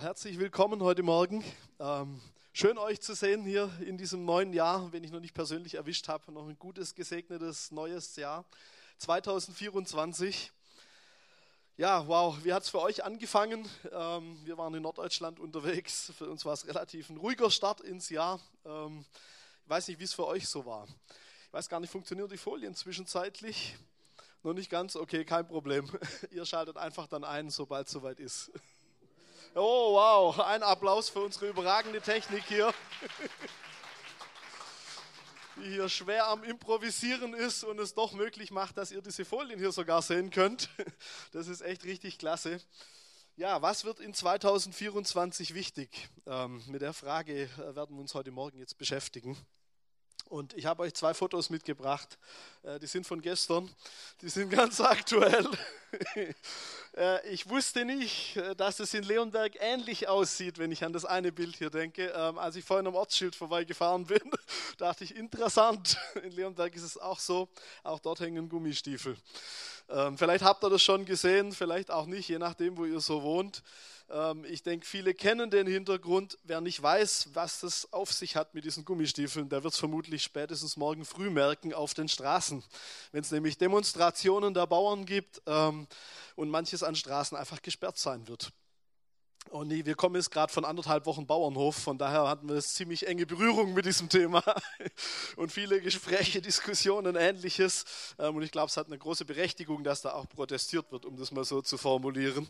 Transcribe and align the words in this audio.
herzlich 0.00 0.38
willkommen 0.38 0.82
heute 0.82 1.02
Morgen. 1.02 1.44
Ähm, 1.78 2.22
schön 2.54 2.78
euch 2.78 3.02
zu 3.02 3.14
sehen 3.14 3.44
hier 3.44 3.70
in 3.84 3.98
diesem 3.98 4.24
neuen 4.24 4.54
Jahr, 4.54 4.90
wenn 4.92 5.04
ich 5.04 5.10
noch 5.10 5.20
nicht 5.20 5.34
persönlich 5.34 5.74
erwischt 5.74 6.08
habe. 6.08 6.32
Noch 6.32 6.48
ein 6.48 6.58
gutes, 6.58 6.94
gesegnetes 6.94 7.70
neues 7.70 8.16
Jahr 8.16 8.46
2024. 8.96 10.52
Ja, 11.76 12.06
wow, 12.08 12.34
wie 12.42 12.54
hat 12.54 12.62
es 12.62 12.70
für 12.70 12.80
euch 12.80 13.04
angefangen? 13.04 13.68
Ähm, 13.92 14.38
wir 14.44 14.56
waren 14.56 14.72
in 14.72 14.82
Norddeutschland 14.82 15.38
unterwegs. 15.38 16.12
Für 16.16 16.30
uns 16.30 16.46
war 16.46 16.54
es 16.54 16.66
relativ 16.66 17.10
ein 17.10 17.18
ruhiger 17.18 17.50
Start 17.50 17.82
ins 17.82 18.08
Jahr. 18.08 18.40
Ähm, 18.64 19.04
ich 19.64 19.70
weiß 19.70 19.88
nicht, 19.88 20.00
wie 20.00 20.04
es 20.04 20.14
für 20.14 20.26
euch 20.26 20.48
so 20.48 20.64
war. 20.64 20.88
Ich 21.46 21.52
weiß 21.52 21.68
gar 21.68 21.78
nicht, 21.78 21.90
funktionieren 21.90 22.30
die 22.30 22.38
Folien 22.38 22.74
zwischenzeitlich? 22.74 23.76
Noch 24.44 24.54
nicht 24.54 24.70
ganz? 24.70 24.96
Okay, 24.96 25.26
kein 25.26 25.46
Problem. 25.46 25.90
Ihr 26.30 26.46
schaltet 26.46 26.78
einfach 26.78 27.06
dann 27.06 27.22
ein, 27.22 27.50
sobald 27.50 27.86
es 27.86 27.92
soweit 27.92 28.18
ist. 28.18 28.50
Oh, 29.56 29.94
wow, 29.94 30.38
ein 30.38 30.62
Applaus 30.62 31.08
für 31.08 31.18
unsere 31.18 31.48
überragende 31.48 32.00
Technik 32.00 32.44
hier. 32.46 32.72
Die 35.56 35.70
hier 35.70 35.88
schwer 35.88 36.28
am 36.28 36.44
Improvisieren 36.44 37.34
ist 37.34 37.64
und 37.64 37.80
es 37.80 37.94
doch 37.94 38.12
möglich 38.12 38.52
macht, 38.52 38.78
dass 38.78 38.92
ihr 38.92 39.02
diese 39.02 39.24
Folien 39.24 39.58
hier 39.58 39.72
sogar 39.72 40.02
sehen 40.02 40.30
könnt. 40.30 40.70
Das 41.32 41.48
ist 41.48 41.62
echt 41.62 41.82
richtig 41.82 42.18
klasse. 42.18 42.60
Ja, 43.34 43.60
was 43.60 43.84
wird 43.84 43.98
in 43.98 44.14
2024 44.14 45.54
wichtig? 45.54 46.08
Ähm, 46.26 46.62
mit 46.68 46.80
der 46.80 46.92
Frage 46.92 47.42
äh, 47.42 47.74
werden 47.74 47.96
wir 47.96 48.00
uns 48.00 48.14
heute 48.14 48.30
Morgen 48.30 48.56
jetzt 48.56 48.78
beschäftigen. 48.78 49.36
Und 50.26 50.54
ich 50.54 50.66
habe 50.66 50.84
euch 50.84 50.94
zwei 50.94 51.12
Fotos 51.12 51.50
mitgebracht. 51.50 52.18
Äh, 52.62 52.78
die 52.78 52.86
sind 52.86 53.04
von 53.04 53.20
gestern. 53.20 53.68
Die 54.20 54.28
sind 54.28 54.50
ganz 54.50 54.80
aktuell. 54.80 55.48
Äh, 56.96 57.24
ich 57.28 57.48
wusste 57.48 57.84
nicht, 57.84 58.36
äh, 58.36 58.56
dass 58.56 58.80
es 58.80 58.94
in 58.94 59.04
Leonberg 59.04 59.52
ähnlich 59.60 60.08
aussieht, 60.08 60.58
wenn 60.58 60.72
ich 60.72 60.82
an 60.82 60.92
das 60.92 61.04
eine 61.04 61.30
Bild 61.30 61.54
hier 61.54 61.70
denke. 61.70 62.12
Ähm, 62.16 62.36
als 62.36 62.56
ich 62.56 62.64
vorhin 62.64 62.88
am 62.88 62.96
Ortsschild 62.96 63.36
vorbeigefahren 63.36 64.06
bin, 64.06 64.20
dachte 64.78 65.04
ich, 65.04 65.14
interessant. 65.14 65.96
In 66.24 66.32
Leonberg 66.32 66.74
ist 66.74 66.82
es 66.82 66.98
auch 66.98 67.20
so. 67.20 67.48
Auch 67.84 68.00
dort 68.00 68.18
hängen 68.18 68.48
Gummistiefel. 68.48 69.16
Ähm, 69.88 70.18
vielleicht 70.18 70.42
habt 70.42 70.64
ihr 70.64 70.70
das 70.70 70.82
schon 70.82 71.04
gesehen, 71.04 71.52
vielleicht 71.52 71.90
auch 71.90 72.06
nicht, 72.06 72.28
je 72.28 72.38
nachdem, 72.38 72.76
wo 72.76 72.84
ihr 72.84 73.00
so 73.00 73.22
wohnt. 73.22 73.62
Ähm, 74.10 74.44
ich 74.44 74.62
denke, 74.62 74.86
viele 74.86 75.14
kennen 75.14 75.50
den 75.50 75.66
Hintergrund. 75.66 76.38
Wer 76.44 76.60
nicht 76.60 76.82
weiß, 76.82 77.30
was 77.34 77.60
das 77.60 77.92
auf 77.92 78.12
sich 78.12 78.36
hat 78.36 78.54
mit 78.54 78.64
diesen 78.64 78.84
Gummistiefeln, 78.84 79.48
der 79.48 79.62
wird 79.62 79.74
es 79.74 79.78
vermutlich 79.78 80.22
spätestens 80.22 80.76
morgen 80.76 81.04
früh 81.04 81.30
merken 81.30 81.72
auf 81.72 81.94
den 81.94 82.08
Straßen. 82.08 82.62
Wenn 83.12 83.20
es 83.20 83.30
nämlich 83.30 83.58
Demonstrationen 83.58 84.54
der 84.54 84.66
Bauern 84.66 85.06
gibt 85.06 85.40
ähm, 85.46 85.79
und 86.36 86.50
manches 86.50 86.82
an 86.82 86.94
Straßen 86.94 87.36
einfach 87.36 87.62
gesperrt 87.62 87.98
sein 87.98 88.28
wird. 88.28 88.52
Oh 89.52 89.64
nee, 89.64 89.84
wir 89.84 89.94
kommen 89.94 90.16
jetzt 90.16 90.30
gerade 90.30 90.52
von 90.52 90.64
anderthalb 90.64 91.06
Wochen 91.06 91.26
Bauernhof, 91.26 91.74
von 91.74 91.96
daher 91.96 92.28
hatten 92.28 92.48
wir 92.48 92.60
ziemlich 92.60 93.06
enge 93.06 93.26
Berührung 93.26 93.72
mit 93.72 93.86
diesem 93.86 94.08
Thema 94.08 94.44
und 95.36 95.50
viele 95.50 95.80
Gespräche, 95.80 96.40
Diskussionen, 96.42 97.16
ähnliches. 97.16 98.14
Ähm, 98.18 98.36
und 98.36 98.42
ich 98.42 98.52
glaube, 98.52 98.68
es 98.68 98.76
hat 98.76 98.86
eine 98.86 98.98
große 98.98 99.24
Berechtigung, 99.24 99.82
dass 99.82 100.02
da 100.02 100.12
auch 100.12 100.28
protestiert 100.28 100.92
wird, 100.92 101.06
um 101.06 101.16
das 101.16 101.32
mal 101.32 101.44
so 101.44 101.62
zu 101.62 101.78
formulieren. 101.78 102.48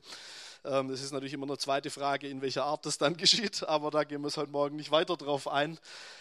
Ähm, 0.65 0.89
das 0.89 1.01
ist 1.01 1.13
natürlich 1.13 1.33
immer 1.33 1.47
eine 1.47 1.59
zweite 1.59 1.91
Frage, 1.91 2.29
in 2.29 2.43
welcher 2.43 2.65
Art 2.65 2.85
das 2.87 2.99
dann 2.99 3.17
geschieht, 3.17 3.63
aber 3.65 3.91
da 3.91 4.05
gehen 4.05 4.21
wir 4.21 4.29
es 4.29 4.37
heute 4.37 4.51
Morgen 4.51 4.77
nicht 4.77 4.91
weiter 4.91 5.17
drauf 5.17 5.49
ein. 5.49 5.79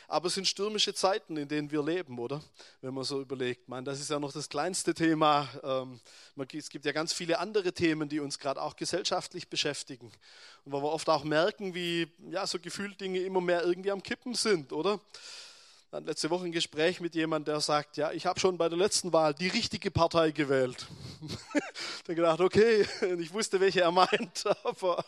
Aber 0.08 0.28
es 0.28 0.36
sind 0.36 0.48
stürmische 0.48 0.94
Zeiten, 0.94 1.38
in 1.38 1.48
denen 1.48 1.72
wir 1.72 1.84
leben, 1.84 2.18
oder? 2.20 2.42
Wenn 2.82 2.94
man 2.94 3.04
so 3.04 3.22
überlegt. 3.22 3.68
Meine, 3.70 3.84
das 3.84 4.00
ist 4.00 4.10
ja 4.10 4.20
noch 4.20 4.32
das 4.32 4.50
kleinste 4.50 4.94
Thema. 4.94 5.48
Ähm, 5.64 6.00
es 6.54 6.70
gibt 6.70 6.86
ja 6.86 6.92
ganz 6.92 7.14
viele 7.14 7.40
andere 7.40 7.74
Themen, 7.74 8.10
die 8.10 8.20
uns 8.20 8.40
gerade 8.40 8.62
auch 8.62 8.76
gesellschaftlich 8.76 9.50
beschäftigen. 9.50 10.12
Und 10.66 10.72
wo 10.72 10.82
wir 10.82 10.92
oft 10.92 11.10
auch 11.10 11.24
merken, 11.24 11.76
wie 11.76 12.08
ja, 12.32 12.48
so 12.48 12.60
gefühlt 12.60 13.00
Dinge 13.02 13.20
immer 13.20 13.42
mehr 13.42 13.64
irgendwie 13.64 13.92
am 13.92 14.02
Kippen 14.02 14.34
sind, 14.34 14.72
oder? 14.72 15.00
Dann 15.92 16.06
letzte 16.06 16.30
Woche 16.30 16.46
ein 16.46 16.52
Gespräch 16.52 17.00
mit 17.00 17.16
jemandem, 17.16 17.54
der 17.54 17.62
sagt, 17.62 17.98
ja, 17.98 18.12
ich 18.12 18.28
habe 18.28 18.40
schon 18.40 18.60
bei 18.60 18.70
der 18.70 18.78
letzten 18.78 19.12
Wahl 19.12 19.34
die 19.34 19.48
richtige 19.48 19.90
Partei 19.90 20.30
gewählt. 20.30 20.86
Dann 22.06 22.16
gedacht, 22.16 22.42
okay, 22.42 22.86
ich 23.18 23.34
wusste, 23.34 23.60
welche 23.60 23.82
er 23.82 23.92
meint, 23.92 24.46
aber 24.64 25.04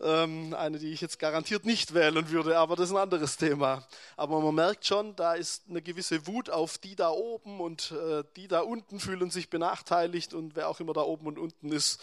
ähm, 0.00 0.54
eine, 0.54 0.78
die 0.78 0.94
ich 0.94 1.02
jetzt 1.02 1.18
garantiert 1.18 1.66
nicht 1.66 1.92
wählen 1.92 2.30
würde, 2.30 2.56
aber 2.56 2.76
das 2.76 2.88
ist 2.88 2.94
ein 2.94 3.02
anderes 3.02 3.36
Thema. 3.36 3.86
Aber 4.16 4.40
man 4.40 4.54
merkt 4.54 4.86
schon, 4.86 5.14
da 5.16 5.34
ist 5.34 5.64
eine 5.68 5.82
gewisse 5.82 6.26
Wut 6.26 6.48
auf 6.48 6.78
die 6.78 6.96
da 6.96 7.10
oben 7.10 7.60
und 7.60 7.90
äh, 7.92 8.24
die 8.36 8.48
da 8.48 8.60
unten 8.60 9.00
fühlen 9.00 9.30
sich 9.30 9.50
benachteiligt 9.50 10.32
und 10.32 10.56
wer 10.56 10.70
auch 10.70 10.80
immer 10.80 10.94
da 10.94 11.02
oben 11.02 11.26
und 11.26 11.38
unten 11.38 11.72
ist. 11.72 12.00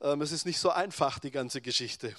Ähm, 0.00 0.22
es 0.22 0.32
ist 0.32 0.44
nicht 0.44 0.58
so 0.58 0.70
einfach, 0.70 1.20
die 1.20 1.30
ganze 1.30 1.60
Geschichte. 1.60 2.16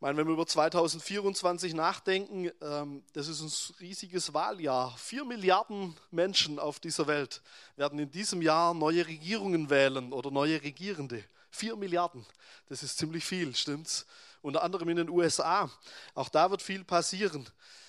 Ich 0.00 0.02
meine, 0.02 0.16
wenn 0.16 0.28
wir 0.28 0.32
über 0.32 0.46
2024 0.46 1.74
nachdenken, 1.74 2.50
ähm, 2.62 3.02
das 3.12 3.28
ist 3.28 3.42
ein 3.42 3.74
riesiges 3.80 4.32
Wahljahr. 4.32 4.96
Vier 4.96 5.26
Milliarden 5.26 5.94
Menschen 6.10 6.58
auf 6.58 6.80
dieser 6.80 7.06
Welt 7.06 7.42
werden 7.76 7.98
in 7.98 8.10
diesem 8.10 8.40
Jahr 8.40 8.72
neue 8.72 9.06
Regierungen 9.06 9.68
wählen 9.68 10.14
oder 10.14 10.30
neue 10.30 10.62
Regierende. 10.62 11.22
Vier 11.50 11.76
Milliarden, 11.76 12.24
das 12.70 12.82
ist 12.82 12.96
ziemlich 12.96 13.26
viel, 13.26 13.54
stimmt's? 13.54 14.06
Unter 14.40 14.62
anderem 14.62 14.88
in 14.88 14.96
den 14.96 15.10
USA. 15.10 15.70
Auch 16.14 16.30
da 16.30 16.50
wird 16.50 16.62
viel 16.62 16.82
passieren. 16.82 17.42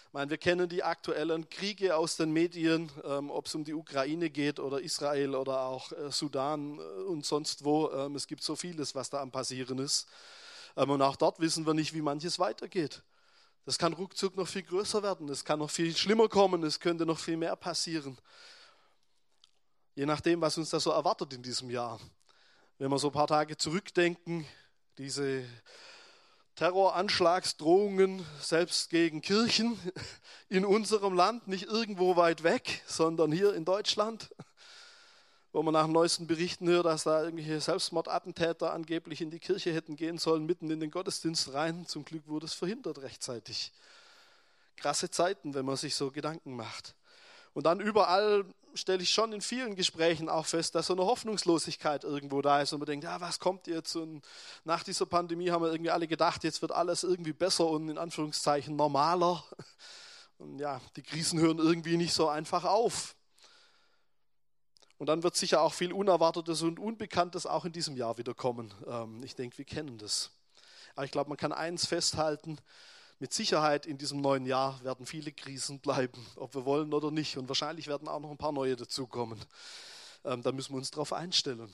Ich 0.07 0.11
meine, 0.13 0.29
wir 0.31 0.37
kennen 0.37 0.67
die 0.67 0.83
aktuellen 0.83 1.49
Kriege 1.49 1.95
aus 1.95 2.17
den 2.17 2.33
Medien, 2.33 2.91
ähm, 3.05 3.31
ob 3.31 3.45
es 3.45 3.55
um 3.55 3.63
die 3.63 3.73
Ukraine 3.73 4.29
geht 4.29 4.59
oder 4.59 4.81
Israel 4.81 5.33
oder 5.33 5.61
auch 5.61 5.93
äh, 5.93 6.11
Sudan 6.11 6.77
äh, 6.77 6.81
und 7.03 7.25
sonst 7.25 7.63
wo. 7.63 7.89
Ähm, 7.89 8.17
es 8.17 8.27
gibt 8.27 8.43
so 8.43 8.57
vieles, 8.57 8.95
was 8.95 9.09
da 9.09 9.21
am 9.21 9.31
Passieren 9.31 9.79
ist. 9.79 10.09
Ähm, 10.75 10.89
und 10.89 11.01
auch 11.01 11.15
dort 11.15 11.39
wissen 11.39 11.65
wir 11.65 11.73
nicht, 11.73 11.93
wie 11.93 12.01
manches 12.01 12.39
weitergeht. 12.39 13.03
Das 13.65 13.77
kann 13.77 13.93
ruckzuck 13.93 14.35
noch 14.35 14.47
viel 14.47 14.63
größer 14.63 15.03
werden, 15.03 15.29
es 15.29 15.45
kann 15.45 15.59
noch 15.59 15.69
viel 15.69 15.95
schlimmer 15.95 16.27
kommen, 16.27 16.63
es 16.63 16.79
könnte 16.79 17.05
noch 17.05 17.19
viel 17.19 17.37
mehr 17.37 17.55
passieren. 17.55 18.17
Je 19.93 20.05
nachdem, 20.05 20.41
was 20.41 20.57
uns 20.57 20.71
da 20.71 20.79
so 20.79 20.91
erwartet 20.91 21.33
in 21.33 21.43
diesem 21.43 21.69
Jahr. 21.69 21.99
Wenn 22.79 22.89
wir 22.89 22.97
so 22.97 23.09
ein 23.09 23.13
paar 23.13 23.27
Tage 23.27 23.57
zurückdenken, 23.57 24.47
diese 24.97 25.45
Terroranschlagsdrohungen 26.55 28.25
selbst 28.39 28.89
gegen 28.89 29.21
Kirchen 29.21 29.79
in 30.49 30.65
unserem 30.65 31.13
Land, 31.13 31.47
nicht 31.47 31.65
irgendwo 31.65 32.15
weit 32.15 32.43
weg, 32.43 32.81
sondern 32.87 33.31
hier 33.31 33.53
in 33.53 33.65
Deutschland 33.65 34.29
wo 35.53 35.61
man 35.63 35.73
nach 35.73 35.87
neuesten 35.87 36.27
Berichten 36.27 36.67
hört, 36.69 36.85
dass 36.85 37.03
da 37.03 37.23
irgendwelche 37.23 37.59
Selbstmordattentäter 37.59 38.71
angeblich 38.71 39.21
in 39.21 39.31
die 39.31 39.39
Kirche 39.39 39.73
hätten 39.73 39.95
gehen 39.95 40.17
sollen, 40.17 40.45
mitten 40.45 40.69
in 40.69 40.79
den 40.79 40.91
Gottesdienst 40.91 41.53
rein. 41.53 41.85
Zum 41.85 42.05
Glück 42.05 42.27
wurde 42.27 42.45
es 42.45 42.53
verhindert 42.53 43.01
rechtzeitig. 43.01 43.73
Krasse 44.77 45.09
Zeiten, 45.09 45.53
wenn 45.53 45.65
man 45.65 45.75
sich 45.75 45.95
so 45.95 46.11
Gedanken 46.11 46.55
macht. 46.55 46.95
Und 47.53 47.65
dann 47.65 47.81
überall 47.81 48.45
stelle 48.73 49.03
ich 49.03 49.09
schon 49.09 49.33
in 49.33 49.41
vielen 49.41 49.75
Gesprächen 49.75 50.29
auch 50.29 50.45
fest, 50.45 50.75
dass 50.75 50.87
so 50.87 50.93
eine 50.93 51.05
Hoffnungslosigkeit 51.05 52.05
irgendwo 52.05 52.41
da 52.41 52.61
ist 52.61 52.71
und 52.71 52.79
man 52.79 52.85
denkt, 52.85 53.03
ja, 53.03 53.19
was 53.19 53.39
kommt 53.39 53.67
jetzt? 53.67 53.95
Und 53.97 54.21
nach 54.63 54.83
dieser 54.83 55.05
Pandemie 55.05 55.51
haben 55.51 55.63
wir 55.63 55.71
irgendwie 55.71 55.91
alle 55.91 56.07
gedacht, 56.07 56.45
jetzt 56.45 56.61
wird 56.61 56.71
alles 56.71 57.03
irgendwie 57.03 57.33
besser 57.33 57.67
und 57.67 57.89
in 57.89 57.97
Anführungszeichen 57.97 58.77
normaler. 58.77 59.43
Und 60.37 60.59
ja, 60.59 60.79
die 60.95 61.03
Krisen 61.03 61.39
hören 61.39 61.59
irgendwie 61.59 61.97
nicht 61.97 62.13
so 62.13 62.29
einfach 62.29 62.63
auf. 62.63 63.15
Und 65.01 65.07
dann 65.07 65.23
wird 65.23 65.35
sicher 65.35 65.63
auch 65.63 65.73
viel 65.73 65.93
Unerwartetes 65.93 66.61
und 66.61 66.77
Unbekanntes 66.77 67.47
auch 67.47 67.65
in 67.65 67.71
diesem 67.71 67.97
Jahr 67.97 68.19
wieder 68.19 68.35
kommen. 68.35 68.71
Ähm, 68.85 69.23
ich 69.23 69.33
denke, 69.33 69.57
wir 69.57 69.65
kennen 69.65 69.97
das. 69.97 70.29
Aber 70.93 71.05
ich 71.05 71.11
glaube, 71.11 71.27
man 71.27 71.39
kann 71.39 71.51
eins 71.51 71.87
festhalten. 71.87 72.59
Mit 73.17 73.33
Sicherheit 73.33 73.87
in 73.87 73.97
diesem 73.97 74.21
neuen 74.21 74.45
Jahr 74.45 74.79
werden 74.83 75.07
viele 75.07 75.31
Krisen 75.31 75.79
bleiben, 75.79 76.23
ob 76.35 76.53
wir 76.53 76.65
wollen 76.65 76.93
oder 76.93 77.09
nicht. 77.09 77.35
Und 77.39 77.47
wahrscheinlich 77.47 77.87
werden 77.87 78.07
auch 78.07 78.19
noch 78.19 78.29
ein 78.29 78.37
paar 78.37 78.51
neue 78.51 78.75
dazukommen. 78.75 79.43
Ähm, 80.23 80.43
da 80.43 80.51
müssen 80.51 80.73
wir 80.73 80.77
uns 80.77 80.91
darauf 80.91 81.13
einstellen. 81.13 81.73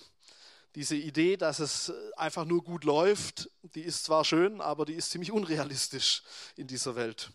Diese 0.76 0.96
Idee, 0.96 1.36
dass 1.36 1.60
es 1.60 1.92
einfach 2.16 2.46
nur 2.46 2.64
gut 2.64 2.86
läuft, 2.86 3.50
die 3.62 3.82
ist 3.82 4.06
zwar 4.06 4.24
schön, 4.24 4.62
aber 4.62 4.86
die 4.86 4.94
ist 4.94 5.12
ziemlich 5.12 5.34
unrealistisch 5.34 6.24
in 6.56 6.68
dieser 6.68 6.96
Welt. 6.96 7.30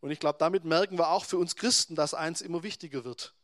Und 0.00 0.12
ich 0.12 0.18
glaube, 0.18 0.38
damit 0.38 0.64
merken 0.64 0.96
wir 0.96 1.10
auch 1.10 1.26
für 1.26 1.36
uns 1.36 1.56
Christen, 1.56 1.94
dass 1.94 2.14
eins 2.14 2.40
immer 2.40 2.62
wichtiger 2.62 3.04
wird 3.04 3.34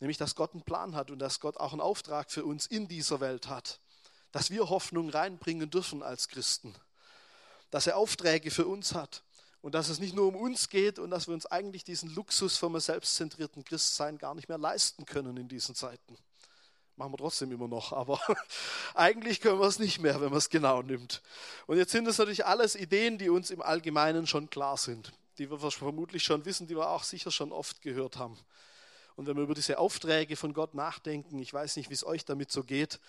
nämlich 0.00 0.18
dass 0.18 0.34
Gott 0.34 0.52
einen 0.52 0.62
Plan 0.62 0.94
hat 0.94 1.10
und 1.10 1.18
dass 1.18 1.40
Gott 1.40 1.56
auch 1.58 1.72
einen 1.72 1.80
Auftrag 1.80 2.30
für 2.30 2.44
uns 2.44 2.66
in 2.66 2.88
dieser 2.88 3.20
Welt 3.20 3.48
hat, 3.48 3.80
dass 4.32 4.50
wir 4.50 4.68
Hoffnung 4.68 5.10
reinbringen 5.10 5.70
dürfen 5.70 6.02
als 6.02 6.28
Christen, 6.28 6.74
dass 7.70 7.86
er 7.86 7.96
Aufträge 7.96 8.50
für 8.50 8.66
uns 8.66 8.94
hat 8.94 9.22
und 9.60 9.74
dass 9.74 9.88
es 9.88 9.98
nicht 9.98 10.14
nur 10.14 10.28
um 10.28 10.36
uns 10.36 10.68
geht 10.68 10.98
und 10.98 11.10
dass 11.10 11.26
wir 11.26 11.34
uns 11.34 11.46
eigentlich 11.46 11.84
diesen 11.84 12.14
Luxus 12.14 12.56
vom 12.56 12.78
selbstzentrierten 12.78 13.64
Christsein 13.64 14.18
gar 14.18 14.34
nicht 14.34 14.48
mehr 14.48 14.58
leisten 14.58 15.04
können 15.04 15.36
in 15.36 15.48
diesen 15.48 15.74
Zeiten. 15.74 16.16
Machen 16.96 17.12
wir 17.12 17.18
trotzdem 17.18 17.52
immer 17.52 17.68
noch, 17.68 17.92
aber 17.92 18.20
eigentlich 18.94 19.40
können 19.40 19.60
wir 19.60 19.66
es 19.66 19.78
nicht 19.78 20.00
mehr, 20.00 20.20
wenn 20.20 20.30
man 20.30 20.38
es 20.38 20.50
genau 20.50 20.82
nimmt. 20.82 21.22
Und 21.66 21.76
jetzt 21.76 21.92
sind 21.92 22.08
es 22.08 22.18
natürlich 22.18 22.44
alles 22.44 22.74
Ideen, 22.74 23.18
die 23.18 23.28
uns 23.28 23.50
im 23.50 23.62
Allgemeinen 23.62 24.26
schon 24.26 24.50
klar 24.50 24.76
sind, 24.76 25.12
die 25.38 25.48
wir 25.48 25.58
vermutlich 25.58 26.24
schon 26.24 26.44
wissen, 26.44 26.66
die 26.66 26.76
wir 26.76 26.88
auch 26.88 27.04
sicher 27.04 27.30
schon 27.30 27.52
oft 27.52 27.82
gehört 27.82 28.16
haben. 28.16 28.36
Und 29.18 29.26
wenn 29.26 29.36
wir 29.36 29.42
über 29.42 29.54
diese 29.54 29.78
Aufträge 29.78 30.36
von 30.36 30.52
Gott 30.52 30.74
nachdenken, 30.74 31.40
ich 31.40 31.52
weiß 31.52 31.74
nicht, 31.74 31.90
wie 31.90 31.94
es 31.94 32.06
euch 32.06 32.24
damit 32.24 32.52
so 32.52 32.62
geht, 32.62 33.00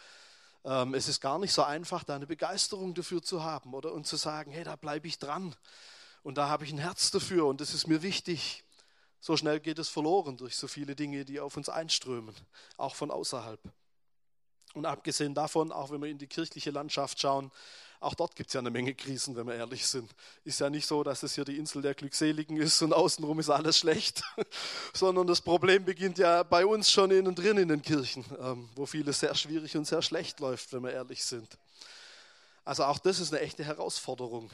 Ähm, 0.66 0.94
es 0.94 1.08
ist 1.08 1.22
gar 1.22 1.40
nicht 1.40 1.54
so 1.54 1.64
einfach, 1.64 2.04
da 2.04 2.16
eine 2.16 2.28
Begeisterung 2.28 2.94
dafür 2.94 3.22
zu 3.22 3.44
haben 3.44 3.74
oder 3.74 3.94
und 3.94 4.06
zu 4.06 4.18
sagen, 4.18 4.52
hey, 4.52 4.66
da 4.66 4.76
bleibe 4.76 5.08
ich 5.08 5.18
dran 5.18 5.56
und 6.22 6.38
da 6.38 6.50
habe 6.50 6.66
ich 6.66 6.74
ein 6.74 6.80
Herz 6.80 7.12
dafür 7.12 7.46
und 7.46 7.62
das 7.62 7.74
ist 7.74 7.88
mir 7.88 8.02
wichtig. 8.02 8.66
So 9.22 9.38
schnell 9.38 9.62
geht 9.62 9.80
es 9.80 9.88
verloren 9.88 10.36
durch 10.36 10.58
so 10.58 10.68
viele 10.68 10.96
Dinge, 10.96 11.24
die 11.24 11.40
auf 11.40 11.56
uns 11.56 11.70
einströmen, 11.70 12.36
auch 12.76 12.96
von 12.96 13.10
außerhalb. 13.10 13.62
Und 14.74 14.86
abgesehen 14.86 15.34
davon, 15.34 15.72
auch 15.72 15.92
wenn 15.92 16.02
wir 16.02 16.10
in 16.10 16.18
die 16.18 16.28
kirchliche 16.28 16.72
Landschaft 16.72 17.22
schauen, 17.22 17.52
auch 18.02 18.14
dort 18.14 18.36
gibt 18.36 18.50
es 18.50 18.54
ja 18.54 18.62
eine 18.62 18.70
Menge 18.70 18.96
Krisen, 18.96 19.36
wenn 19.36 19.48
wir 19.48 19.56
ehrlich 19.56 19.86
sind. 19.86 20.10
Ist 20.46 20.60
ja 20.60 20.70
nicht 20.70 20.88
so, 20.88 21.04
dass 21.04 21.22
es 21.24 21.36
hier 21.36 21.44
die 21.44 21.58
Insel 21.58 21.82
der 21.82 21.94
Glückseligen 21.94 22.56
ist 22.58 22.82
und 22.82 22.94
außenrum 22.94 23.40
ist 23.40 23.50
alles 23.50 23.78
schlecht, 23.78 24.24
sondern 24.94 25.28
das 25.28 25.42
Problem 25.42 25.84
beginnt 25.84 26.18
ja 26.18 26.44
bei 26.44 26.66
uns 26.66 26.90
schon 26.90 27.12
innen 27.12 27.36
drin 27.36 27.58
in 27.58 27.68
den 27.68 27.82
Kirchen, 27.82 28.24
ähm, 28.40 28.70
wo 28.76 28.86
vieles 28.86 29.20
sehr 29.20 29.36
schwierig 29.36 29.76
und 29.76 29.86
sehr 29.86 30.02
schlecht 30.02 30.40
läuft, 30.40 30.72
wenn 30.72 30.84
wir 30.84 30.94
ehrlich 30.94 31.24
sind. 31.26 31.58
Also 32.64 32.86
auch 32.86 33.00
das 33.00 33.20
ist 33.20 33.34
eine 33.34 33.42
echte 33.42 33.66
Herausforderung. 33.66 34.50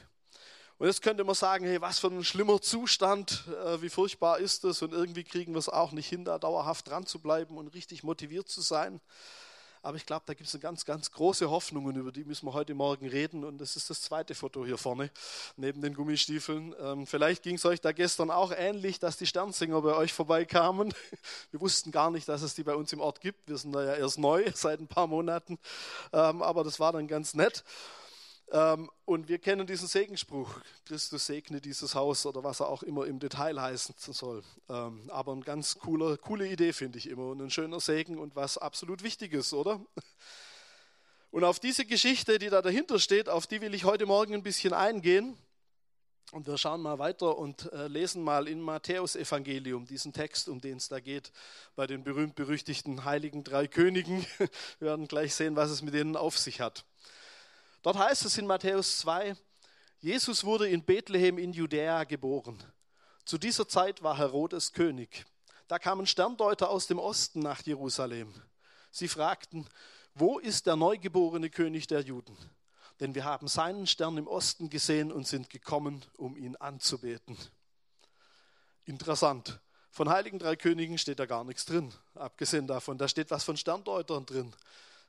Und 0.77 0.87
jetzt 0.87 1.01
könnte 1.01 1.23
man 1.23 1.35
sagen, 1.35 1.65
hey, 1.65 1.79
was 1.79 1.99
für 1.99 2.07
ein 2.07 2.23
schlimmer 2.23 2.61
Zustand, 2.61 3.45
äh, 3.63 3.81
wie 3.81 3.89
furchtbar 3.89 4.39
ist 4.39 4.63
das 4.63 4.81
und 4.81 4.91
irgendwie 4.91 5.23
kriegen 5.23 5.53
wir 5.53 5.59
es 5.59 5.69
auch 5.69 5.91
nicht 5.91 6.09
hin, 6.09 6.25
da 6.25 6.39
dauerhaft 6.39 6.89
dran 6.89 7.05
zu 7.05 7.19
bleiben 7.19 7.57
und 7.57 7.67
richtig 7.67 8.03
motiviert 8.03 8.49
zu 8.49 8.61
sein. 8.61 8.99
Aber 9.85 9.97
ich 9.97 10.07
glaube, 10.07 10.23
da 10.25 10.33
gibt 10.33 10.47
es 10.47 10.55
eine 10.55 10.61
ganz, 10.61 10.83
ganz 10.83 11.11
große 11.11 11.47
Hoffnung 11.51 11.85
und 11.85 11.95
über 11.95 12.11
die 12.11 12.23
müssen 12.23 12.47
wir 12.47 12.53
heute 12.53 12.73
Morgen 12.73 13.07
reden. 13.07 13.43
Und 13.43 13.59
das 13.59 13.75
ist 13.75 13.87
das 13.87 14.01
zweite 14.01 14.33
Foto 14.33 14.65
hier 14.65 14.79
vorne, 14.79 15.11
neben 15.57 15.79
den 15.79 15.93
Gummistiefeln. 15.93 16.73
Ähm, 16.81 17.05
vielleicht 17.05 17.43
ging 17.43 17.57
es 17.57 17.65
euch 17.65 17.81
da 17.81 17.91
gestern 17.91 18.31
auch 18.31 18.51
ähnlich, 18.51 18.97
dass 18.97 19.15
die 19.17 19.27
Sternsinger 19.27 19.79
bei 19.83 19.93
euch 19.93 20.11
vorbeikamen. 20.11 20.91
Wir 21.51 21.61
wussten 21.61 21.91
gar 21.91 22.09
nicht, 22.09 22.27
dass 22.27 22.41
es 22.41 22.55
die 22.55 22.63
bei 22.63 22.73
uns 22.73 22.93
im 22.93 22.99
Ort 22.99 23.21
gibt. 23.21 23.47
Wir 23.47 23.57
sind 23.57 23.73
da 23.73 23.83
ja 23.83 23.93
erst 23.93 24.17
neu, 24.17 24.43
seit 24.55 24.79
ein 24.79 24.87
paar 24.87 25.05
Monaten. 25.05 25.59
Ähm, 26.11 26.41
aber 26.41 26.63
das 26.63 26.79
war 26.79 26.91
dann 26.91 27.07
ganz 27.07 27.35
nett. 27.35 27.63
Ähm, 28.51 28.91
und 29.05 29.27
wir 29.27 29.39
kennen 29.39 29.65
diesen 29.65 29.87
Segenspruch, 29.87 30.49
Christus 30.85 31.25
segne 31.25 31.61
dieses 31.61 31.95
Haus 31.95 32.25
oder 32.25 32.43
was 32.43 32.59
er 32.59 32.69
auch 32.69 32.83
immer 32.83 33.05
im 33.05 33.19
Detail 33.19 33.59
heißen 33.59 33.95
soll. 33.97 34.43
Ähm, 34.69 35.09
aber 35.09 35.31
eine 35.31 35.41
ganz 35.41 35.79
coole, 35.79 36.17
coole 36.17 36.47
Idee 36.47 36.73
finde 36.73 36.99
ich 36.99 37.09
immer 37.09 37.27
und 37.27 37.41
ein 37.41 37.49
schöner 37.49 37.79
Segen 37.79 38.19
und 38.19 38.35
was 38.35 38.57
absolut 38.57 39.03
Wichtiges, 39.03 39.53
oder? 39.53 39.81
Und 41.31 41.43
auf 41.43 41.59
diese 41.59 41.85
Geschichte, 41.85 42.39
die 42.39 42.49
da 42.49 42.61
dahinter 42.61 42.97
steht, 42.97 43.27
auf 43.27 43.45
die 43.45 43.59
will 43.59 43.73
ich 43.73 43.83
heute 43.83 44.05
Morgen 44.05 44.33
ein 44.35 44.43
bisschen 44.43 44.71
eingehen. 44.71 45.37
Und 46.31 46.47
wir 46.47 46.57
schauen 46.57 46.81
mal 46.81 46.97
weiter 46.97 47.37
und 47.37 47.71
äh, 47.73 47.87
lesen 47.87 48.23
mal 48.23 48.47
in 48.47 48.59
Matthäus 48.61 49.15
Evangelium 49.15 49.85
diesen 49.85 50.11
Text, 50.11 50.49
um 50.49 50.59
den 50.59 50.77
es 50.77 50.87
da 50.87 50.99
geht, 50.99 51.31
bei 51.75 51.87
den 51.87 52.03
berühmt-berüchtigten 52.03 53.05
heiligen 53.05 53.43
drei 53.43 53.67
Königen. 53.67 54.25
Wir 54.79 54.87
werden 54.87 55.07
gleich 55.07 55.35
sehen, 55.35 55.55
was 55.55 55.69
es 55.69 55.81
mit 55.81 55.93
denen 55.93 56.15
auf 56.15 56.37
sich 56.37 56.61
hat. 56.61 56.83
Dort 57.85 57.99
heißt 57.99 58.25
es 58.25 58.39
in 58.39 58.47
Matthäus 58.47 58.97
2, 58.97 59.35
Jesus 59.99 60.43
wurde 60.43 60.67
in 60.67 60.83
Bethlehem 60.83 61.37
in 61.37 61.53
Judäa 61.53 62.03
geboren. 62.05 62.57
Zu 63.25 63.37
dieser 63.37 63.67
Zeit 63.67 64.01
war 64.01 64.17
Herodes 64.17 64.73
König. 64.73 65.23
Da 65.67 65.77
kamen 65.77 66.07
Sterndeuter 66.07 66.71
aus 66.71 66.87
dem 66.87 66.97
Osten 66.97 67.41
nach 67.41 67.61
Jerusalem. 67.61 68.33
Sie 68.89 69.07
fragten, 69.07 69.69
wo 70.15 70.39
ist 70.39 70.65
der 70.65 70.75
neugeborene 70.75 71.51
König 71.51 71.85
der 71.85 72.01
Juden? 72.01 72.35
Denn 73.01 73.13
wir 73.13 73.23
haben 73.23 73.47
seinen 73.47 73.85
Stern 73.85 74.17
im 74.17 74.27
Osten 74.27 74.71
gesehen 74.71 75.11
und 75.11 75.27
sind 75.27 75.51
gekommen, 75.51 76.03
um 76.17 76.35
ihn 76.35 76.55
anzubeten. 76.55 77.37
Interessant. 78.85 79.59
Von 79.91 80.09
Heiligen 80.09 80.39
Drei 80.39 80.55
Königen 80.55 80.97
steht 80.97 81.19
da 81.19 81.27
gar 81.27 81.43
nichts 81.43 81.65
drin. 81.65 81.93
Abgesehen 82.15 82.65
davon, 82.65 82.97
da 82.97 83.07
steht 83.07 83.29
was 83.29 83.43
von 83.43 83.57
Sterndeutern 83.57 84.25
drin. 84.25 84.55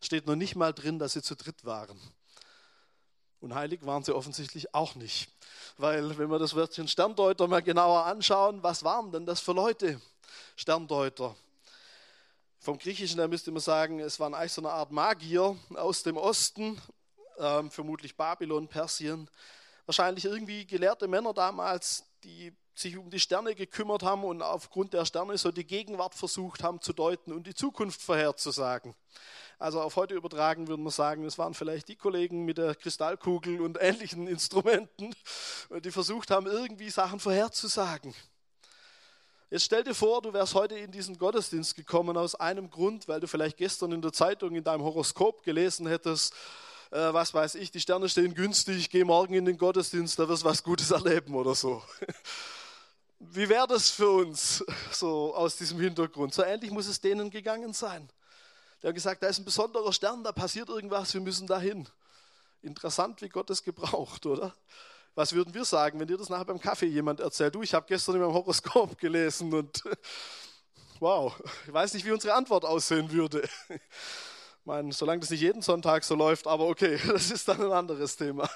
Steht 0.03 0.27
noch 0.27 0.37
nicht 0.37 0.57
mal 0.57 0.75
drin, 0.75 0.99
dass 0.99 1.15
sie 1.15 1.23
zu 1.23 1.37
dritt 1.37 1.65
waren. 1.65 1.99
Und 3.47 3.55
heilig 3.55 3.87
waren 3.87 4.03
sie 4.03 4.13
offensichtlich 4.13 4.75
auch 4.75 4.97
nicht. 4.97 5.31
Weil, 5.79 6.19
wenn 6.19 6.29
wir 6.33 6.41
das 6.41 6.57
Wörtchen 6.57 6.89
Sterndeuter 6.89 7.47
mal 7.47 7.63
genauer 7.63 8.05
anschauen, 8.05 8.61
was 8.65 8.83
waren 8.83 9.13
denn 9.13 9.25
das 9.25 9.39
für 9.39 9.53
Leute? 9.53 10.01
Sterndeuter. 10.57 11.37
Vom 12.59 12.77
Griechischen 12.77 13.21
her 13.21 13.29
müsste 13.29 13.53
man 13.53 13.61
sagen, 13.61 14.01
es 14.01 14.19
waren 14.19 14.35
eigentlich 14.35 14.53
so 14.53 14.63
eine 14.63 14.73
Art 14.73 14.91
Magier 14.91 15.57
aus 15.77 16.03
dem 16.03 16.17
Osten, 16.17 16.83
ähm, 17.39 17.71
vermutlich 17.71 18.17
Babylon, 18.17 18.67
Persien. 18.67 19.31
Wahrscheinlich 19.85 20.25
irgendwie 20.25 20.67
gelehrte 20.67 21.07
Männer 21.07 21.33
damals, 21.33 22.03
die 22.25 22.53
sich 22.79 22.97
um 22.97 23.11
die 23.11 23.21
Sterne 23.21 23.55
gekümmert 23.55 24.03
haben 24.03 24.25
und 24.25 24.43
aufgrund 24.43 24.93
der 24.93 25.05
Sterne 25.05 25.39
so 25.39 25.51
die 25.51 25.67
Gegenwart 25.67 26.15
versucht 26.15 26.63
haben 26.63 26.81
zu 26.81 26.93
deuten 26.93 27.33
und 27.33 27.47
die 27.47 27.55
Zukunft 27.55 28.03
vorherzusagen. 28.03 28.95
Also 29.59 29.81
auf 29.81 29.97
heute 29.97 30.15
übertragen 30.15 30.69
würden 30.69 30.85
wir 30.85 30.91
sagen, 30.91 31.25
es 31.25 31.39
waren 31.39 31.55
vielleicht 31.55 31.89
die 31.89 31.97
Kollegen 31.97 32.45
mit 32.45 32.59
der 32.59 32.75
Kristallkugel 32.75 33.61
und 33.61 33.79
ähnlichen 33.81 34.27
Instrumenten, 34.29 35.15
die 35.83 35.91
versucht 35.91 36.31
haben, 36.31 36.47
irgendwie 36.47 36.91
Sachen 36.91 37.21
vorherzusagen. 37.21 38.15
Jetzt 39.49 39.65
stell 39.65 39.85
dir 39.85 39.95
vor, 39.95 40.23
du 40.23 40.33
wärst 40.33 40.55
heute 40.55 40.77
in 40.77 40.91
diesen 40.91 41.17
Gottesdienst 41.19 41.77
gekommen 41.77 42.17
aus 42.17 42.35
einem 42.35 42.69
Grund, 42.69 43.07
weil 43.09 43.21
du 43.21 43.29
vielleicht 43.29 43.57
gestern 43.57 43.93
in 43.93 44.03
der 44.03 44.13
Zeitung 44.13 44.55
in 44.55 44.65
deinem 44.65 44.83
Horoskop 44.83 45.45
gelesen 45.45 45.87
hättest, 45.87 46.35
äh, 46.91 47.13
was 47.13 47.33
weiß 47.33 47.55
ich, 47.55 47.71
die 47.71 47.81
Sterne 47.81 48.09
stehen 48.09 48.35
günstig, 48.35 48.91
geh 48.91 49.05
morgen 49.05 49.35
in 49.35 49.45
den 49.45 49.57
Gottesdienst, 49.57 50.19
da 50.19 50.29
wirst 50.29 50.43
du 50.43 50.47
was 50.47 50.63
Gutes 50.63 50.91
erleben 50.91 51.35
oder 51.35 51.55
so. 51.55 51.83
Wie 53.19 53.49
wäre 53.49 53.67
das 53.67 53.91
für 53.91 54.11
uns 54.11 54.65
so 54.93 55.35
aus 55.35 55.57
diesem 55.57 55.81
Hintergrund? 55.81 56.35
So 56.35 56.43
ähnlich 56.43 56.71
muss 56.71 56.87
es 56.87 57.01
denen 57.01 57.31
gegangen 57.31 57.73
sein. 57.73 58.09
Der 58.83 58.89
hat 58.89 58.95
gesagt, 58.95 59.23
da 59.23 59.29
ist 59.29 59.39
ein 59.39 59.45
besonderer 59.45 59.93
Stern, 59.93 60.23
da 60.23 60.33
passiert 60.33 60.69
irgendwas, 60.69 61.15
wir 61.15 61.21
müssen 61.23 61.47
dahin. 61.47 61.89
Interessant, 62.61 63.23
wie 63.23 63.29
Gott 63.29 63.49
es 63.51 63.63
gebraucht, 63.63 64.27
oder? 64.27 64.55
Was 65.15 65.33
würden 65.33 65.55
wir 65.55 65.65
sagen, 65.65 65.99
wenn 65.99 66.07
dir 66.07 66.19
das 66.19 66.29
nachher 66.29 66.45
beim 66.45 66.61
Kaffee 66.61 66.87
jemand 66.87 67.21
erzählt? 67.21 67.55
Du, 67.55 67.63
ich 67.63 67.73
habe 67.73 67.87
gestern 67.89 68.17
in 68.17 68.21
meinem 68.21 68.35
Horoskop 68.35 68.99
gelesen 68.99 69.55
und 69.55 69.83
wow, 71.01 71.35
ich 71.67 71.73
weiß 71.73 71.95
nicht, 71.95 72.05
wie 72.05 72.13
unsere 72.13 72.35
Antwort 72.35 72.67
aussehen 72.67 73.11
würde. 73.11 73.49
Ich 73.71 74.67
meine, 74.67 74.93
solange 74.93 75.21
das 75.21 75.31
nicht 75.31 75.41
jeden 75.41 75.63
Sonntag 75.63 76.05
so 76.05 76.15
läuft, 76.15 76.47
aber 76.47 76.67
okay, 76.67 77.01
das 77.07 77.31
ist 77.31 77.49
dann 77.49 77.63
ein 77.63 77.73
anderes 77.73 78.17
Thema. 78.17 78.51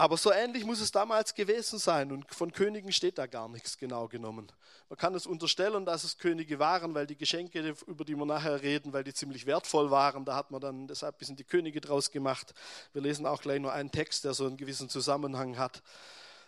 Aber 0.00 0.16
so 0.16 0.32
ähnlich 0.32 0.64
muss 0.64 0.80
es 0.80 0.90
damals 0.90 1.34
gewesen 1.34 1.78
sein 1.78 2.10
und 2.10 2.34
von 2.34 2.52
Königen 2.52 2.90
steht 2.90 3.18
da 3.18 3.26
gar 3.26 3.50
nichts 3.50 3.76
genau 3.76 4.08
genommen. 4.08 4.50
Man 4.88 4.96
kann 4.96 5.14
es 5.14 5.26
unterstellen, 5.26 5.84
dass 5.84 6.04
es 6.04 6.16
Könige 6.16 6.58
waren, 6.58 6.94
weil 6.94 7.06
die 7.06 7.18
Geschenke, 7.18 7.74
über 7.86 8.06
die 8.06 8.16
wir 8.16 8.24
nachher 8.24 8.62
reden, 8.62 8.94
weil 8.94 9.04
die 9.04 9.12
ziemlich 9.12 9.44
wertvoll 9.44 9.90
waren, 9.90 10.24
da 10.24 10.36
hat 10.36 10.52
man 10.52 10.62
dann 10.62 10.86
deshalb 10.88 11.16
ein 11.16 11.18
bisschen 11.18 11.36
die 11.36 11.44
Könige 11.44 11.82
draus 11.82 12.10
gemacht. 12.10 12.54
Wir 12.94 13.02
lesen 13.02 13.26
auch 13.26 13.42
gleich 13.42 13.60
nur 13.60 13.74
einen 13.74 13.90
Text, 13.90 14.24
der 14.24 14.32
so 14.32 14.46
einen 14.46 14.56
gewissen 14.56 14.88
Zusammenhang 14.88 15.58
hat. 15.58 15.82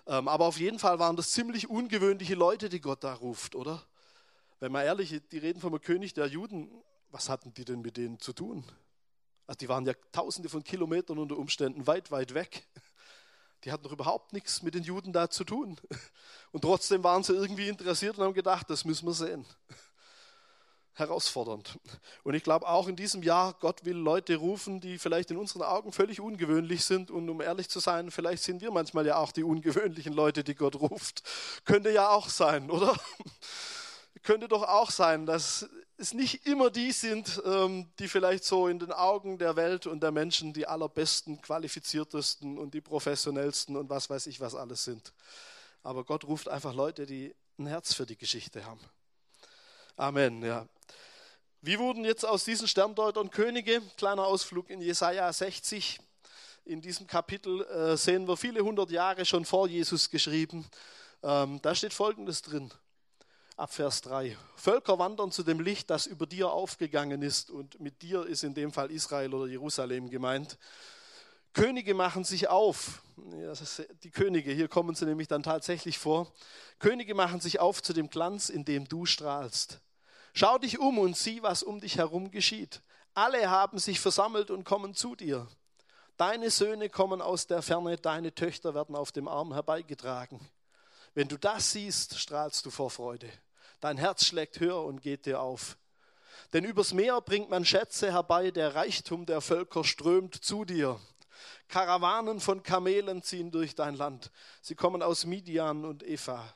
Ähm, 0.06 0.28
aber 0.28 0.46
auf 0.46 0.58
jeden 0.58 0.78
Fall 0.78 0.98
waren 0.98 1.16
das 1.16 1.32
ziemlich 1.32 1.68
ungewöhnliche 1.68 2.34
Leute, 2.34 2.70
die 2.70 2.80
Gott 2.80 3.04
da 3.04 3.12
ruft, 3.12 3.54
oder? 3.54 3.82
Wenn 4.60 4.72
man 4.72 4.86
ehrlich, 4.86 5.12
ist, 5.12 5.30
die 5.30 5.36
reden 5.36 5.60
vom 5.60 5.78
König 5.78 6.14
der 6.14 6.24
Juden, 6.26 6.70
was 7.10 7.28
hatten 7.28 7.52
die 7.52 7.66
denn 7.66 7.82
mit 7.82 7.98
denen 7.98 8.18
zu 8.18 8.32
tun? 8.32 8.64
Also 9.46 9.58
die 9.58 9.68
waren 9.68 9.84
ja 9.84 9.92
tausende 10.10 10.48
von 10.48 10.64
Kilometern 10.64 11.18
unter 11.18 11.36
Umständen 11.36 11.86
weit, 11.86 12.10
weit 12.10 12.32
weg. 12.32 12.66
Die 13.64 13.72
hatten 13.72 13.84
doch 13.84 13.92
überhaupt 13.92 14.32
nichts 14.32 14.62
mit 14.62 14.74
den 14.74 14.82
Juden 14.82 15.12
da 15.12 15.30
zu 15.30 15.44
tun. 15.44 15.76
Und 16.50 16.62
trotzdem 16.62 17.04
waren 17.04 17.22
sie 17.22 17.34
irgendwie 17.34 17.68
interessiert 17.68 18.18
und 18.18 18.24
haben 18.24 18.34
gedacht, 18.34 18.68
das 18.68 18.84
müssen 18.84 19.06
wir 19.06 19.14
sehen. 19.14 19.46
Herausfordernd. 20.94 21.78
Und 22.22 22.34
ich 22.34 22.42
glaube 22.42 22.68
auch 22.68 22.86
in 22.86 22.96
diesem 22.96 23.22
Jahr, 23.22 23.54
Gott 23.54 23.84
will 23.84 23.96
Leute 23.96 24.36
rufen, 24.36 24.80
die 24.80 24.98
vielleicht 24.98 25.30
in 25.30 25.38
unseren 25.38 25.62
Augen 25.62 25.90
völlig 25.90 26.20
ungewöhnlich 26.20 26.84
sind. 26.84 27.10
Und 27.10 27.30
um 27.30 27.40
ehrlich 27.40 27.70
zu 27.70 27.80
sein, 27.80 28.10
vielleicht 28.10 28.42
sind 28.42 28.60
wir 28.60 28.70
manchmal 28.70 29.06
ja 29.06 29.16
auch 29.16 29.32
die 29.32 29.44
ungewöhnlichen 29.44 30.12
Leute, 30.12 30.44
die 30.44 30.54
Gott 30.54 30.76
ruft. 30.76 31.22
Könnte 31.64 31.90
ja 31.90 32.10
auch 32.10 32.28
sein, 32.28 32.70
oder? 32.70 32.94
Könnte 34.22 34.46
doch 34.46 34.62
auch 34.62 34.90
sein, 34.90 35.26
dass 35.26 35.68
es 35.96 36.14
nicht 36.14 36.46
immer 36.46 36.70
die 36.70 36.92
sind, 36.92 37.42
ähm, 37.44 37.90
die 37.98 38.08
vielleicht 38.08 38.44
so 38.44 38.68
in 38.68 38.78
den 38.78 38.92
Augen 38.92 39.38
der 39.38 39.56
Welt 39.56 39.86
und 39.86 40.02
der 40.02 40.12
Menschen 40.12 40.52
die 40.52 40.66
allerbesten, 40.66 41.40
qualifiziertesten 41.42 42.58
und 42.58 42.74
die 42.74 42.80
professionellsten 42.80 43.76
und 43.76 43.90
was 43.90 44.10
weiß 44.10 44.26
ich 44.28 44.40
was 44.40 44.54
alles 44.54 44.84
sind. 44.84 45.12
Aber 45.82 46.04
Gott 46.04 46.24
ruft 46.24 46.48
einfach 46.48 46.74
Leute, 46.74 47.06
die 47.06 47.34
ein 47.58 47.66
Herz 47.66 47.94
für 47.94 48.06
die 48.06 48.16
Geschichte 48.16 48.64
haben. 48.64 48.80
Amen, 49.96 50.42
ja. 50.42 50.66
Wie 51.60 51.78
wurden 51.78 52.04
jetzt 52.04 52.24
aus 52.24 52.44
diesen 52.44 52.66
Sterndeutern 52.66 53.30
Könige? 53.30 53.80
Kleiner 53.96 54.26
Ausflug 54.26 54.70
in 54.70 54.80
Jesaja 54.80 55.32
60. 55.32 56.00
In 56.64 56.80
diesem 56.80 57.08
Kapitel 57.08 57.62
äh, 57.66 57.96
sehen 57.96 58.26
wir 58.26 58.36
viele 58.36 58.62
hundert 58.62 58.90
Jahre 58.90 59.24
schon 59.24 59.44
vor 59.44 59.68
Jesus 59.68 60.10
geschrieben. 60.10 60.66
Ähm, 61.22 61.60
da 61.62 61.74
steht 61.74 61.92
Folgendes 61.92 62.42
drin 62.42 62.72
ab 63.56 63.72
Vers 63.72 64.00
3. 64.02 64.36
Völker 64.56 64.98
wandern 64.98 65.30
zu 65.30 65.42
dem 65.42 65.60
Licht, 65.60 65.90
das 65.90 66.06
über 66.06 66.26
dir 66.26 66.50
aufgegangen 66.50 67.22
ist. 67.22 67.50
Und 67.50 67.80
mit 67.80 68.02
dir 68.02 68.26
ist 68.26 68.44
in 68.44 68.54
dem 68.54 68.72
Fall 68.72 68.90
Israel 68.90 69.34
oder 69.34 69.46
Jerusalem 69.46 70.10
gemeint. 70.10 70.58
Könige 71.52 71.94
machen 71.94 72.24
sich 72.24 72.48
auf. 72.48 73.02
Ja, 73.38 73.52
die 74.02 74.10
Könige, 74.10 74.52
hier 74.52 74.68
kommen 74.68 74.94
sie 74.94 75.04
nämlich 75.04 75.28
dann 75.28 75.42
tatsächlich 75.42 75.98
vor. 75.98 76.32
Könige 76.78 77.14
machen 77.14 77.40
sich 77.40 77.60
auf 77.60 77.82
zu 77.82 77.92
dem 77.92 78.08
Glanz, 78.08 78.48
in 78.48 78.64
dem 78.64 78.88
du 78.88 79.04
strahlst. 79.04 79.80
Schau 80.32 80.56
dich 80.56 80.78
um 80.78 80.98
und 80.98 81.16
sieh, 81.16 81.42
was 81.42 81.62
um 81.62 81.80
dich 81.80 81.98
herum 81.98 82.30
geschieht. 82.30 82.80
Alle 83.14 83.50
haben 83.50 83.78
sich 83.78 84.00
versammelt 84.00 84.50
und 84.50 84.64
kommen 84.64 84.94
zu 84.94 85.14
dir. 85.14 85.46
Deine 86.16 86.50
Söhne 86.50 86.88
kommen 86.88 87.20
aus 87.20 87.46
der 87.46 87.60
Ferne, 87.60 87.98
deine 87.98 88.34
Töchter 88.34 88.74
werden 88.74 88.96
auf 88.96 89.12
dem 89.12 89.28
Arm 89.28 89.52
herbeigetragen. 89.52 90.40
Wenn 91.14 91.28
du 91.28 91.36
das 91.36 91.72
siehst, 91.72 92.18
strahlst 92.18 92.64
du 92.64 92.70
vor 92.70 92.90
Freude. 92.90 93.30
Dein 93.82 93.98
Herz 93.98 94.24
schlägt 94.24 94.60
höher 94.60 94.80
und 94.84 95.02
geht 95.02 95.26
dir 95.26 95.40
auf. 95.40 95.76
Denn 96.52 96.64
übers 96.64 96.92
Meer 96.92 97.20
bringt 97.20 97.50
man 97.50 97.64
Schätze 97.64 98.12
herbei, 98.12 98.52
der 98.52 98.76
Reichtum 98.76 99.26
der 99.26 99.40
Völker 99.40 99.82
strömt 99.82 100.36
zu 100.36 100.64
dir. 100.64 101.00
Karawanen 101.66 102.38
von 102.38 102.62
Kamelen 102.62 103.24
ziehen 103.24 103.50
durch 103.50 103.74
dein 103.74 103.96
Land. 103.96 104.30
Sie 104.60 104.76
kommen 104.76 105.02
aus 105.02 105.26
Midian 105.26 105.84
und 105.84 106.04
Eva. 106.04 106.54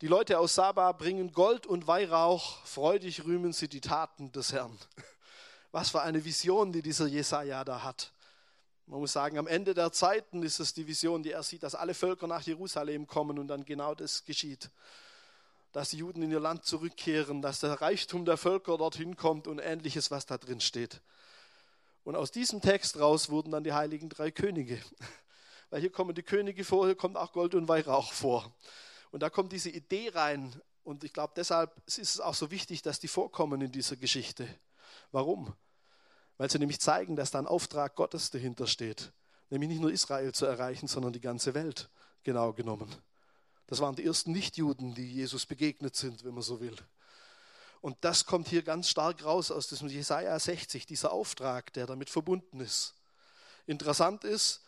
Die 0.00 0.06
Leute 0.06 0.38
aus 0.38 0.54
Saba 0.54 0.92
bringen 0.92 1.32
Gold 1.32 1.66
und 1.66 1.86
Weihrauch. 1.86 2.64
Freudig 2.64 3.26
rühmen 3.26 3.52
sie 3.52 3.68
die 3.68 3.82
Taten 3.82 4.32
des 4.32 4.54
Herrn. 4.54 4.78
Was 5.70 5.90
für 5.90 6.00
eine 6.00 6.24
Vision, 6.24 6.72
die 6.72 6.80
dieser 6.80 7.08
Jesaja 7.08 7.62
da 7.62 7.82
hat. 7.82 8.10
Man 8.86 9.00
muss 9.00 9.12
sagen, 9.12 9.36
am 9.36 9.46
Ende 9.46 9.74
der 9.74 9.92
Zeiten 9.92 10.42
ist 10.42 10.60
es 10.60 10.72
die 10.72 10.86
Vision, 10.86 11.22
die 11.22 11.32
er 11.32 11.42
sieht, 11.42 11.62
dass 11.62 11.74
alle 11.74 11.92
Völker 11.92 12.26
nach 12.26 12.40
Jerusalem 12.40 13.06
kommen 13.06 13.38
und 13.38 13.48
dann 13.48 13.66
genau 13.66 13.94
das 13.94 14.24
geschieht. 14.24 14.70
Dass 15.72 15.90
die 15.90 15.98
Juden 15.98 16.22
in 16.22 16.30
ihr 16.30 16.40
Land 16.40 16.64
zurückkehren, 16.64 17.42
dass 17.42 17.60
der 17.60 17.80
Reichtum 17.80 18.24
der 18.24 18.36
Völker 18.36 18.78
dorthin 18.78 19.16
kommt 19.16 19.46
und 19.46 19.58
ähnliches, 19.58 20.10
was 20.10 20.26
da 20.26 20.38
drin 20.38 20.60
steht. 20.60 21.02
Und 22.04 22.16
aus 22.16 22.30
diesem 22.30 22.62
Text 22.62 22.98
raus 22.98 23.28
wurden 23.28 23.52
dann 23.52 23.64
die 23.64 23.74
heiligen 23.74 24.08
drei 24.08 24.30
Könige. 24.30 24.80
Weil 25.70 25.80
hier 25.80 25.92
kommen 25.92 26.14
die 26.14 26.22
Könige 26.22 26.64
vor, 26.64 26.86
hier 26.86 26.96
kommt 26.96 27.16
auch 27.16 27.32
Gold 27.32 27.54
und 27.54 27.68
Weihrauch 27.68 28.12
vor. 28.12 28.50
Und 29.10 29.22
da 29.22 29.28
kommt 29.28 29.52
diese 29.52 29.68
Idee 29.68 30.10
rein. 30.14 30.58
Und 30.84 31.04
ich 31.04 31.12
glaube, 31.12 31.34
deshalb 31.36 31.76
ist 31.86 31.98
es 31.98 32.20
auch 32.20 32.34
so 32.34 32.50
wichtig, 32.50 32.80
dass 32.80 32.98
die 32.98 33.08
vorkommen 33.08 33.60
in 33.60 33.72
dieser 33.72 33.96
Geschichte. 33.96 34.48
Warum? 35.12 35.54
Weil 36.38 36.50
sie 36.50 36.58
nämlich 36.58 36.80
zeigen, 36.80 37.14
dass 37.16 37.30
da 37.30 37.40
ein 37.40 37.46
Auftrag 37.46 37.94
Gottes 37.94 38.30
dahinter 38.30 38.66
steht. 38.66 39.12
Nämlich 39.50 39.68
nicht 39.68 39.80
nur 39.80 39.92
Israel 39.92 40.32
zu 40.32 40.46
erreichen, 40.46 40.86
sondern 40.86 41.12
die 41.12 41.20
ganze 41.20 41.52
Welt, 41.52 41.90
genau 42.22 42.52
genommen. 42.52 42.94
Das 43.68 43.80
waren 43.80 43.94
die 43.94 44.04
ersten 44.04 44.32
Nichtjuden, 44.32 44.94
die 44.94 45.12
Jesus 45.12 45.44
begegnet 45.46 45.94
sind, 45.94 46.24
wenn 46.24 46.32
man 46.32 46.42
so 46.42 46.58
will. 46.60 46.76
Und 47.80 47.96
das 48.00 48.24
kommt 48.24 48.48
hier 48.48 48.62
ganz 48.62 48.88
stark 48.88 49.24
raus 49.24 49.50
aus 49.50 49.68
diesem 49.68 49.88
Jesaja 49.88 50.36
60, 50.38 50.86
dieser 50.86 51.12
Auftrag, 51.12 51.72
der 51.74 51.86
damit 51.86 52.10
verbunden 52.10 52.60
ist. 52.60 52.94
Interessant 53.66 54.24
ist, 54.24 54.62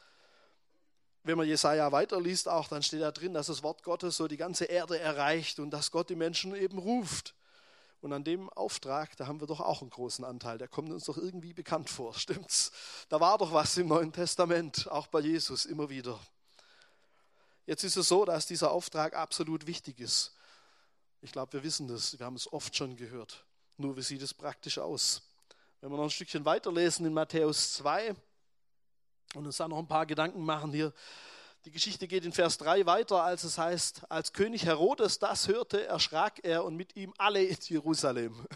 wenn 1.22 1.38
man 1.38 1.46
Jesaja 1.46 1.90
weiterliest, 1.92 2.48
auch 2.48 2.68
dann 2.68 2.82
steht 2.82 3.00
da 3.00 3.10
drin, 3.10 3.34
dass 3.34 3.46
das 3.46 3.62
Wort 3.62 3.82
Gottes 3.82 4.18
so 4.18 4.28
die 4.28 4.36
ganze 4.36 4.66
Erde 4.66 4.98
erreicht 4.98 5.58
und 5.58 5.70
dass 5.70 5.90
Gott 5.90 6.10
die 6.10 6.14
Menschen 6.14 6.54
eben 6.54 6.78
ruft. 6.78 7.34
Und 8.02 8.12
an 8.12 8.24
dem 8.24 8.48
Auftrag, 8.50 9.16
da 9.16 9.26
haben 9.26 9.40
wir 9.40 9.46
doch 9.46 9.60
auch 9.60 9.80
einen 9.80 9.90
großen 9.90 10.24
Anteil. 10.24 10.58
Der 10.58 10.68
kommt 10.68 10.90
uns 10.90 11.04
doch 11.04 11.16
irgendwie 11.16 11.54
bekannt 11.54 11.88
vor, 11.88 12.14
stimmt's? 12.18 12.70
Da 13.08 13.18
war 13.18 13.38
doch 13.38 13.52
was 13.52 13.78
im 13.78 13.88
Neuen 13.88 14.12
Testament, 14.12 14.90
auch 14.90 15.06
bei 15.06 15.20
Jesus 15.20 15.64
immer 15.64 15.88
wieder. 15.88 16.18
Jetzt 17.70 17.84
ist 17.84 17.96
es 17.96 18.08
so, 18.08 18.24
dass 18.24 18.48
dieser 18.48 18.72
Auftrag 18.72 19.14
absolut 19.14 19.68
wichtig 19.68 20.00
ist. 20.00 20.34
Ich 21.20 21.30
glaube, 21.30 21.52
wir 21.52 21.62
wissen 21.62 21.86
das, 21.86 22.18
wir 22.18 22.26
haben 22.26 22.34
es 22.34 22.52
oft 22.52 22.74
schon 22.74 22.96
gehört. 22.96 23.44
Nur 23.76 23.96
wie 23.96 24.02
sieht 24.02 24.22
es 24.22 24.34
praktisch 24.34 24.78
aus? 24.78 25.22
Wenn 25.80 25.92
wir 25.92 25.96
noch 25.96 26.02
ein 26.02 26.10
Stückchen 26.10 26.44
weiterlesen 26.44 27.06
in 27.06 27.12
Matthäus 27.12 27.74
2, 27.74 28.16
und 29.36 29.46
uns 29.46 29.58
da 29.58 29.68
noch 29.68 29.78
ein 29.78 29.86
paar 29.86 30.04
Gedanken 30.04 30.44
machen 30.44 30.72
hier. 30.72 30.92
Die 31.64 31.70
Geschichte 31.70 32.08
geht 32.08 32.24
in 32.24 32.32
Vers 32.32 32.58
3 32.58 32.86
weiter, 32.86 33.22
als 33.22 33.44
es 33.44 33.56
heißt, 33.56 34.10
als 34.10 34.32
König 34.32 34.64
Herodes 34.64 35.20
das 35.20 35.46
hörte, 35.46 35.86
erschrak 35.86 36.40
er 36.42 36.64
und 36.64 36.74
mit 36.74 36.96
ihm 36.96 37.14
alle 37.18 37.44
in 37.44 37.56
Jerusalem. 37.68 38.48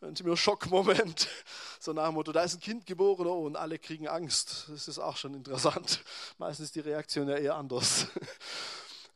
Ein 0.00 0.14
ziemlicher 0.14 0.36
Schockmoment. 0.36 1.28
So 1.80 1.92
nach 1.92 2.06
dem 2.06 2.14
Motto, 2.14 2.32
da 2.32 2.42
ist 2.42 2.54
ein 2.54 2.60
Kind 2.60 2.86
geboren 2.86 3.28
oh, 3.28 3.46
und 3.46 3.54
alle 3.54 3.78
kriegen 3.78 4.08
Angst. 4.08 4.66
Das 4.68 4.88
ist 4.88 4.98
auch 4.98 5.16
schon 5.16 5.34
interessant. 5.34 6.02
Meistens 6.38 6.66
ist 6.66 6.74
die 6.74 6.80
Reaktion 6.80 7.28
ja 7.28 7.36
eher 7.36 7.54
anders. 7.54 8.08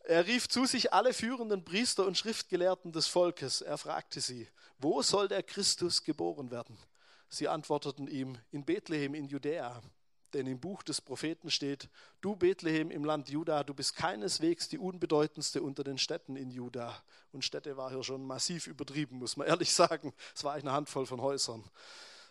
Er 0.04 0.26
rief 0.26 0.48
zu 0.48 0.66
sich 0.66 0.92
alle 0.92 1.12
führenden 1.14 1.64
Priester 1.64 2.04
und 2.04 2.18
Schriftgelehrten 2.18 2.90
des 2.90 3.06
Volkes. 3.06 3.60
Er 3.60 3.78
fragte 3.78 4.20
sie, 4.20 4.48
wo 4.78 5.00
soll 5.00 5.28
der 5.28 5.44
Christus 5.44 6.02
geboren 6.02 6.50
werden? 6.50 6.76
Sie 7.28 7.46
antworteten 7.46 8.08
ihm, 8.08 8.36
in 8.50 8.64
Bethlehem 8.64 9.14
in 9.14 9.28
Judäa. 9.28 9.80
Denn 10.34 10.46
im 10.46 10.58
Buch 10.58 10.82
des 10.82 11.00
Propheten 11.00 11.50
steht, 11.50 11.88
du 12.20 12.36
Bethlehem 12.36 12.90
im 12.90 13.04
Land 13.04 13.28
Juda, 13.28 13.64
du 13.64 13.74
bist 13.74 13.96
keineswegs 13.96 14.68
die 14.68 14.78
unbedeutendste 14.78 15.62
unter 15.62 15.84
den 15.84 15.98
Städten 15.98 16.36
in 16.36 16.50
Juda. 16.50 17.02
Und 17.32 17.44
Städte 17.44 17.76
war 17.76 17.90
hier 17.90 18.02
schon 18.02 18.26
massiv 18.26 18.66
übertrieben, 18.66 19.18
muss 19.18 19.36
man 19.36 19.46
ehrlich 19.48 19.72
sagen. 19.72 20.12
Es 20.34 20.42
war 20.44 20.54
eine 20.54 20.72
Handvoll 20.72 21.06
von 21.06 21.20
Häusern. 21.20 21.64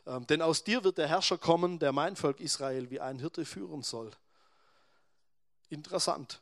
Ähm, 0.08 0.26
denn 0.28 0.42
aus 0.42 0.64
dir 0.64 0.84
wird 0.84 0.98
der 0.98 1.08
Herrscher 1.08 1.38
kommen, 1.38 1.78
der 1.78 1.92
mein 1.92 2.16
Volk 2.16 2.40
Israel 2.40 2.90
wie 2.90 3.00
ein 3.00 3.20
Hirte 3.20 3.46
führen 3.46 3.84
soll. 3.84 4.12
Interessant. 5.70 6.42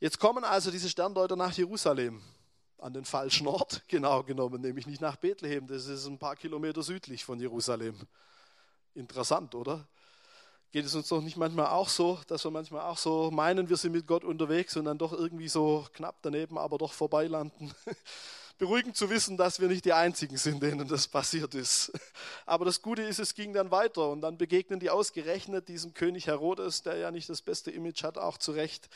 Jetzt 0.00 0.20
kommen 0.20 0.44
also 0.44 0.70
diese 0.70 0.88
Sterndeuter 0.88 1.34
nach 1.34 1.52
Jerusalem. 1.52 2.22
An 2.78 2.94
den 2.94 3.04
falschen 3.04 3.48
Ort, 3.48 3.82
genau 3.88 4.22
genommen, 4.22 4.60
nämlich 4.60 4.86
nicht 4.86 5.00
nach 5.00 5.16
Bethlehem. 5.16 5.66
Das 5.66 5.86
ist 5.86 6.06
ein 6.06 6.18
paar 6.18 6.36
Kilometer 6.36 6.84
südlich 6.84 7.24
von 7.24 7.40
Jerusalem. 7.40 7.98
Interessant, 8.94 9.56
oder? 9.56 9.88
Geht 10.70 10.84
es 10.84 10.94
uns 10.94 11.08
doch 11.08 11.22
nicht 11.22 11.38
manchmal 11.38 11.68
auch 11.68 11.88
so, 11.88 12.20
dass 12.26 12.44
wir 12.44 12.50
manchmal 12.50 12.82
auch 12.82 12.98
so 12.98 13.30
meinen, 13.30 13.70
wir 13.70 13.78
sind 13.78 13.92
mit 13.92 14.06
Gott 14.06 14.22
unterwegs 14.22 14.76
und 14.76 14.84
dann 14.84 14.98
doch 14.98 15.14
irgendwie 15.14 15.48
so 15.48 15.86
knapp 15.94 16.16
daneben, 16.20 16.58
aber 16.58 16.76
doch 16.76 16.92
vorbeilanden? 16.92 17.72
Beruhigend 18.58 18.94
zu 18.94 19.08
wissen, 19.08 19.38
dass 19.38 19.60
wir 19.60 19.68
nicht 19.68 19.86
die 19.86 19.94
Einzigen 19.94 20.36
sind, 20.36 20.62
denen 20.62 20.86
das 20.86 21.06
passiert 21.06 21.54
ist. 21.54 21.92
Aber 22.44 22.64
das 22.64 22.82
Gute 22.82 23.02
ist, 23.02 23.20
es 23.20 23.36
ging 23.36 23.52
dann 23.52 23.70
weiter 23.70 24.10
und 24.10 24.20
dann 24.20 24.36
begegnen 24.36 24.80
die 24.80 24.90
ausgerechnet 24.90 25.68
diesem 25.68 25.94
König 25.94 26.26
Herodes, 26.26 26.82
der 26.82 26.96
ja 26.96 27.12
nicht 27.12 27.28
das 27.28 27.40
beste 27.40 27.70
Image 27.70 28.02
hat, 28.02 28.18
auch 28.18 28.36
zu 28.36 28.50
Recht, 28.50 28.88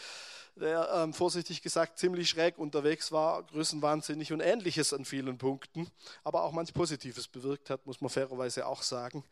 der 0.56 0.90
ähm, 0.92 1.14
vorsichtig 1.14 1.62
gesagt 1.62 2.00
ziemlich 2.00 2.28
schräg 2.28 2.58
unterwegs 2.58 3.12
war, 3.12 3.44
größenwahnsinnig 3.44 4.32
und 4.32 4.40
ähnliches 4.40 4.92
an 4.92 5.04
vielen 5.04 5.38
Punkten, 5.38 5.88
aber 6.24 6.42
auch 6.42 6.50
manch 6.50 6.74
Positives 6.74 7.28
bewirkt 7.28 7.70
hat, 7.70 7.86
muss 7.86 8.00
man 8.00 8.10
fairerweise 8.10 8.66
auch 8.66 8.82
sagen. 8.82 9.24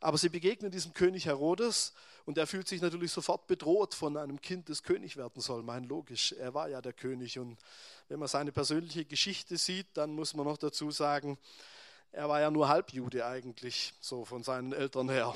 Aber 0.00 0.16
sie 0.16 0.30
begegnen 0.30 0.70
diesem 0.70 0.94
König 0.94 1.26
Herodes 1.26 1.92
und 2.24 2.38
er 2.38 2.46
fühlt 2.46 2.68
sich 2.68 2.80
natürlich 2.80 3.12
sofort 3.12 3.46
bedroht 3.46 3.94
von 3.94 4.16
einem 4.16 4.40
Kind, 4.40 4.68
das 4.68 4.82
König 4.82 5.16
werden 5.16 5.40
soll. 5.40 5.62
Mein 5.62 5.84
logisch, 5.84 6.32
er 6.32 6.54
war 6.54 6.68
ja 6.68 6.80
der 6.80 6.92
König. 6.92 7.38
Und 7.38 7.58
wenn 8.08 8.18
man 8.18 8.28
seine 8.28 8.52
persönliche 8.52 9.04
Geschichte 9.04 9.56
sieht, 9.56 9.86
dann 9.94 10.12
muss 10.12 10.34
man 10.34 10.46
noch 10.46 10.56
dazu 10.56 10.90
sagen, 10.90 11.38
er 12.12 12.28
war 12.28 12.40
ja 12.40 12.50
nur 12.50 12.68
Halbjude 12.68 13.24
eigentlich, 13.24 13.94
so 14.00 14.24
von 14.24 14.42
seinen 14.42 14.72
Eltern 14.72 15.08
her. 15.08 15.32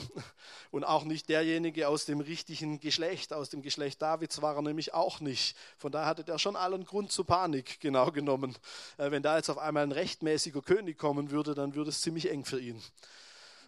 Und 0.72 0.82
auch 0.82 1.04
nicht 1.04 1.28
derjenige 1.28 1.86
aus 1.86 2.04
dem 2.04 2.20
richtigen 2.20 2.80
Geschlecht, 2.80 3.32
aus 3.32 3.48
dem 3.48 3.62
Geschlecht 3.62 4.02
Davids 4.02 4.42
war 4.42 4.56
er 4.56 4.62
nämlich 4.62 4.92
auch 4.92 5.20
nicht. 5.20 5.56
Von 5.78 5.92
daher 5.92 6.06
hatte 6.06 6.24
er 6.26 6.38
schon 6.40 6.56
allen 6.56 6.84
Grund 6.84 7.12
zur 7.12 7.26
Panik, 7.26 7.78
genau 7.78 8.10
genommen. 8.10 8.56
Äh, 8.96 9.12
wenn 9.12 9.22
da 9.22 9.36
jetzt 9.36 9.50
auf 9.50 9.58
einmal 9.58 9.84
ein 9.84 9.92
rechtmäßiger 9.92 10.62
König 10.62 10.98
kommen 10.98 11.30
würde, 11.30 11.54
dann 11.54 11.76
würde 11.76 11.90
es 11.90 12.00
ziemlich 12.00 12.28
eng 12.28 12.44
für 12.44 12.58
ihn. 12.58 12.82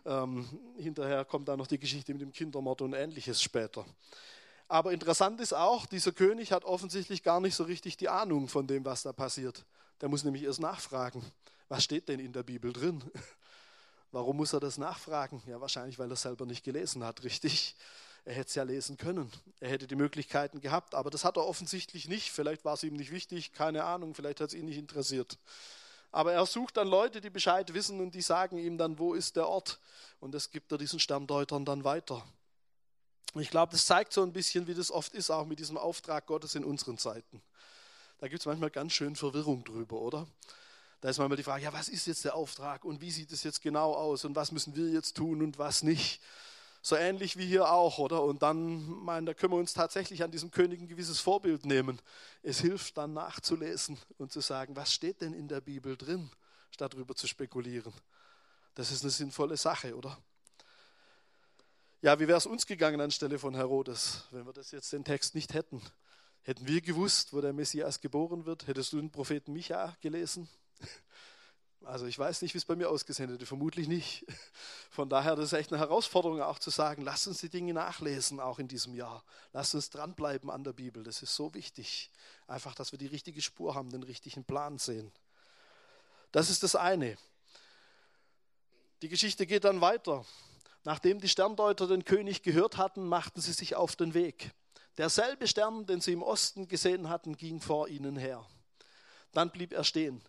Ähm, 0.06 0.48
hinterher 0.78 1.24
kommt 1.24 1.48
dann 1.48 1.58
noch 1.58 1.66
die 1.66 1.78
Geschichte 1.78 2.12
mit 2.12 2.22
dem 2.22 2.32
Kindermord 2.32 2.80
und 2.80 2.92
ähnliches 2.92 3.42
später. 3.42 3.84
Aber 4.68 4.92
interessant 4.92 5.40
ist 5.40 5.52
auch, 5.52 5.86
dieser 5.86 6.12
König 6.12 6.52
hat 6.52 6.64
offensichtlich 6.64 7.22
gar 7.22 7.40
nicht 7.40 7.54
so 7.54 7.64
richtig 7.64 7.96
die 7.96 8.08
Ahnung 8.08 8.48
von 8.48 8.66
dem, 8.66 8.84
was 8.84 9.02
da 9.02 9.12
passiert. 9.12 9.64
Der 10.00 10.08
muss 10.08 10.24
nämlich 10.24 10.44
erst 10.44 10.60
nachfragen, 10.60 11.24
was 11.68 11.82
steht 11.82 12.08
denn 12.08 12.20
in 12.20 12.32
der 12.32 12.44
Bibel 12.44 12.72
drin? 12.72 13.02
Warum 14.12 14.36
muss 14.36 14.52
er 14.52 14.60
das 14.60 14.78
nachfragen? 14.78 15.42
Ja, 15.46 15.60
wahrscheinlich, 15.60 15.98
weil 15.98 16.10
er 16.10 16.14
es 16.14 16.22
selber 16.22 16.46
nicht 16.46 16.64
gelesen 16.64 17.02
hat, 17.04 17.24
richtig. 17.24 17.74
Er 18.24 18.34
hätte 18.34 18.48
es 18.48 18.54
ja 18.54 18.62
lesen 18.62 18.96
können. 18.96 19.30
Er 19.60 19.70
hätte 19.70 19.86
die 19.86 19.94
Möglichkeiten 19.94 20.60
gehabt, 20.60 20.94
aber 20.94 21.10
das 21.10 21.24
hat 21.24 21.36
er 21.36 21.46
offensichtlich 21.46 22.08
nicht. 22.08 22.30
Vielleicht 22.30 22.64
war 22.64 22.74
es 22.74 22.82
ihm 22.82 22.94
nicht 22.94 23.12
wichtig, 23.12 23.52
keine 23.52 23.84
Ahnung, 23.84 24.14
vielleicht 24.14 24.40
hat 24.40 24.48
es 24.48 24.54
ihn 24.54 24.66
nicht 24.66 24.78
interessiert. 24.78 25.38
Aber 26.16 26.32
er 26.32 26.46
sucht 26.46 26.78
dann 26.78 26.88
Leute, 26.88 27.20
die 27.20 27.28
Bescheid 27.28 27.74
wissen 27.74 28.00
und 28.00 28.14
die 28.14 28.22
sagen 28.22 28.56
ihm 28.56 28.78
dann, 28.78 28.98
wo 28.98 29.12
ist 29.12 29.36
der 29.36 29.48
Ort. 29.48 29.78
Und 30.18 30.32
das 30.32 30.50
gibt 30.50 30.72
er 30.72 30.78
diesen 30.78 30.98
Sterndeutern 30.98 31.66
dann 31.66 31.84
weiter. 31.84 32.24
Ich 33.34 33.50
glaube, 33.50 33.72
das 33.72 33.84
zeigt 33.84 34.14
so 34.14 34.22
ein 34.22 34.32
bisschen, 34.32 34.66
wie 34.66 34.72
das 34.72 34.90
oft 34.90 35.12
ist, 35.12 35.28
auch 35.28 35.44
mit 35.44 35.58
diesem 35.58 35.76
Auftrag 35.76 36.24
Gottes 36.24 36.54
in 36.54 36.64
unseren 36.64 36.96
Zeiten. 36.96 37.42
Da 38.16 38.28
gibt 38.28 38.40
es 38.40 38.46
manchmal 38.46 38.70
ganz 38.70 38.94
schön 38.94 39.14
Verwirrung 39.14 39.62
drüber, 39.62 40.00
oder? 40.00 40.26
Da 41.02 41.10
ist 41.10 41.18
manchmal 41.18 41.36
die 41.36 41.42
Frage, 41.42 41.64
ja, 41.64 41.74
was 41.74 41.90
ist 41.90 42.06
jetzt 42.06 42.24
der 42.24 42.34
Auftrag 42.34 42.86
und 42.86 43.02
wie 43.02 43.10
sieht 43.10 43.30
es 43.30 43.42
jetzt 43.42 43.60
genau 43.60 43.92
aus 43.92 44.24
und 44.24 44.34
was 44.34 44.52
müssen 44.52 44.74
wir 44.74 44.88
jetzt 44.88 45.18
tun 45.18 45.42
und 45.42 45.58
was 45.58 45.82
nicht? 45.82 46.22
So 46.86 46.94
ähnlich 46.94 47.36
wie 47.36 47.46
hier 47.46 47.68
auch, 47.68 47.98
oder? 47.98 48.22
Und 48.22 48.44
dann, 48.44 48.86
mein, 49.02 49.26
da 49.26 49.34
können 49.34 49.52
wir 49.52 49.58
uns 49.58 49.72
tatsächlich 49.72 50.22
an 50.22 50.30
diesem 50.30 50.52
König 50.52 50.80
ein 50.80 50.86
gewisses 50.86 51.18
Vorbild 51.18 51.66
nehmen. 51.66 52.00
Es 52.44 52.60
hilft 52.60 52.96
dann 52.96 53.12
nachzulesen 53.12 53.98
und 54.18 54.30
zu 54.30 54.38
sagen, 54.38 54.76
was 54.76 54.94
steht 54.94 55.20
denn 55.20 55.34
in 55.34 55.48
der 55.48 55.60
Bibel 55.60 55.96
drin, 55.96 56.30
statt 56.70 56.94
darüber 56.94 57.16
zu 57.16 57.26
spekulieren. 57.26 57.92
Das 58.76 58.92
ist 58.92 59.02
eine 59.02 59.10
sinnvolle 59.10 59.56
Sache, 59.56 59.96
oder? 59.96 60.16
Ja, 62.02 62.20
wie 62.20 62.28
wäre 62.28 62.38
es 62.38 62.46
uns 62.46 62.68
gegangen 62.68 63.00
anstelle 63.00 63.40
von 63.40 63.56
Herodes, 63.56 64.22
wenn 64.30 64.46
wir 64.46 64.52
das 64.52 64.70
jetzt 64.70 64.92
den 64.92 65.02
Text 65.02 65.34
nicht 65.34 65.54
hätten? 65.54 65.82
Hätten 66.42 66.68
wir 66.68 66.80
gewusst, 66.82 67.32
wo 67.32 67.40
der 67.40 67.52
Messias 67.52 68.00
geboren 68.00 68.46
wird? 68.46 68.68
Hättest 68.68 68.92
du 68.92 68.98
den 68.98 69.10
Propheten 69.10 69.52
Micha 69.52 69.96
gelesen? 70.00 70.48
Also 71.86 72.06
ich 72.06 72.18
weiß 72.18 72.42
nicht, 72.42 72.52
wie 72.52 72.58
es 72.58 72.64
bei 72.64 72.74
mir 72.74 72.90
ausgesehen 72.90 73.30
hätte, 73.30 73.46
vermutlich 73.46 73.86
nicht. 73.86 74.26
Von 74.90 75.08
daher, 75.08 75.36
das 75.36 75.46
ist 75.46 75.52
echt 75.52 75.72
eine 75.72 75.78
Herausforderung 75.78 76.42
auch 76.42 76.58
zu 76.58 76.70
sagen, 76.70 77.02
lasst 77.02 77.28
uns 77.28 77.40
die 77.40 77.48
Dinge 77.48 77.72
nachlesen, 77.74 78.40
auch 78.40 78.58
in 78.58 78.66
diesem 78.66 78.92
Jahr. 78.96 79.22
Lasst 79.52 79.76
uns 79.76 79.88
dranbleiben 79.90 80.50
an 80.50 80.64
der 80.64 80.72
Bibel, 80.72 81.04
das 81.04 81.22
ist 81.22 81.36
so 81.36 81.54
wichtig. 81.54 82.10
Einfach, 82.48 82.74
dass 82.74 82.90
wir 82.90 82.98
die 82.98 83.06
richtige 83.06 83.40
Spur 83.40 83.76
haben, 83.76 83.90
den 83.90 84.02
richtigen 84.02 84.42
Plan 84.42 84.78
sehen. 84.78 85.12
Das 86.32 86.50
ist 86.50 86.64
das 86.64 86.74
eine. 86.74 87.16
Die 89.02 89.08
Geschichte 89.08 89.46
geht 89.46 89.62
dann 89.62 89.80
weiter. 89.80 90.24
Nachdem 90.82 91.20
die 91.20 91.28
Sterndeuter 91.28 91.86
den 91.86 92.04
König 92.04 92.42
gehört 92.42 92.78
hatten, 92.78 93.06
machten 93.06 93.40
sie 93.40 93.52
sich 93.52 93.76
auf 93.76 93.94
den 93.94 94.12
Weg. 94.12 94.50
Derselbe 94.98 95.46
Stern, 95.46 95.86
den 95.86 96.00
sie 96.00 96.14
im 96.14 96.24
Osten 96.24 96.66
gesehen 96.66 97.08
hatten, 97.08 97.36
ging 97.36 97.60
vor 97.60 97.86
ihnen 97.86 98.16
her. 98.16 98.44
Dann 99.32 99.52
blieb 99.52 99.72
er 99.72 99.84
stehen 99.84 100.20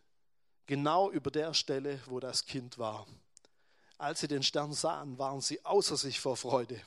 genau 0.67 1.09
über 1.09 1.31
der 1.31 1.53
Stelle, 1.53 1.99
wo 2.05 2.19
das 2.19 2.45
Kind 2.45 2.77
war. 2.77 3.07
Als 3.97 4.19
sie 4.19 4.27
den 4.27 4.43
Stern 4.43 4.73
sahen, 4.73 5.17
waren 5.17 5.41
sie 5.41 5.65
außer 5.65 5.97
sich 5.97 6.19
vor 6.19 6.37
Freude. 6.37 6.79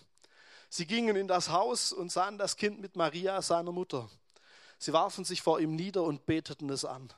Sie 0.68 0.86
gingen 0.86 1.16
in 1.16 1.26
das 1.26 1.48
Haus 1.50 1.92
und 1.92 2.12
sahen 2.12 2.38
das 2.38 2.56
Kind 2.56 2.80
mit 2.80 2.94
Maria, 2.94 3.42
seiner 3.42 3.72
Mutter. 3.72 4.08
Sie 4.78 4.92
warfen 4.92 5.24
sich 5.24 5.42
vor 5.42 5.58
ihm 5.58 5.74
nieder 5.74 6.04
und 6.04 6.26
beteten 6.26 6.70
es 6.70 6.84
an. 6.84 7.12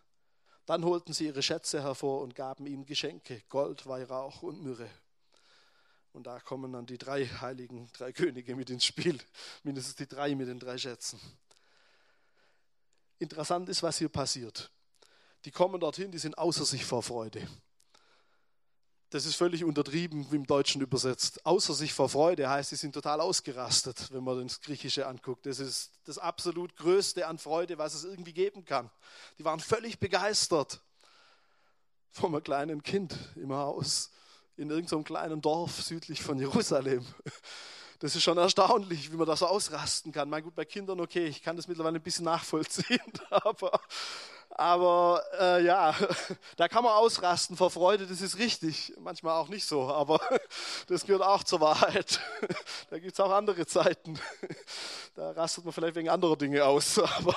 Dann 0.64 0.85
holten 0.85 1.12
sie 1.12 1.26
ihre 1.26 1.42
Schätze 1.42 1.83
hervor 1.83 2.23
und 2.23 2.35
gaben 2.35 2.66
ihm 2.66 2.87
Geschenke, 2.87 3.42
Gold, 3.50 3.87
Weihrauch 3.87 4.42
und 4.42 4.62
Myrrhe. 4.62 4.88
Und 6.12 6.26
da 6.26 6.40
kommen 6.40 6.73
dann 6.73 6.87
die 6.87 6.99
drei 6.99 7.26
heiligen, 7.26 7.90
drei 7.92 8.12
Könige 8.12 8.57
mit 8.57 8.71
ins 8.71 8.85
Spiel, 8.85 9.19
mindestens 9.62 9.97
die 9.97 10.07
drei 10.07 10.35
mit 10.35 10.49
den 10.49 10.59
drei 10.59 10.78
Schätzen. 10.78 11.21
Interessant 13.19 13.69
ist, 13.69 13.83
was 13.83 13.99
hier 13.99 14.09
passiert 14.09 14.71
die 15.44 15.50
kommen 15.50 15.80
dorthin, 15.80 16.11
die 16.11 16.18
sind 16.18 16.38
außer 16.38 16.64
sich 16.64 16.84
vor 16.84 17.02
Freude. 17.02 17.46
Das 19.11 19.26
ist 19.26 19.34
völlig 19.34 19.62
untertrieben, 19.62 20.26
wie 20.30 20.37
im 20.37 20.46
Deutschen 20.46 20.80
übersetzt. 20.80 21.44
Außer 21.44 21.75
sich 21.75 21.92
vor 21.92 22.08
Freude 22.08 22.49
heißt, 22.49 22.70
sie 22.70 22.76
sind 22.76 22.94
total 22.94 23.20
ausgerastet, 23.20 24.08
wenn 24.11 24.25
man 24.25 24.46
das 24.46 24.62
Griechische 24.62 25.06
anguckt. 25.06 25.44
Das 25.44 25.58
ist 25.58 25.90
das 26.04 26.16
absolut 26.16 26.76
Größte 26.76 27.26
an 27.26 27.37
Freude, 27.37 27.76
was 27.76 27.92
es 27.92 28.04
irgendwie 28.04 28.32
geben 28.32 28.64
kann. 28.64 28.90
Die 29.38 29.44
waren 29.44 29.61
völlig 29.61 29.99
begeistert 29.99 30.80
von 32.11 32.34
einem 32.34 32.42
kleinen 32.42 32.82
Kind 32.82 33.14
im 33.37 33.52
Haus 33.52 34.11
in 34.56 34.70
irgendeinem 34.70 35.04
kleinen 35.04 35.42
Dorf 35.42 35.82
südlich 35.82 36.22
von 36.22 36.38
Jerusalem. 36.38 37.04
Das 38.02 38.16
ist 38.16 38.25
schon 38.25 38.37
erstaunlich, 38.37 39.12
wie 39.12 39.16
man 39.16 39.28
das 39.28 39.38
so 39.38 39.47
ausrasten 39.47 40.11
kann. 40.11 40.28
Mein 40.28 40.42
gut, 40.42 40.56
bei 40.56 40.64
Kindern 40.64 40.99
okay, 40.99 41.25
ich 41.26 41.40
kann 41.40 41.56
das 41.56 41.68
mittlerweile 41.68 42.00
ein 42.00 42.02
bisschen 42.02 42.25
nachvollziehen, 42.25 42.99
aber 43.30 43.80
aber 44.50 45.23
äh, 45.38 45.64
ja, 45.64 45.94
da 46.56 46.66
kann 46.66 46.82
man 46.82 46.94
ausrasten 46.94 47.56
vor 47.56 47.71
Freude, 47.71 48.09
das 48.09 48.21
ist 48.21 48.38
richtig. 48.38 48.92
Manchmal 48.99 49.35
auch 49.35 49.47
nicht 49.47 49.64
so, 49.68 49.88
aber 49.88 50.21
das 50.88 51.06
gehört 51.06 51.23
auch 51.23 51.44
zur 51.44 51.61
Wahrheit. 51.61 52.18
Da 52.90 52.99
gibt 52.99 53.12
es 53.12 53.21
auch 53.21 53.30
andere 53.30 53.66
Zeiten. 53.66 54.18
Da 55.14 55.30
rastet 55.30 55.64
man 55.64 55.73
vielleicht 55.73 55.94
wegen 55.94 56.09
anderer 56.09 56.37
Dinge 56.37 56.64
aus. 56.64 56.99
Aber, 56.99 57.37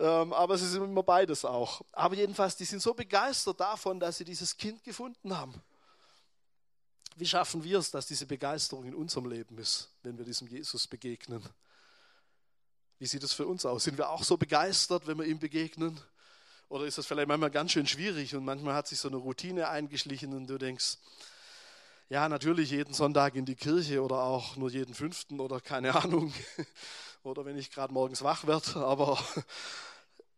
ähm, 0.00 0.32
aber 0.32 0.54
es 0.54 0.62
ist 0.62 0.76
immer 0.76 1.02
beides 1.02 1.44
auch. 1.44 1.82
Aber 1.92 2.14
jedenfalls, 2.14 2.56
die 2.56 2.64
sind 2.64 2.80
so 2.80 2.94
begeistert 2.94 3.60
davon, 3.60 4.00
dass 4.00 4.16
sie 4.16 4.24
dieses 4.24 4.56
Kind 4.56 4.82
gefunden 4.82 5.36
haben. 5.36 5.62
Wie 7.16 7.26
schaffen 7.26 7.62
wir 7.64 7.78
es, 7.78 7.90
dass 7.90 8.06
diese 8.06 8.26
Begeisterung 8.26 8.84
in 8.84 8.94
unserem 8.94 9.26
Leben 9.26 9.58
ist, 9.58 9.90
wenn 10.02 10.16
wir 10.18 10.24
diesem 10.24 10.48
Jesus 10.48 10.86
begegnen? 10.86 11.42
Wie 12.98 13.06
sieht 13.06 13.22
es 13.22 13.32
für 13.32 13.46
uns 13.46 13.66
aus? 13.66 13.84
Sind 13.84 13.98
wir 13.98 14.10
auch 14.10 14.22
so 14.24 14.36
begeistert, 14.36 15.06
wenn 15.06 15.18
wir 15.18 15.26
ihm 15.26 15.38
begegnen? 15.38 16.00
Oder 16.68 16.86
ist 16.86 16.96
das 16.96 17.06
vielleicht 17.06 17.28
manchmal 17.28 17.50
ganz 17.50 17.72
schön 17.72 17.86
schwierig 17.86 18.34
und 18.34 18.44
manchmal 18.44 18.74
hat 18.74 18.88
sich 18.88 18.98
so 18.98 19.08
eine 19.08 19.18
Routine 19.18 19.68
eingeschlichen 19.68 20.32
und 20.32 20.46
du 20.46 20.56
denkst, 20.56 20.96
ja, 22.08 22.28
natürlich 22.28 22.70
jeden 22.70 22.94
Sonntag 22.94 23.34
in 23.36 23.44
die 23.44 23.56
Kirche 23.56 24.02
oder 24.02 24.22
auch 24.22 24.56
nur 24.56 24.70
jeden 24.70 24.94
fünften 24.94 25.40
oder 25.40 25.60
keine 25.60 25.94
Ahnung. 26.02 26.32
Oder 27.22 27.44
wenn 27.44 27.56
ich 27.56 27.70
gerade 27.70 27.92
morgens 27.92 28.22
wach 28.22 28.46
werde. 28.46 28.84
Aber 28.84 29.18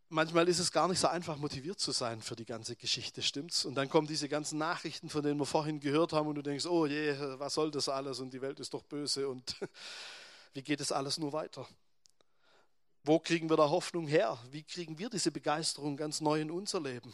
manchmal 0.09 0.47
ist 0.47 0.59
es 0.59 0.71
gar 0.71 0.87
nicht 0.87 0.99
so 0.99 1.07
einfach, 1.07 1.37
motiviert 1.37 1.79
zu 1.79 1.91
sein 1.91 2.21
für 2.21 2.35
die 2.35 2.45
ganze 2.45 2.75
Geschichte, 2.75 3.21
stimmt's? 3.21 3.65
Und 3.65 3.75
dann 3.75 3.89
kommen 3.89 4.07
diese 4.07 4.29
ganzen 4.29 4.57
Nachrichten, 4.57 5.09
von 5.09 5.23
denen 5.23 5.39
wir 5.39 5.45
vorhin 5.45 5.79
gehört 5.79 6.13
haben, 6.13 6.27
und 6.27 6.35
du 6.35 6.41
denkst, 6.41 6.65
oh 6.65 6.85
je, 6.85 7.15
was 7.37 7.53
soll 7.53 7.71
das 7.71 7.89
alles? 7.89 8.19
Und 8.19 8.33
die 8.33 8.41
Welt 8.41 8.59
ist 8.59 8.73
doch 8.73 8.83
böse 8.83 9.27
und 9.27 9.55
wie 10.53 10.61
geht 10.61 10.81
es 10.81 10.91
alles 10.91 11.17
nur 11.17 11.33
weiter? 11.33 11.67
Wo 13.03 13.19
kriegen 13.19 13.49
wir 13.49 13.57
da 13.57 13.69
Hoffnung 13.69 14.07
her? 14.07 14.39
Wie 14.51 14.63
kriegen 14.63 14.97
wir 14.97 15.09
diese 15.09 15.31
Begeisterung 15.31 15.95
ganz 15.95 16.21
neu 16.21 16.41
in 16.41 16.49
unser 16.49 16.81
Leben? 16.81 17.13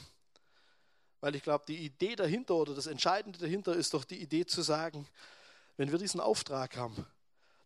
Weil 1.19 1.36
ich 1.36 1.43
glaube, 1.43 1.65
die 1.67 1.77
Idee 1.77 2.15
dahinter 2.15 2.56
oder 2.56 2.73
das 2.73 2.88
Entscheidende 2.88 3.38
dahinter 3.38 3.75
ist 3.75 3.93
doch 3.93 4.06
die 4.06 4.21
Idee 4.21 4.45
zu 4.45 4.62
sagen, 4.62 5.08
wenn 5.77 5.91
wir 5.91 5.99
diesen 5.99 6.19
Auftrag 6.19 6.77
haben, 6.77 7.06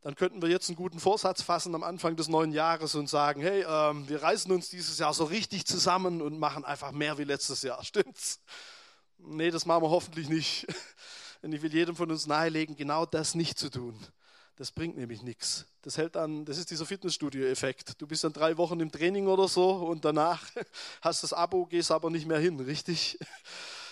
dann 0.06 0.14
könnten 0.14 0.40
wir 0.40 0.50
jetzt 0.50 0.70
einen 0.70 0.76
guten 0.76 1.00
Vorsatz 1.00 1.42
fassen 1.42 1.74
am 1.74 1.82
Anfang 1.82 2.16
des 2.16 2.28
neuen 2.28 2.52
Jahres 2.52 2.94
und 2.94 3.10
sagen, 3.10 3.42
hey, 3.42 3.66
ähm, 3.68 4.08
wir 4.08 4.22
reißen 4.22 4.52
uns 4.52 4.70
dieses 4.70 5.00
Jahr 5.00 5.16
so 5.16 5.24
richtig 5.24 5.66
zusammen 5.66 6.22
und 6.22 6.38
machen 6.38 6.64
einfach 6.64 6.92
mehr 6.92 7.18
wie 7.18 7.24
letztes 7.24 7.64
Jahr. 7.64 7.84
Stimmt's? 7.84 8.40
Nee, 9.18 9.50
das 9.50 9.66
machen 9.66 9.82
wir 9.82 9.90
hoffentlich 9.90 10.30
nicht. 10.30 10.68
Denn 11.42 11.52
ich 11.54 11.64
will 11.64 11.74
jedem 11.74 11.96
von 11.96 12.12
uns 12.12 12.28
nahelegen, 12.28 12.76
genau 12.76 13.08
das 13.08 13.34
nicht 13.34 13.58
zu 13.58 13.72
tun. 13.72 14.00
Das 14.58 14.72
bringt 14.72 14.96
nämlich 14.96 15.24
nichts. 15.24 15.66
Das 15.82 15.98
hält 15.98 16.18
an, 16.18 16.46
das 16.46 16.60
ist 16.60 16.70
dieser 16.70 16.86
Fitnessstudio-Effekt. 16.86 18.00
Du 18.00 18.06
bist 18.06 18.24
dann 18.24 18.34
drei 18.34 18.58
Wochen 18.58 18.80
im 18.82 18.92
Training 18.92 19.26
oder 19.26 19.48
so 19.48 19.72
und 19.72 20.06
danach 20.06 20.44
hast 21.02 21.24
das 21.24 21.34
Abo, 21.34 21.66
gehst 21.66 21.90
aber 21.90 22.12
nicht 22.12 22.28
mehr 22.28 22.38
hin, 22.38 22.60
richtig? 22.60 23.18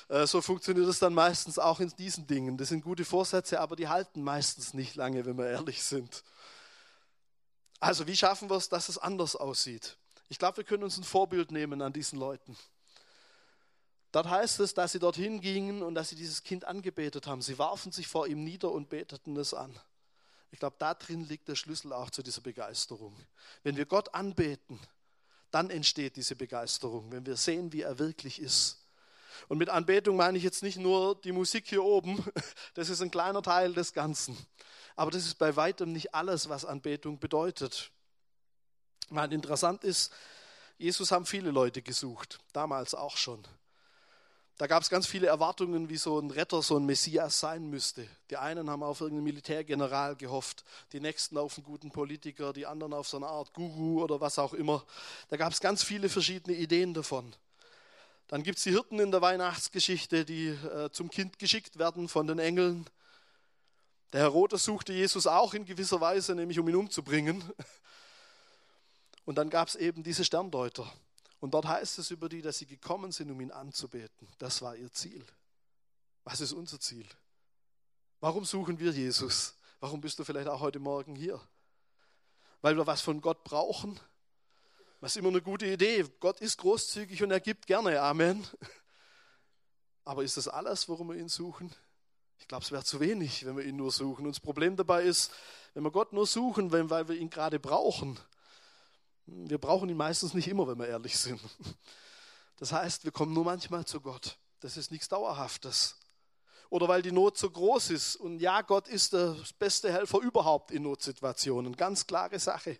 Äh, 0.09 0.27
so 0.27 0.41
funktioniert 0.41 0.87
es 0.87 0.99
dann 0.99 1.13
meistens 1.13 1.59
auch 1.59 1.79
in 1.79 1.89
diesen 1.97 2.27
Dingen. 2.27 2.57
Das 2.57 2.69
sind 2.69 2.81
gute 2.81 3.05
Vorsätze, 3.05 3.59
aber 3.59 3.75
die 3.75 3.87
halten 3.87 4.21
meistens 4.21 4.73
nicht 4.73 4.95
lange, 4.95 5.25
wenn 5.25 5.37
wir 5.37 5.47
ehrlich 5.47 5.83
sind. 5.83 6.23
Also 7.79 8.07
wie 8.07 8.15
schaffen 8.15 8.49
wir 8.49 8.55
es, 8.55 8.69
dass 8.69 8.89
es 8.89 8.97
anders 8.97 9.35
aussieht? 9.35 9.97
Ich 10.29 10.39
glaube, 10.39 10.57
wir 10.57 10.63
können 10.63 10.83
uns 10.83 10.97
ein 10.97 11.03
Vorbild 11.03 11.51
nehmen 11.51 11.81
an 11.81 11.93
diesen 11.93 12.17
Leuten. 12.17 12.57
Dort 14.13 14.29
heißt 14.29 14.59
es, 14.59 14.73
dass 14.73 14.91
sie 14.91 14.99
dorthin 14.99 15.41
gingen 15.41 15.81
und 15.81 15.95
dass 15.95 16.09
sie 16.09 16.15
dieses 16.15 16.43
Kind 16.43 16.65
angebetet 16.65 17.25
haben. 17.27 17.41
Sie 17.41 17.57
warfen 17.57 17.91
sich 17.91 18.07
vor 18.07 18.27
ihm 18.27 18.43
nieder 18.43 18.71
und 18.71 18.89
beteten 18.89 19.35
es 19.37 19.53
an. 19.53 19.77
Ich 20.51 20.59
glaube, 20.59 20.75
da 20.77 20.93
drin 20.93 21.27
liegt 21.27 21.47
der 21.47 21.55
Schlüssel 21.55 21.91
auch 21.91 22.11
zu 22.11 22.21
dieser 22.21 22.41
Begeisterung. 22.41 23.15
Wenn 23.63 23.75
wir 23.75 23.87
Gott 23.87 24.13
anbeten, 24.13 24.79
dann 25.49 25.71
entsteht 25.71 26.15
diese 26.15 26.35
Begeisterung, 26.35 27.11
wenn 27.11 27.25
wir 27.25 27.37
sehen, 27.37 27.73
wie 27.73 27.81
er 27.81 27.97
wirklich 27.97 28.39
ist. 28.39 28.82
Und 29.47 29.57
mit 29.57 29.69
Anbetung 29.69 30.15
meine 30.15 30.37
ich 30.37 30.43
jetzt 30.43 30.63
nicht 30.63 30.77
nur 30.77 31.19
die 31.21 31.31
Musik 31.31 31.67
hier 31.67 31.83
oben, 31.83 32.23
das 32.73 32.89
ist 32.89 33.01
ein 33.01 33.11
kleiner 33.11 33.41
Teil 33.41 33.73
des 33.73 33.93
Ganzen. 33.93 34.37
Aber 34.95 35.11
das 35.11 35.25
ist 35.25 35.35
bei 35.35 35.55
weitem 35.55 35.91
nicht 35.91 36.13
alles, 36.13 36.49
was 36.49 36.65
Anbetung 36.65 37.19
bedeutet. 37.19 37.91
Weil 39.09 39.33
interessant 39.33 39.83
ist, 39.83 40.11
Jesus 40.77 41.11
haben 41.11 41.25
viele 41.25 41.51
Leute 41.51 41.81
gesucht, 41.81 42.39
damals 42.51 42.93
auch 42.93 43.17
schon. 43.17 43.43
Da 44.57 44.67
gab 44.67 44.83
es 44.83 44.89
ganz 44.89 45.07
viele 45.07 45.27
Erwartungen, 45.27 45.89
wie 45.89 45.97
so 45.97 46.19
ein 46.19 46.29
Retter, 46.29 46.61
so 46.61 46.77
ein 46.77 46.85
Messias 46.85 47.39
sein 47.39 47.69
müsste. 47.69 48.07
Die 48.29 48.37
einen 48.37 48.69
haben 48.69 48.83
auf 48.83 49.01
irgendeinen 49.01 49.23
Militärgeneral 49.23 50.15
gehofft, 50.15 50.63
die 50.91 50.99
nächsten 50.99 51.37
auf 51.37 51.57
einen 51.57 51.65
guten 51.65 51.91
Politiker, 51.91 52.53
die 52.53 52.67
anderen 52.67 52.93
auf 52.93 53.07
so 53.07 53.17
eine 53.17 53.27
Art 53.27 53.53
Guru 53.53 54.03
oder 54.03 54.21
was 54.21 54.37
auch 54.37 54.53
immer. 54.53 54.85
Da 55.29 55.37
gab 55.37 55.53
es 55.53 55.59
ganz 55.59 55.83
viele 55.83 56.07
verschiedene 56.07 56.55
Ideen 56.55 56.93
davon. 56.93 57.35
Dann 58.33 58.41
gibt 58.41 58.57
es 58.57 58.63
die 58.63 58.71
Hirten 58.71 58.99
in 58.99 59.11
der 59.11 59.21
Weihnachtsgeschichte, 59.21 60.25
die 60.25 60.47
äh, 60.47 60.89
zum 60.91 61.11
Kind 61.11 61.37
geschickt 61.37 61.77
werden 61.77 62.09
von 62.09 62.25
den 62.25 62.39
Engeln. 62.39 62.89
Der 64.11 64.21
Herodes 64.21 64.63
suchte 64.63 64.91
Jesus 64.91 65.27
auch 65.27 65.53
in 65.53 65.65
gewisser 65.65 66.01
Weise, 66.01 66.33
nämlich 66.33 66.57
um 66.57 66.67
ihn 66.67 66.75
umzubringen. 66.75 67.43
Und 69.25 69.35
dann 69.35 69.51
gab 69.51 69.67
es 69.67 69.75
eben 69.75 70.01
diese 70.01 70.25
Sterndeuter. 70.25 70.91
Und 71.41 71.53
dort 71.53 71.67
heißt 71.67 71.99
es 71.99 72.09
über 72.09 72.27
die, 72.27 72.41
dass 72.41 72.57
sie 72.57 72.65
gekommen 72.65 73.11
sind, 73.11 73.29
um 73.29 73.39
ihn 73.39 73.51
anzubeten. 73.51 74.27
Das 74.39 74.63
war 74.63 74.75
ihr 74.75 74.91
Ziel. 74.91 75.23
Was 76.23 76.41
ist 76.41 76.53
unser 76.53 76.79
Ziel? 76.79 77.05
Warum 78.19 78.45
suchen 78.45 78.79
wir 78.79 78.93
Jesus? 78.93 79.53
Warum 79.79 80.01
bist 80.01 80.17
du 80.17 80.23
vielleicht 80.23 80.47
auch 80.47 80.61
heute 80.61 80.79
Morgen 80.79 81.15
hier? 81.15 81.39
Weil 82.63 82.77
wir 82.77 82.87
was 82.87 83.01
von 83.01 83.21
Gott 83.21 83.43
brauchen? 83.43 83.99
Was 85.03 85.17
ist 85.17 85.17
immer 85.17 85.27
eine 85.27 85.41
gute 85.41 85.65
Idee. 85.65 86.05
Gott 86.21 86.39
ist 86.39 86.59
großzügig 86.59 87.21
und 87.23 87.31
er 87.31 87.41
gibt 87.41 87.67
gerne. 87.67 87.99
Amen. 87.99 88.47
Aber 90.05 90.23
ist 90.23 90.37
das 90.37 90.47
alles, 90.47 90.87
worum 90.87 91.09
wir 91.09 91.17
ihn 91.17 91.27
suchen? 91.27 91.75
Ich 92.37 92.47
glaube, 92.47 92.63
es 92.63 92.71
wäre 92.71 92.85
zu 92.85 93.01
wenig, 93.01 93.45
wenn 93.45 93.57
wir 93.57 93.65
ihn 93.65 93.75
nur 93.75 93.91
suchen. 93.91 94.25
Und 94.25 94.31
das 94.31 94.39
Problem 94.39 94.77
dabei 94.77 95.03
ist, 95.03 95.29
wenn 95.73 95.83
wir 95.83 95.91
Gott 95.91 96.13
nur 96.13 96.25
suchen, 96.25 96.71
weil 96.71 97.09
wir 97.09 97.17
ihn 97.17 97.29
gerade 97.29 97.59
brauchen, 97.59 98.17
wir 99.25 99.57
brauchen 99.57 99.89
ihn 99.89 99.97
meistens 99.97 100.33
nicht 100.33 100.47
immer, 100.47 100.69
wenn 100.69 100.79
wir 100.79 100.87
ehrlich 100.87 101.17
sind. 101.17 101.41
Das 102.55 102.71
heißt, 102.71 103.03
wir 103.03 103.11
kommen 103.11 103.33
nur 103.33 103.43
manchmal 103.43 103.83
zu 103.83 103.99
Gott. 103.99 104.37
Das 104.61 104.77
ist 104.77 104.89
nichts 104.89 105.09
Dauerhaftes. 105.09 105.97
Oder 106.69 106.87
weil 106.87 107.01
die 107.01 107.11
Not 107.11 107.37
so 107.37 107.49
groß 107.49 107.89
ist. 107.89 108.15
Und 108.15 108.39
ja, 108.39 108.61
Gott 108.61 108.87
ist 108.87 109.11
der 109.11 109.35
beste 109.59 109.91
Helfer 109.91 110.19
überhaupt 110.19 110.71
in 110.71 110.83
Notsituationen. 110.83 111.75
Ganz 111.75 112.07
klare 112.07 112.39
Sache. 112.39 112.79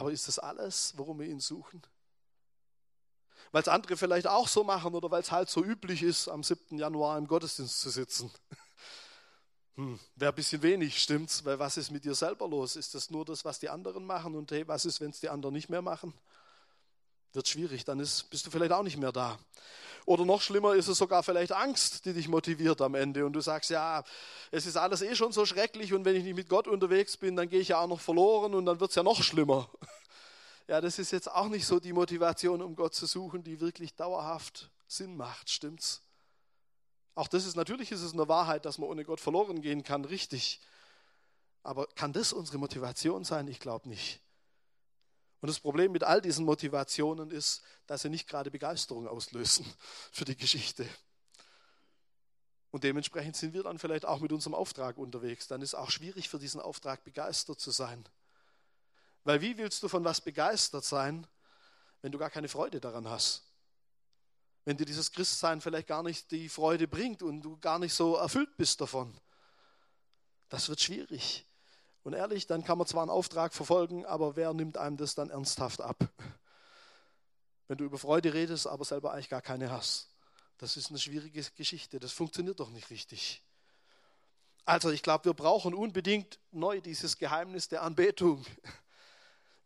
Aber 0.00 0.12
ist 0.12 0.28
das 0.28 0.38
alles, 0.38 0.94
worum 0.96 1.18
wir 1.18 1.26
ihn 1.26 1.40
suchen? 1.40 1.82
weil 3.52 3.62
es 3.62 3.68
andere 3.68 3.96
vielleicht 3.96 4.26
auch 4.26 4.48
so 4.48 4.64
machen 4.64 4.94
oder 4.94 5.10
weil 5.10 5.22
es 5.22 5.32
halt 5.32 5.48
so 5.48 5.64
üblich 5.64 6.02
ist, 6.02 6.28
am 6.28 6.42
7. 6.42 6.78
Januar 6.78 7.18
im 7.18 7.26
Gottesdienst 7.26 7.80
zu 7.80 7.90
sitzen. 7.90 8.30
Hm, 9.76 9.96
Wäre 10.16 10.32
ein 10.32 10.34
bisschen 10.34 10.60
wenig, 10.62 11.00
stimmt's? 11.00 11.44
Weil 11.44 11.60
was 11.60 11.76
ist 11.76 11.92
mit 11.92 12.04
dir 12.04 12.16
selber 12.16 12.48
los? 12.48 12.74
Ist 12.74 12.96
das 12.96 13.10
nur 13.10 13.24
das, 13.24 13.44
was 13.44 13.60
die 13.60 13.68
anderen 13.68 14.04
machen? 14.04 14.34
Und 14.34 14.50
hey, 14.50 14.66
was 14.66 14.84
ist, 14.84 15.00
wenn 15.00 15.10
es 15.10 15.20
die 15.20 15.28
anderen 15.28 15.54
nicht 15.54 15.68
mehr 15.68 15.82
machen? 15.82 16.12
Wird 17.32 17.48
schwierig, 17.48 17.84
dann 17.84 18.00
ist, 18.00 18.30
bist 18.30 18.46
du 18.46 18.50
vielleicht 18.50 18.72
auch 18.72 18.82
nicht 18.82 18.96
mehr 18.96 19.12
da. 19.12 19.38
Oder 20.06 20.24
noch 20.24 20.40
schlimmer 20.40 20.74
ist 20.74 20.88
es 20.88 20.96
sogar 20.96 21.22
vielleicht 21.22 21.52
Angst, 21.52 22.06
die 22.06 22.14
dich 22.14 22.28
motiviert 22.28 22.80
am 22.80 22.94
Ende. 22.94 23.26
Und 23.26 23.34
du 23.34 23.40
sagst, 23.40 23.68
ja, 23.68 24.02
es 24.50 24.64
ist 24.64 24.76
alles 24.76 25.02
eh 25.02 25.14
schon 25.14 25.32
so 25.32 25.44
schrecklich 25.44 25.92
und 25.92 26.06
wenn 26.06 26.16
ich 26.16 26.24
nicht 26.24 26.34
mit 26.36 26.48
Gott 26.48 26.66
unterwegs 26.66 27.18
bin, 27.18 27.36
dann 27.36 27.50
gehe 27.50 27.60
ich 27.60 27.68
ja 27.68 27.80
auch 27.80 27.88
noch 27.88 28.00
verloren 28.00 28.54
und 28.54 28.64
dann 28.64 28.80
wird 28.80 28.90
es 28.90 28.96
ja 28.96 29.02
noch 29.02 29.22
schlimmer. 29.22 29.70
Ja, 30.70 30.82
das 30.82 30.98
ist 30.98 31.12
jetzt 31.12 31.32
auch 31.32 31.48
nicht 31.48 31.64
so 31.64 31.80
die 31.80 31.94
Motivation, 31.94 32.60
um 32.60 32.76
Gott 32.76 32.94
zu 32.94 33.06
suchen, 33.06 33.42
die 33.42 33.58
wirklich 33.58 33.94
dauerhaft 33.94 34.70
Sinn 34.86 35.16
macht, 35.16 35.48
stimmt's? 35.48 36.02
Auch 37.14 37.26
das 37.26 37.46
ist 37.46 37.56
natürlich 37.56 37.90
ist 37.90 38.02
es 38.02 38.12
eine 38.12 38.28
Wahrheit, 38.28 38.66
dass 38.66 38.76
man 38.76 38.90
ohne 38.90 39.02
Gott 39.02 39.18
verloren 39.18 39.62
gehen 39.62 39.82
kann, 39.82 40.04
richtig. 40.04 40.60
Aber 41.62 41.86
kann 41.86 42.12
das 42.12 42.34
unsere 42.34 42.58
Motivation 42.58 43.24
sein? 43.24 43.48
Ich 43.48 43.60
glaube 43.60 43.88
nicht. 43.88 44.20
Und 45.40 45.48
das 45.48 45.60
Problem 45.60 45.92
mit 45.92 46.02
all 46.02 46.20
diesen 46.20 46.44
Motivationen 46.44 47.30
ist, 47.30 47.62
dass 47.86 48.02
sie 48.02 48.08
nicht 48.08 48.28
gerade 48.28 48.50
Begeisterung 48.50 49.06
auslösen 49.06 49.64
für 50.12 50.24
die 50.24 50.36
Geschichte. 50.36 50.88
Und 52.70 52.84
dementsprechend 52.84 53.36
sind 53.36 53.54
wir 53.54 53.62
dann 53.62 53.78
vielleicht 53.78 54.04
auch 54.04 54.20
mit 54.20 54.32
unserem 54.32 54.54
Auftrag 54.54 54.98
unterwegs. 54.98 55.46
Dann 55.48 55.62
ist 55.62 55.74
auch 55.74 55.90
schwierig 55.90 56.28
für 56.28 56.38
diesen 56.38 56.60
Auftrag 56.60 57.02
begeistert 57.04 57.60
zu 57.60 57.70
sein. 57.70 58.06
Weil 59.24 59.40
wie 59.40 59.56
willst 59.56 59.82
du 59.82 59.88
von 59.88 60.04
was 60.04 60.20
begeistert 60.20 60.84
sein, 60.84 61.26
wenn 62.02 62.12
du 62.12 62.18
gar 62.18 62.30
keine 62.30 62.48
Freude 62.48 62.80
daran 62.80 63.08
hast? 63.08 63.44
Wenn 64.64 64.76
dir 64.76 64.84
dieses 64.84 65.12
Christsein 65.12 65.62
vielleicht 65.62 65.86
gar 65.86 66.02
nicht 66.02 66.30
die 66.30 66.48
Freude 66.48 66.86
bringt 66.86 67.22
und 67.22 67.40
du 67.40 67.56
gar 67.58 67.78
nicht 67.78 67.94
so 67.94 68.16
erfüllt 68.16 68.54
bist 68.56 68.80
davon. 68.80 69.18
Das 70.50 70.68
wird 70.68 70.80
schwierig. 70.80 71.47
Und 72.08 72.14
ehrlich, 72.14 72.46
dann 72.46 72.64
kann 72.64 72.78
man 72.78 72.86
zwar 72.86 73.02
einen 73.02 73.10
Auftrag 73.10 73.52
verfolgen, 73.52 74.06
aber 74.06 74.34
wer 74.34 74.54
nimmt 74.54 74.78
einem 74.78 74.96
das 74.96 75.14
dann 75.14 75.28
ernsthaft 75.28 75.82
ab? 75.82 76.08
Wenn 77.68 77.76
du 77.76 77.84
über 77.84 77.98
Freude 77.98 78.32
redest, 78.32 78.66
aber 78.66 78.86
selber 78.86 79.12
eigentlich 79.12 79.28
gar 79.28 79.42
keine 79.42 79.70
hast. 79.70 80.08
Das 80.56 80.78
ist 80.78 80.88
eine 80.88 80.98
schwierige 80.98 81.42
Geschichte. 81.54 82.00
Das 82.00 82.12
funktioniert 82.12 82.60
doch 82.60 82.70
nicht 82.70 82.88
richtig. 82.88 83.42
Also 84.64 84.88
ich 84.88 85.02
glaube, 85.02 85.26
wir 85.26 85.34
brauchen 85.34 85.74
unbedingt 85.74 86.40
neu 86.50 86.80
dieses 86.80 87.18
Geheimnis 87.18 87.68
der 87.68 87.82
Anbetung 87.82 88.42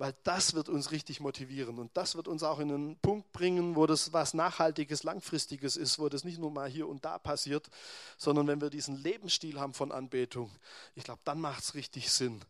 weil 0.02 0.16
das 0.24 0.54
wird 0.54 0.68
uns 0.68 0.90
richtig 0.90 1.20
motivieren 1.20 1.78
und 1.78 1.96
das 1.96 2.16
wird 2.16 2.26
uns 2.26 2.42
auch 2.42 2.58
in 2.58 2.72
einen 2.72 2.96
Punkt 2.96 3.30
bringen, 3.30 3.76
wo 3.76 3.86
das 3.86 4.12
was 4.12 4.34
Nachhaltiges, 4.34 5.04
Langfristiges 5.04 5.76
ist, 5.76 6.00
wo 6.00 6.08
das 6.08 6.24
nicht 6.24 6.40
nur 6.40 6.50
mal 6.50 6.68
hier 6.68 6.88
und 6.88 7.04
da 7.04 7.20
passiert, 7.20 7.70
sondern 8.16 8.48
wenn 8.48 8.60
wir 8.60 8.68
diesen 8.68 8.96
Lebensstil 8.96 9.60
haben 9.60 9.74
von 9.74 9.92
Anbetung, 9.92 10.50
ich 10.96 11.04
glaube, 11.04 11.20
dann 11.22 11.40
macht 11.40 11.62
es 11.62 11.74
richtig 11.74 12.10
Sinn. 12.10 12.44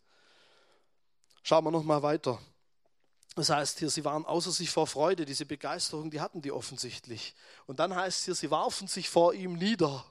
Schauen 1.42 1.62
wir 1.64 1.70
nochmal 1.70 2.02
weiter. 2.02 2.38
Das 3.36 3.50
heißt 3.50 3.80
hier, 3.80 3.90
sie 3.90 4.06
waren 4.06 4.24
außer 4.24 4.50
sich 4.50 4.70
vor 4.70 4.86
Freude, 4.86 5.26
diese 5.26 5.44
Begeisterung, 5.44 6.10
die 6.10 6.22
hatten 6.22 6.40
die 6.40 6.52
offensichtlich. 6.52 7.34
Und 7.66 7.80
dann 7.80 7.94
heißt 7.94 8.20
es 8.20 8.24
hier, 8.24 8.34
sie 8.34 8.50
warfen 8.50 8.88
sich 8.88 9.10
vor 9.10 9.34
ihm 9.34 9.58
nieder. 9.58 10.06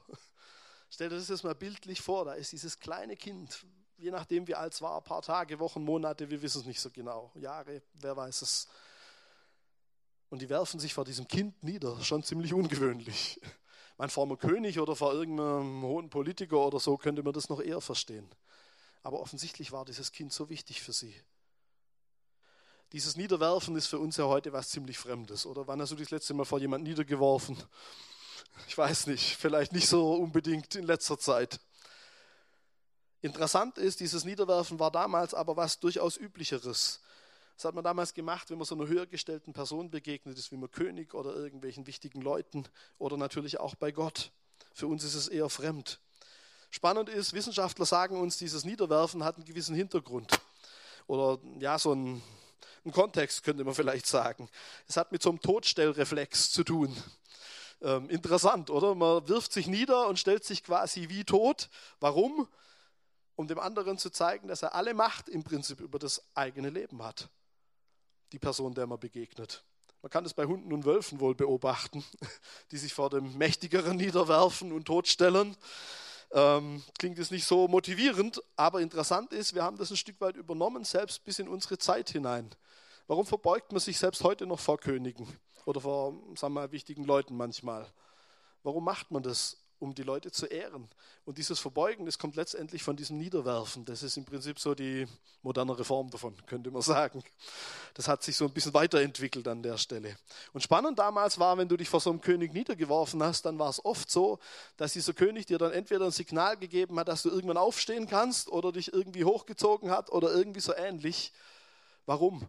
Stell 0.90 1.08
dir 1.08 1.16
das 1.16 1.26
jetzt 1.26 1.42
mal 1.42 1.56
bildlich 1.56 2.02
vor, 2.02 2.24
da 2.24 2.34
ist 2.34 2.52
dieses 2.52 2.78
kleine 2.78 3.16
Kind, 3.16 3.64
je 4.02 4.10
nachdem 4.10 4.46
wie 4.48 4.54
alt 4.54 4.74
es 4.74 4.82
war, 4.82 4.98
ein 4.98 5.04
paar 5.04 5.22
Tage, 5.22 5.58
Wochen, 5.60 5.82
Monate, 5.84 6.28
wir 6.28 6.42
wissen 6.42 6.60
es 6.60 6.66
nicht 6.66 6.80
so 6.80 6.90
genau, 6.90 7.30
Jahre, 7.36 7.82
wer 7.94 8.16
weiß 8.16 8.42
es. 8.42 8.68
Und 10.28 10.42
die 10.42 10.48
werfen 10.48 10.80
sich 10.80 10.92
vor 10.92 11.04
diesem 11.04 11.28
Kind 11.28 11.62
nieder, 11.62 12.02
schon 12.02 12.22
ziemlich 12.22 12.52
ungewöhnlich. 12.52 13.40
Mein 13.98 14.10
former 14.10 14.36
König 14.36 14.80
oder 14.80 14.96
vor 14.96 15.12
irgendeinem 15.12 15.82
hohen 15.82 16.10
Politiker 16.10 16.58
oder 16.58 16.80
so 16.80 16.96
könnte 16.96 17.22
man 17.22 17.32
das 17.32 17.48
noch 17.48 17.60
eher 17.60 17.80
verstehen. 17.80 18.28
Aber 19.02 19.20
offensichtlich 19.20 19.70
war 19.70 19.84
dieses 19.84 20.10
Kind 20.10 20.32
so 20.32 20.48
wichtig 20.48 20.82
für 20.82 20.92
sie. 20.92 21.14
Dieses 22.92 23.16
Niederwerfen 23.16 23.76
ist 23.76 23.86
für 23.86 23.98
uns 23.98 24.16
ja 24.16 24.24
heute 24.24 24.52
was 24.52 24.70
ziemlich 24.70 24.98
Fremdes. 24.98 25.46
Oder 25.46 25.66
wann 25.66 25.80
hast 25.80 25.92
du 25.92 25.96
dich 25.96 26.06
das 26.06 26.12
letzte 26.12 26.34
Mal 26.34 26.44
vor 26.44 26.58
jemand 26.58 26.84
niedergeworfen? 26.84 27.62
Ich 28.68 28.76
weiß 28.76 29.06
nicht, 29.06 29.36
vielleicht 29.36 29.72
nicht 29.72 29.88
so 29.88 30.14
unbedingt 30.14 30.74
in 30.74 30.84
letzter 30.84 31.18
Zeit. 31.18 31.60
Interessant 33.22 33.78
ist, 33.78 34.00
dieses 34.00 34.24
Niederwerfen 34.24 34.80
war 34.80 34.90
damals 34.90 35.32
aber 35.32 35.56
was 35.56 35.78
durchaus 35.78 36.16
Üblicheres. 36.16 37.00
Das 37.56 37.64
hat 37.64 37.74
man 37.74 37.84
damals 37.84 38.14
gemacht, 38.14 38.50
wenn 38.50 38.58
man 38.58 38.66
so 38.66 38.74
einer 38.74 38.88
höher 38.88 39.06
gestellten 39.06 39.52
Person 39.52 39.90
begegnet 39.90 40.36
ist, 40.36 40.50
wie 40.50 40.56
man 40.56 40.70
König 40.70 41.14
oder 41.14 41.34
irgendwelchen 41.36 41.86
wichtigen 41.86 42.20
Leuten 42.20 42.64
oder 42.98 43.16
natürlich 43.16 43.60
auch 43.60 43.76
bei 43.76 43.92
Gott. 43.92 44.32
Für 44.74 44.88
uns 44.88 45.04
ist 45.04 45.14
es 45.14 45.28
eher 45.28 45.48
fremd. 45.48 46.00
Spannend 46.70 47.08
ist, 47.10 47.32
Wissenschaftler 47.32 47.86
sagen 47.86 48.18
uns, 48.18 48.38
dieses 48.38 48.64
Niederwerfen 48.64 49.22
hat 49.22 49.36
einen 49.36 49.44
gewissen 49.44 49.76
Hintergrund. 49.76 50.40
Oder 51.06 51.38
ja, 51.60 51.78
so 51.78 51.92
einen, 51.92 52.22
einen 52.84 52.92
Kontext 52.92 53.44
könnte 53.44 53.62
man 53.62 53.74
vielleicht 53.74 54.06
sagen. 54.06 54.48
Es 54.88 54.96
hat 54.96 55.12
mit 55.12 55.22
so 55.22 55.28
einem 55.28 55.40
Todstellreflex 55.40 56.50
zu 56.50 56.64
tun. 56.64 56.96
Ähm, 57.82 58.10
interessant, 58.10 58.70
oder? 58.70 58.96
Man 58.96 59.28
wirft 59.28 59.52
sich 59.52 59.68
nieder 59.68 60.08
und 60.08 60.18
stellt 60.18 60.42
sich 60.44 60.64
quasi 60.64 61.08
wie 61.08 61.22
tot. 61.22 61.68
Warum? 62.00 62.48
Um 63.36 63.46
dem 63.46 63.58
anderen 63.58 63.98
zu 63.98 64.10
zeigen, 64.10 64.48
dass 64.48 64.62
er 64.62 64.74
alle 64.74 64.94
Macht 64.94 65.28
im 65.28 65.42
Prinzip 65.42 65.80
über 65.80 65.98
das 65.98 66.22
eigene 66.34 66.70
Leben 66.70 67.02
hat. 67.02 67.28
Die 68.32 68.38
Person, 68.38 68.74
der 68.74 68.86
man 68.86 68.98
begegnet. 68.98 69.64
Man 70.02 70.10
kann 70.10 70.24
das 70.24 70.34
bei 70.34 70.46
Hunden 70.46 70.72
und 70.72 70.84
Wölfen 70.84 71.20
wohl 71.20 71.34
beobachten, 71.34 72.04
die 72.72 72.78
sich 72.78 72.92
vor 72.92 73.08
dem 73.10 73.38
Mächtigeren 73.38 73.96
niederwerfen 73.96 74.72
und 74.72 74.84
totstellen. 74.84 75.56
Ähm, 76.32 76.82
klingt 76.98 77.18
es 77.18 77.30
nicht 77.30 77.46
so 77.46 77.68
motivierend, 77.68 78.42
aber 78.56 78.80
interessant 78.80 79.32
ist, 79.32 79.54
wir 79.54 79.62
haben 79.62 79.76
das 79.76 79.90
ein 79.90 79.96
Stück 79.96 80.20
weit 80.20 80.36
übernommen, 80.36 80.84
selbst 80.84 81.24
bis 81.24 81.38
in 81.38 81.46
unsere 81.46 81.78
Zeit 81.78 82.10
hinein. 82.10 82.50
Warum 83.06 83.26
verbeugt 83.26 83.70
man 83.72 83.80
sich 83.80 83.98
selbst 83.98 84.24
heute 84.24 84.46
noch 84.46 84.58
vor 84.58 84.78
Königen 84.78 85.28
oder 85.66 85.80
vor, 85.80 86.12
sagen 86.34 86.54
wir 86.54 86.60
mal, 86.62 86.72
wichtigen 86.72 87.04
Leuten 87.04 87.36
manchmal? 87.36 87.86
Warum 88.62 88.84
macht 88.84 89.10
man 89.10 89.22
das? 89.22 89.61
Um 89.82 89.94
die 89.94 90.04
Leute 90.04 90.30
zu 90.30 90.46
ehren. 90.46 90.88
Und 91.24 91.38
dieses 91.38 91.58
Verbeugen, 91.58 92.06
das 92.06 92.16
kommt 92.16 92.36
letztendlich 92.36 92.84
von 92.84 92.96
diesem 92.96 93.18
Niederwerfen. 93.18 93.84
Das 93.84 94.04
ist 94.04 94.16
im 94.16 94.24
Prinzip 94.24 94.60
so 94.60 94.76
die 94.76 95.08
moderne 95.42 95.76
Reform 95.76 96.08
davon, 96.08 96.36
könnte 96.46 96.70
man 96.70 96.82
sagen. 96.82 97.24
Das 97.94 98.06
hat 98.06 98.22
sich 98.22 98.36
so 98.36 98.44
ein 98.44 98.52
bisschen 98.52 98.72
weiterentwickelt 98.74 99.48
an 99.48 99.60
der 99.60 99.76
Stelle. 99.78 100.16
Und 100.52 100.62
spannend 100.62 101.00
damals 101.00 101.38
war, 101.40 101.58
wenn 101.58 101.66
du 101.66 101.76
dich 101.76 101.88
vor 101.88 102.00
so 102.00 102.10
einem 102.10 102.20
König 102.20 102.54
niedergeworfen 102.54 103.20
hast, 103.24 103.44
dann 103.44 103.58
war 103.58 103.70
es 103.70 103.84
oft 103.84 104.08
so, 104.08 104.38
dass 104.76 104.92
dieser 104.92 105.14
König 105.14 105.46
dir 105.46 105.58
dann 105.58 105.72
entweder 105.72 106.04
ein 106.04 106.12
Signal 106.12 106.56
gegeben 106.56 106.98
hat, 107.00 107.08
dass 107.08 107.22
du 107.22 107.30
irgendwann 107.30 107.56
aufstehen 107.56 108.06
kannst 108.06 108.48
oder 108.48 108.70
dich 108.70 108.92
irgendwie 108.92 109.24
hochgezogen 109.24 109.90
hat 109.90 110.12
oder 110.12 110.32
irgendwie 110.32 110.60
so 110.60 110.72
ähnlich. 110.74 111.32
Warum? 112.06 112.48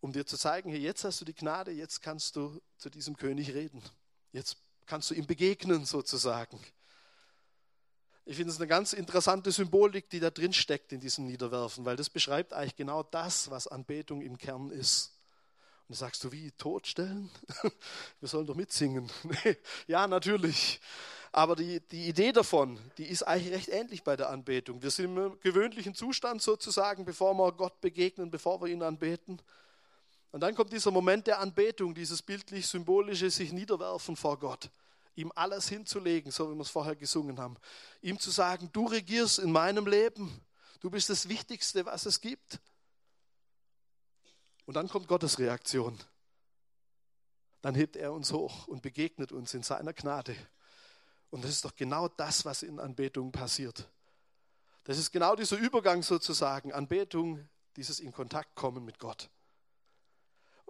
Um 0.00 0.12
dir 0.12 0.26
zu 0.26 0.36
zeigen, 0.36 0.68
hey, 0.68 0.80
jetzt 0.80 1.02
hast 1.04 1.22
du 1.22 1.24
die 1.24 1.34
Gnade, 1.34 1.70
jetzt 1.70 2.02
kannst 2.02 2.36
du 2.36 2.60
zu 2.76 2.90
diesem 2.90 3.16
König 3.16 3.54
reden. 3.54 3.82
Jetzt 4.32 4.58
kannst 4.88 5.10
du 5.10 5.14
ihm 5.14 5.26
begegnen 5.26 5.84
sozusagen. 5.84 6.58
Ich 8.24 8.36
finde 8.36 8.52
es 8.52 8.58
eine 8.58 8.66
ganz 8.66 8.92
interessante 8.92 9.52
Symbolik, 9.52 10.10
die 10.10 10.20
da 10.20 10.30
drin 10.30 10.52
steckt 10.52 10.92
in 10.92 11.00
diesem 11.00 11.26
Niederwerfen, 11.26 11.84
weil 11.84 11.96
das 11.96 12.10
beschreibt 12.10 12.52
eigentlich 12.52 12.76
genau 12.76 13.02
das, 13.02 13.50
was 13.50 13.68
Anbetung 13.68 14.20
im 14.22 14.36
Kern 14.36 14.70
ist. 14.70 15.14
Und 15.88 15.94
da 15.94 16.00
sagst 16.00 16.24
du, 16.24 16.32
wie, 16.32 16.50
totstellen? 16.52 17.30
Wir 18.20 18.28
sollen 18.28 18.46
doch 18.46 18.54
mitsingen. 18.54 19.10
ja, 19.86 20.06
natürlich. 20.06 20.80
Aber 21.32 21.56
die, 21.56 21.80
die 21.80 22.08
Idee 22.08 22.32
davon, 22.32 22.78
die 22.98 23.06
ist 23.06 23.22
eigentlich 23.22 23.54
recht 23.54 23.68
ähnlich 23.68 24.02
bei 24.02 24.16
der 24.16 24.28
Anbetung. 24.30 24.82
Wir 24.82 24.90
sind 24.90 25.16
im 25.16 25.40
gewöhnlichen 25.40 25.94
Zustand 25.94 26.42
sozusagen, 26.42 27.04
bevor 27.04 27.34
wir 27.34 27.52
Gott 27.52 27.80
begegnen, 27.80 28.30
bevor 28.30 28.60
wir 28.60 28.68
ihn 28.68 28.82
anbeten. 28.82 29.40
Und 30.30 30.40
dann 30.40 30.54
kommt 30.54 30.72
dieser 30.72 30.90
Moment 30.90 31.26
der 31.26 31.38
Anbetung, 31.38 31.94
dieses 31.94 32.22
bildlich-symbolische 32.22 33.30
sich 33.30 33.52
niederwerfen 33.52 34.14
vor 34.14 34.38
Gott, 34.38 34.70
ihm 35.14 35.32
alles 35.34 35.68
hinzulegen, 35.68 36.30
so 36.30 36.50
wie 36.50 36.54
wir 36.54 36.62
es 36.62 36.70
vorher 36.70 36.96
gesungen 36.96 37.40
haben. 37.40 37.56
Ihm 38.02 38.18
zu 38.18 38.30
sagen, 38.30 38.68
du 38.72 38.86
regierst 38.86 39.38
in 39.38 39.50
meinem 39.50 39.86
Leben, 39.86 40.40
du 40.80 40.90
bist 40.90 41.08
das 41.08 41.28
Wichtigste, 41.28 41.86
was 41.86 42.04
es 42.06 42.20
gibt. 42.20 42.60
Und 44.66 44.74
dann 44.74 44.88
kommt 44.88 45.08
Gottes 45.08 45.38
Reaktion. 45.38 45.98
Dann 47.62 47.74
hebt 47.74 47.96
er 47.96 48.12
uns 48.12 48.32
hoch 48.32 48.68
und 48.68 48.82
begegnet 48.82 49.32
uns 49.32 49.54
in 49.54 49.62
seiner 49.62 49.94
Gnade. 49.94 50.36
Und 51.30 51.42
das 51.42 51.50
ist 51.50 51.64
doch 51.64 51.74
genau 51.74 52.08
das, 52.08 52.44
was 52.44 52.62
in 52.62 52.78
Anbetung 52.78 53.32
passiert. 53.32 53.88
Das 54.84 54.98
ist 54.98 55.10
genau 55.10 55.34
dieser 55.36 55.56
Übergang 55.56 56.02
sozusagen, 56.02 56.72
Anbetung, 56.72 57.48
dieses 57.76 58.00
in 58.00 58.12
Kontakt 58.12 58.54
kommen 58.54 58.84
mit 58.84 58.98
Gott. 58.98 59.28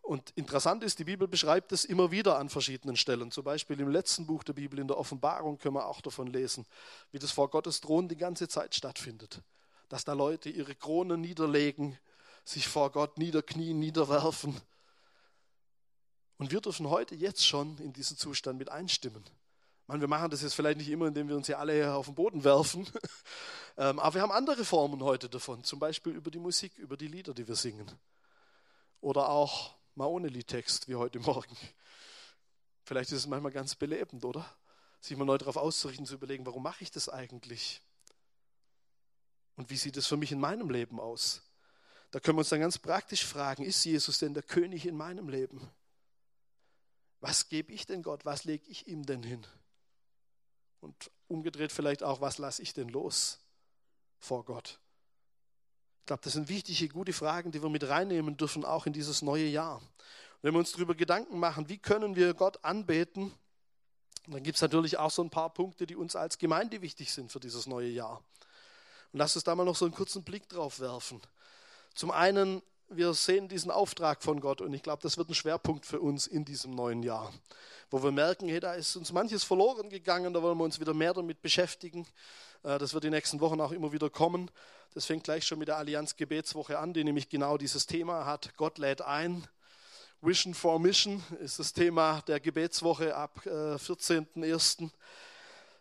Und 0.08 0.30
interessant 0.36 0.82
ist, 0.84 0.98
die 0.98 1.04
Bibel 1.04 1.28
beschreibt 1.28 1.70
es 1.70 1.84
immer 1.84 2.10
wieder 2.10 2.38
an 2.38 2.48
verschiedenen 2.48 2.96
Stellen. 2.96 3.30
Zum 3.30 3.44
Beispiel 3.44 3.78
im 3.78 3.90
letzten 3.90 4.24
Buch 4.24 4.42
der 4.42 4.54
Bibel, 4.54 4.78
in 4.78 4.88
der 4.88 4.96
Offenbarung, 4.96 5.58
können 5.58 5.74
wir 5.74 5.86
auch 5.86 6.00
davon 6.00 6.28
lesen, 6.28 6.64
wie 7.12 7.18
das 7.18 7.30
vor 7.30 7.50
Gottes 7.50 7.82
Thron 7.82 8.08
die 8.08 8.16
ganze 8.16 8.48
Zeit 8.48 8.74
stattfindet. 8.74 9.42
Dass 9.90 10.06
da 10.06 10.14
Leute 10.14 10.48
ihre 10.48 10.74
Kronen 10.74 11.20
niederlegen, 11.20 11.98
sich 12.42 12.68
vor 12.68 12.90
Gott 12.90 13.18
niederknien, 13.18 13.78
niederwerfen 13.78 14.58
Und 16.38 16.52
wir 16.52 16.62
dürfen 16.62 16.88
heute 16.88 17.14
jetzt 17.14 17.46
schon 17.46 17.76
in 17.76 17.92
diesen 17.92 18.16
Zustand 18.16 18.58
mit 18.58 18.70
einstimmen. 18.70 19.22
meine, 19.88 20.00
wir 20.00 20.08
machen 20.08 20.30
das 20.30 20.40
jetzt 20.40 20.54
vielleicht 20.54 20.78
nicht 20.78 20.88
immer, 20.88 21.08
indem 21.08 21.28
wir 21.28 21.36
uns 21.36 21.48
hier 21.48 21.58
alle 21.58 21.92
auf 21.92 22.06
den 22.06 22.14
Boden 22.14 22.44
werfen, 22.44 22.88
ähm, 23.76 23.98
aber 23.98 24.14
wir 24.14 24.22
haben 24.22 24.32
andere 24.32 24.64
Formen 24.64 25.02
heute 25.02 25.28
davon, 25.28 25.64
zum 25.64 25.78
Beispiel 25.78 26.14
über 26.14 26.30
die 26.30 26.38
Musik, 26.38 26.78
über 26.78 26.96
die 26.96 27.08
Lieder, 27.08 27.34
die 27.34 27.46
wir 27.46 27.56
singen. 27.56 27.92
Oder 29.02 29.28
auch 29.28 29.77
mal 29.98 30.06
ohne 30.06 30.28
Liedtext, 30.28 30.86
wie 30.86 30.94
heute 30.94 31.18
Morgen. 31.18 31.56
Vielleicht 32.84 33.10
ist 33.10 33.18
es 33.18 33.26
manchmal 33.26 33.50
ganz 33.50 33.74
belebend, 33.74 34.24
oder? 34.24 34.56
Sich 35.00 35.16
mal 35.16 35.24
neu 35.24 35.36
darauf 35.36 35.56
auszurichten, 35.56 36.06
zu 36.06 36.14
überlegen, 36.14 36.46
warum 36.46 36.62
mache 36.62 36.84
ich 36.84 36.92
das 36.92 37.08
eigentlich? 37.08 37.82
Und 39.56 39.70
wie 39.70 39.76
sieht 39.76 39.96
es 39.96 40.06
für 40.06 40.16
mich 40.16 40.30
in 40.30 40.38
meinem 40.38 40.70
Leben 40.70 41.00
aus? 41.00 41.42
Da 42.12 42.20
können 42.20 42.36
wir 42.36 42.40
uns 42.40 42.48
dann 42.48 42.60
ganz 42.60 42.78
praktisch 42.78 43.26
fragen, 43.26 43.64
ist 43.64 43.84
Jesus 43.84 44.20
denn 44.20 44.34
der 44.34 44.44
König 44.44 44.86
in 44.86 44.96
meinem 44.96 45.28
Leben? 45.28 45.68
Was 47.18 47.48
gebe 47.48 47.72
ich 47.72 47.84
denn 47.84 48.04
Gott? 48.04 48.24
Was 48.24 48.44
lege 48.44 48.68
ich 48.68 48.86
ihm 48.86 49.04
denn 49.04 49.24
hin? 49.24 49.44
Und 50.78 51.10
umgedreht 51.26 51.72
vielleicht 51.72 52.04
auch, 52.04 52.20
was 52.20 52.38
lasse 52.38 52.62
ich 52.62 52.72
denn 52.72 52.88
los 52.88 53.40
vor 54.16 54.44
Gott? 54.44 54.78
Ich 56.08 56.10
glaube, 56.10 56.22
das 56.24 56.32
sind 56.32 56.48
wichtige, 56.48 56.88
gute 56.88 57.12
Fragen, 57.12 57.52
die 57.52 57.62
wir 57.62 57.68
mit 57.68 57.86
reinnehmen 57.86 58.38
dürfen, 58.38 58.64
auch 58.64 58.86
in 58.86 58.94
dieses 58.94 59.20
neue 59.20 59.44
Jahr. 59.44 59.76
Und 59.76 59.82
wenn 60.40 60.54
wir 60.54 60.58
uns 60.58 60.72
darüber 60.72 60.94
Gedanken 60.94 61.38
machen, 61.38 61.68
wie 61.68 61.76
können 61.76 62.16
wir 62.16 62.32
Gott 62.32 62.64
anbeten, 62.64 63.34
dann 64.26 64.42
gibt 64.42 64.56
es 64.56 64.62
natürlich 64.62 64.96
auch 64.96 65.10
so 65.10 65.22
ein 65.22 65.28
paar 65.28 65.52
Punkte, 65.52 65.86
die 65.86 65.96
uns 65.96 66.16
als 66.16 66.38
Gemeinde 66.38 66.80
wichtig 66.80 67.12
sind 67.12 67.30
für 67.30 67.40
dieses 67.40 67.66
neue 67.66 67.90
Jahr. 67.90 68.24
Und 69.12 69.18
lass 69.18 69.36
uns 69.36 69.44
da 69.44 69.54
mal 69.54 69.66
noch 69.66 69.76
so 69.76 69.84
einen 69.84 69.92
kurzen 69.92 70.24
Blick 70.24 70.48
drauf 70.48 70.80
werfen. 70.80 71.20
Zum 71.94 72.10
einen, 72.10 72.62
wir 72.90 73.12
sehen 73.14 73.48
diesen 73.48 73.70
Auftrag 73.70 74.22
von 74.22 74.40
Gott 74.40 74.60
und 74.60 74.72
ich 74.72 74.82
glaube, 74.82 75.02
das 75.02 75.18
wird 75.18 75.28
ein 75.28 75.34
Schwerpunkt 75.34 75.84
für 75.84 76.00
uns 76.00 76.26
in 76.26 76.44
diesem 76.44 76.70
neuen 76.70 77.02
Jahr, 77.02 77.32
wo 77.90 78.02
wir 78.02 78.12
merken, 78.12 78.48
hey, 78.48 78.60
da 78.60 78.74
ist 78.74 78.96
uns 78.96 79.12
manches 79.12 79.44
verloren 79.44 79.90
gegangen, 79.90 80.32
da 80.32 80.42
wollen 80.42 80.56
wir 80.56 80.64
uns 80.64 80.80
wieder 80.80 80.94
mehr 80.94 81.12
damit 81.12 81.42
beschäftigen. 81.42 82.06
Äh, 82.62 82.78
das 82.78 82.94
wird 82.94 83.04
die 83.04 83.10
nächsten 83.10 83.40
Wochen 83.40 83.60
auch 83.60 83.72
immer 83.72 83.92
wieder 83.92 84.10
kommen. 84.10 84.50
Das 84.94 85.04
fängt 85.04 85.24
gleich 85.24 85.46
schon 85.46 85.58
mit 85.58 85.68
der 85.68 85.76
Allianz 85.76 86.16
Gebetswoche 86.16 86.78
an, 86.78 86.94
die 86.94 87.04
nämlich 87.04 87.28
genau 87.28 87.58
dieses 87.58 87.86
Thema 87.86 88.24
hat. 88.24 88.56
Gott 88.56 88.78
lädt 88.78 89.02
ein. 89.02 89.46
Vision 90.20 90.54
for 90.54 90.80
Mission 90.80 91.22
ist 91.40 91.58
das 91.58 91.72
Thema 91.72 92.22
der 92.22 92.40
Gebetswoche 92.40 93.14
ab 93.14 93.40
14.01. 93.44 94.82
Äh, 94.82 94.90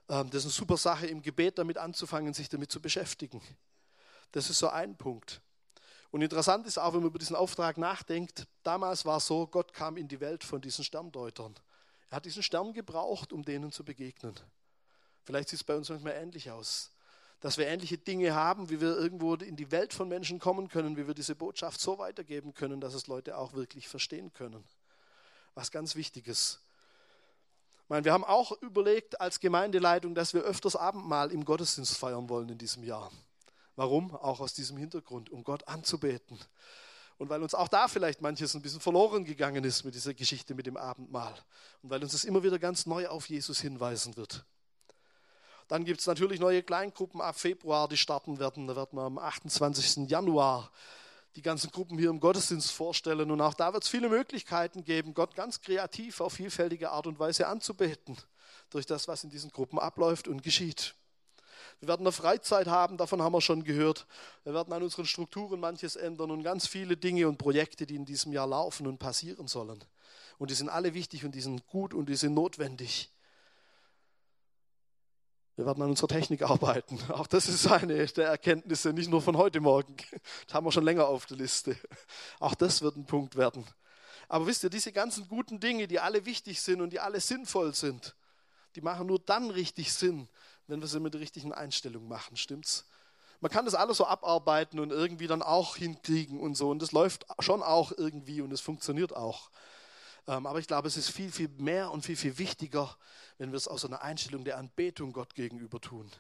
ähm, 0.09 0.29
das 0.29 0.39
ist 0.39 0.45
eine 0.45 0.51
super 0.51 0.77
Sache, 0.77 1.07
im 1.07 1.21
Gebet 1.21 1.57
damit 1.57 1.77
anzufangen, 1.77 2.33
sich 2.33 2.49
damit 2.49 2.71
zu 2.71 2.81
beschäftigen. 2.81 3.41
Das 4.31 4.49
ist 4.49 4.59
so 4.59 4.67
ein 4.67 4.95
Punkt. 4.95 5.41
Und 6.11 6.21
interessant 6.21 6.65
ist 6.65 6.77
auch, 6.77 6.93
wenn 6.93 7.01
man 7.01 7.09
über 7.09 7.19
diesen 7.19 7.35
Auftrag 7.35 7.77
nachdenkt, 7.77 8.47
damals 8.63 9.05
war 9.05 9.17
es 9.17 9.27
so, 9.27 9.45
Gott 9.47 9.73
kam 9.73 9.97
in 9.97 10.07
die 10.07 10.19
Welt 10.19 10.43
von 10.43 10.61
diesen 10.61 10.85
Sterndeutern. 10.85 11.55
Er 12.09 12.17
hat 12.17 12.25
diesen 12.25 12.43
Stern 12.43 12.73
gebraucht, 12.73 13.33
um 13.33 13.43
denen 13.43 13.71
zu 13.71 13.83
begegnen. 13.83 14.33
Vielleicht 15.25 15.49
sieht 15.49 15.59
es 15.59 15.63
bei 15.63 15.75
uns 15.75 15.89
manchmal 15.89 16.13
ähnlich 16.13 16.49
aus. 16.51 16.91
Dass 17.41 17.57
wir 17.57 17.67
ähnliche 17.67 17.97
Dinge 17.97 18.33
haben, 18.33 18.69
wie 18.69 18.81
wir 18.81 18.97
irgendwo 18.97 19.35
in 19.35 19.57
die 19.57 19.69
Welt 19.71 19.93
von 19.93 20.07
Menschen 20.07 20.39
kommen 20.39 20.69
können, 20.69 20.97
wie 20.97 21.05
wir 21.05 21.13
diese 21.13 21.35
Botschaft 21.35 21.79
so 21.79 21.97
weitergeben 21.97 22.53
können, 22.53 22.79
dass 22.79 22.93
es 22.93 23.07
Leute 23.07 23.37
auch 23.37 23.53
wirklich 23.53 23.87
verstehen 23.89 24.31
können. 24.33 24.63
Was 25.53 25.69
ganz 25.69 25.95
Wichtiges. 25.95 26.59
Ich 27.83 27.89
meine, 27.89 28.05
wir 28.05 28.13
haben 28.13 28.23
auch 28.23 28.53
überlegt 28.61 29.21
als 29.21 29.39
Gemeindeleitung, 29.39 30.15
dass 30.15 30.33
wir 30.33 30.41
öfters 30.41 30.75
Abendmahl 30.75 31.31
im 31.31 31.45
Gottesdienst 31.45 31.97
feiern 31.97 32.27
wollen 32.29 32.49
in 32.49 32.57
diesem 32.57 32.83
Jahr. 32.83 33.11
Warum? 33.77 34.13
Auch 34.13 34.39
aus 34.39 34.53
diesem 34.53 34.75
Hintergrund, 34.75 35.29
um 35.29 35.43
Gott 35.43 35.67
anzubeten. 35.67 36.37
Und 37.19 37.29
weil 37.29 37.41
uns 37.41 37.53
auch 37.53 37.67
da 37.67 37.87
vielleicht 37.87 38.21
manches 38.21 38.55
ein 38.55 38.61
bisschen 38.61 38.81
verloren 38.81 39.23
gegangen 39.23 39.63
ist 39.63 39.83
mit 39.85 39.93
dieser 39.93 40.15
Geschichte 40.15 40.55
mit 40.55 40.65
dem 40.65 40.77
Abendmahl. 40.77 41.33
Und 41.83 41.91
weil 41.91 42.01
uns 42.01 42.11
das 42.11 42.23
immer 42.25 42.43
wieder 42.43 42.57
ganz 42.57 42.87
neu 42.87 43.07
auf 43.07 43.29
Jesus 43.29 43.61
hinweisen 43.61 44.17
wird. 44.17 44.45
Dann 45.67 45.85
gibt 45.85 45.99
es 45.99 46.07
natürlich 46.07 46.39
neue 46.39 46.63
Kleingruppen 46.63 47.21
ab 47.21 47.39
Februar, 47.39 47.87
die 47.87 47.97
starten 47.97 48.39
werden. 48.39 48.65
Da 48.67 48.75
werden 48.75 48.97
wir 48.97 49.03
am 49.03 49.19
28. 49.19 50.09
Januar 50.09 50.71
die 51.35 51.43
ganzen 51.43 51.69
Gruppen 51.69 51.99
hier 51.99 52.09
im 52.09 52.19
Gottesdienst 52.19 52.71
vorstellen. 52.71 53.29
Und 53.29 53.41
auch 53.41 53.53
da 53.53 53.73
wird 53.73 53.83
es 53.83 53.89
viele 53.89 54.09
Möglichkeiten 54.09 54.83
geben, 54.83 55.13
Gott 55.13 55.35
ganz 55.35 55.61
kreativ 55.61 56.19
auf 56.19 56.33
vielfältige 56.33 56.89
Art 56.89 57.05
und 57.05 57.19
Weise 57.19 57.47
anzubeten, 57.47 58.17
durch 58.71 58.87
das, 58.87 59.07
was 59.07 59.23
in 59.23 59.29
diesen 59.29 59.51
Gruppen 59.51 59.77
abläuft 59.77 60.27
und 60.27 60.41
geschieht. 60.41 60.95
Wir 61.79 61.89
werden 61.89 62.01
eine 62.01 62.11
Freizeit 62.11 62.67
haben, 62.67 62.97
davon 62.97 63.21
haben 63.21 63.33
wir 63.33 63.41
schon 63.41 63.63
gehört. 63.63 64.07
Wir 64.43 64.53
werden 64.53 64.73
an 64.73 64.81
unseren 64.81 65.05
Strukturen 65.05 65.59
manches 65.59 65.95
ändern 65.95 66.31
und 66.31 66.43
ganz 66.43 66.67
viele 66.67 66.97
Dinge 66.97 67.27
und 67.27 67.37
Projekte, 67.37 67.85
die 67.85 67.95
in 67.95 68.05
diesem 68.05 68.33
Jahr 68.33 68.47
laufen 68.47 68.87
und 68.87 68.97
passieren 68.97 69.47
sollen. 69.47 69.83
Und 70.39 70.49
die 70.49 70.55
sind 70.55 70.69
alle 70.69 70.93
wichtig 70.93 71.23
und 71.23 71.35
die 71.35 71.41
sind 71.41 71.67
gut 71.67 71.93
und 71.93 72.09
die 72.09 72.15
sind 72.15 72.33
notwendig. 72.33 73.11
Wir 75.55 75.65
werden 75.65 75.81
an 75.81 75.89
unserer 75.89 76.07
Technik 76.07 76.43
arbeiten. 76.43 76.99
Auch 77.09 77.27
das 77.27 77.47
ist 77.47 77.67
eine 77.67 78.05
der 78.05 78.27
Erkenntnisse, 78.27 78.93
nicht 78.93 79.09
nur 79.09 79.21
von 79.21 79.37
heute 79.37 79.59
Morgen. 79.59 79.97
Das 80.45 80.53
haben 80.53 80.65
wir 80.65 80.71
schon 80.71 80.83
länger 80.85 81.07
auf 81.07 81.25
der 81.25 81.37
Liste. 81.37 81.75
Auch 82.39 82.55
das 82.55 82.81
wird 82.81 82.95
ein 82.95 83.05
Punkt 83.05 83.35
werden. 83.35 83.65
Aber 84.29 84.45
wisst 84.45 84.63
ihr, 84.63 84.69
diese 84.69 84.91
ganzen 84.91 85.27
guten 85.27 85.59
Dinge, 85.59 85.87
die 85.87 85.99
alle 85.99 86.25
wichtig 86.25 86.61
sind 86.61 86.81
und 86.81 86.91
die 86.91 86.99
alle 86.99 87.19
sinnvoll 87.19 87.73
sind, 87.73 88.15
die 88.75 88.81
machen 88.81 89.07
nur 89.07 89.19
dann 89.19 89.49
richtig 89.49 89.91
Sinn, 89.93 90.27
wenn 90.67 90.81
wir 90.81 90.87
sie 90.87 90.99
mit 90.99 91.13
der 91.13 91.21
richtigen 91.21 91.53
Einstellung 91.53 92.07
machen. 92.07 92.37
Stimmt's? 92.37 92.85
Man 93.39 93.51
kann 93.51 93.65
das 93.65 93.75
alles 93.75 93.97
so 93.97 94.05
abarbeiten 94.05 94.79
und 94.79 94.91
irgendwie 94.91 95.27
dann 95.27 95.41
auch 95.41 95.75
hinkriegen 95.75 96.39
und 96.39 96.55
so. 96.55 96.69
Und 96.69 96.81
das 96.81 96.91
läuft 96.91 97.25
schon 97.39 97.61
auch 97.61 97.91
irgendwie 97.91 98.41
und 98.41 98.51
es 98.51 98.61
funktioniert 98.61 99.15
auch. 99.15 99.51
Ähm, 100.27 100.45
aber 100.45 100.59
ich 100.59 100.67
glaube, 100.67 100.87
es 100.87 100.97
ist 100.97 101.09
viel, 101.09 101.31
viel 101.31 101.49
mehr 101.57 101.91
und 101.91 102.03
viel, 102.03 102.17
viel 102.17 102.37
wichtiger, 102.37 102.97
wenn 103.37 103.51
wir 103.51 103.57
es 103.57 103.67
aus 103.67 103.85
einer 103.85 104.01
Einstellung 104.01 104.43
der 104.43 104.57
Anbetung 104.57 105.13
Gott 105.13 105.35
gegenüber 105.35 105.79
tun. 105.79 106.11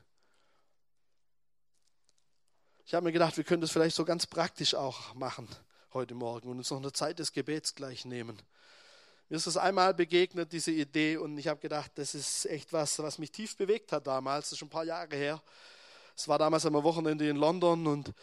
Ich 2.85 2.93
habe 2.93 3.03
mir 3.03 3.11
gedacht, 3.11 3.35
wir 3.35 3.43
können 3.43 3.61
das 3.61 3.71
vielleicht 3.71 3.95
so 3.95 4.05
ganz 4.05 4.27
praktisch 4.27 4.73
auch 4.75 5.13
machen 5.13 5.47
heute 5.93 6.13
Morgen 6.13 6.49
und 6.49 6.57
uns 6.57 6.69
noch 6.69 6.77
eine 6.77 6.93
Zeit 6.93 7.19
des 7.19 7.33
Gebets 7.33 7.75
gleich 7.75 8.05
nehmen. 8.05 8.41
Mir 9.29 9.35
ist 9.35 9.47
das 9.47 9.57
einmal 9.57 9.93
begegnet, 9.93 10.53
diese 10.53 10.71
Idee, 10.71 11.17
und 11.17 11.37
ich 11.37 11.49
habe 11.49 11.59
gedacht, 11.59 11.91
das 11.95 12.15
ist 12.15 12.45
echt 12.45 12.71
was, 12.71 12.97
was 12.99 13.17
mich 13.17 13.31
tief 13.31 13.57
bewegt 13.57 13.91
hat 13.91 14.07
damals. 14.07 14.45
Das 14.45 14.51
ist 14.53 14.59
schon 14.59 14.67
ein 14.67 14.71
paar 14.71 14.85
Jahre 14.85 15.15
her. 15.15 15.41
Es 16.15 16.29
war 16.29 16.39
damals 16.39 16.65
am 16.65 16.73
Wochenende 16.73 17.27
in 17.27 17.35
London 17.35 17.87
und 17.87 18.13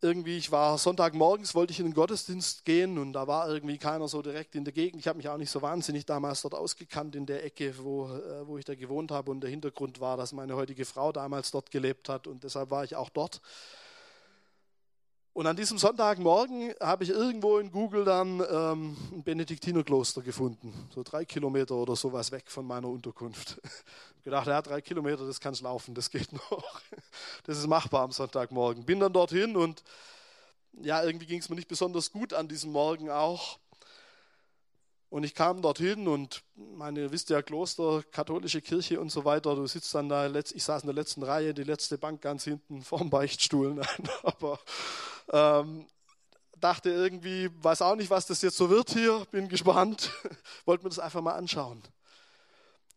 irgendwie, 0.00 0.38
ich 0.38 0.50
war 0.50 0.78
Sonntagmorgens, 0.78 1.54
wollte 1.54 1.72
ich 1.72 1.80
in 1.80 1.86
den 1.86 1.94
Gottesdienst 1.94 2.64
gehen 2.64 2.98
und 2.98 3.12
da 3.12 3.26
war 3.26 3.48
irgendwie 3.50 3.76
keiner 3.78 4.08
so 4.08 4.22
direkt 4.22 4.54
in 4.54 4.64
der 4.64 4.72
Gegend. 4.72 5.00
Ich 5.00 5.08
habe 5.08 5.18
mich 5.18 5.28
auch 5.28 5.36
nicht 5.36 5.50
so 5.50 5.60
wahnsinnig 5.60 6.06
damals 6.06 6.42
dort 6.42 6.54
ausgekannt 6.54 7.14
in 7.14 7.26
der 7.26 7.44
Ecke, 7.44 7.74
wo, 7.78 8.06
äh, 8.08 8.46
wo 8.46 8.56
ich 8.58 8.64
da 8.64 8.74
gewohnt 8.74 9.10
habe. 9.10 9.30
Und 9.30 9.40
der 9.42 9.50
Hintergrund 9.50 10.00
war, 10.00 10.16
dass 10.16 10.32
meine 10.32 10.56
heutige 10.56 10.84
Frau 10.84 11.12
damals 11.12 11.50
dort 11.50 11.70
gelebt 11.70 12.08
hat 12.08 12.26
und 12.26 12.42
deshalb 12.42 12.70
war 12.70 12.84
ich 12.84 12.96
auch 12.96 13.10
dort. 13.10 13.40
Und 15.34 15.48
an 15.48 15.56
diesem 15.56 15.78
Sonntagmorgen 15.78 16.74
habe 16.80 17.02
ich 17.02 17.10
irgendwo 17.10 17.58
in 17.58 17.72
Google 17.72 18.04
dann 18.04 18.40
ähm, 18.48 18.96
ein 19.12 19.24
Benediktinerkloster 19.24 20.22
gefunden, 20.22 20.72
so 20.94 21.02
drei 21.02 21.24
Kilometer 21.24 21.74
oder 21.74 21.96
sowas 21.96 22.30
weg 22.30 22.44
von 22.46 22.64
meiner 22.64 22.88
Unterkunft. 22.88 23.60
Ich 24.18 24.22
gedacht, 24.24 24.46
ja, 24.46 24.62
drei 24.62 24.80
Kilometer, 24.80 25.26
das 25.26 25.40
kannst 25.40 25.60
laufen, 25.60 25.92
das 25.92 26.08
geht 26.08 26.32
noch. 26.50 26.80
Das 27.42 27.58
ist 27.58 27.66
machbar 27.66 28.04
am 28.04 28.12
Sonntagmorgen. 28.12 28.84
Bin 28.84 29.00
dann 29.00 29.12
dorthin 29.12 29.56
und 29.56 29.82
ja, 30.80 31.02
irgendwie 31.02 31.26
ging 31.26 31.40
es 31.40 31.48
mir 31.48 31.56
nicht 31.56 31.66
besonders 31.66 32.12
gut 32.12 32.32
an 32.32 32.46
diesem 32.46 32.70
Morgen 32.70 33.10
auch. 33.10 33.58
Und 35.10 35.24
ich 35.24 35.34
kam 35.34 35.62
dorthin 35.62 36.06
und 36.06 36.44
meine, 36.54 37.00
ihr 37.00 37.12
wisst 37.12 37.30
ja, 37.30 37.42
Kloster, 37.42 38.04
katholische 38.12 38.60
Kirche 38.62 39.00
und 39.00 39.10
so 39.10 39.24
weiter, 39.24 39.56
du 39.56 39.66
sitzt 39.66 39.92
dann 39.96 40.08
da, 40.08 40.28
ich 40.28 40.62
saß 40.62 40.82
in 40.82 40.86
der 40.86 40.94
letzten 40.94 41.24
Reihe, 41.24 41.54
die 41.54 41.64
letzte 41.64 41.98
Bank 41.98 42.20
ganz 42.20 42.44
hinten 42.44 42.82
vorm 42.82 43.10
Beichtstuhl. 43.10 43.74
Nein, 43.74 44.08
aber 44.22 44.60
ähm, 45.32 45.86
dachte 46.60 46.90
irgendwie, 46.90 47.50
weiß 47.62 47.82
auch 47.82 47.96
nicht, 47.96 48.10
was 48.10 48.26
das 48.26 48.42
jetzt 48.42 48.56
so 48.56 48.70
wird 48.70 48.90
hier, 48.90 49.26
bin 49.30 49.48
gespannt. 49.48 50.10
Wollte 50.64 50.84
mir 50.84 50.90
das 50.90 50.98
einfach 50.98 51.20
mal 51.20 51.34
anschauen. 51.34 51.82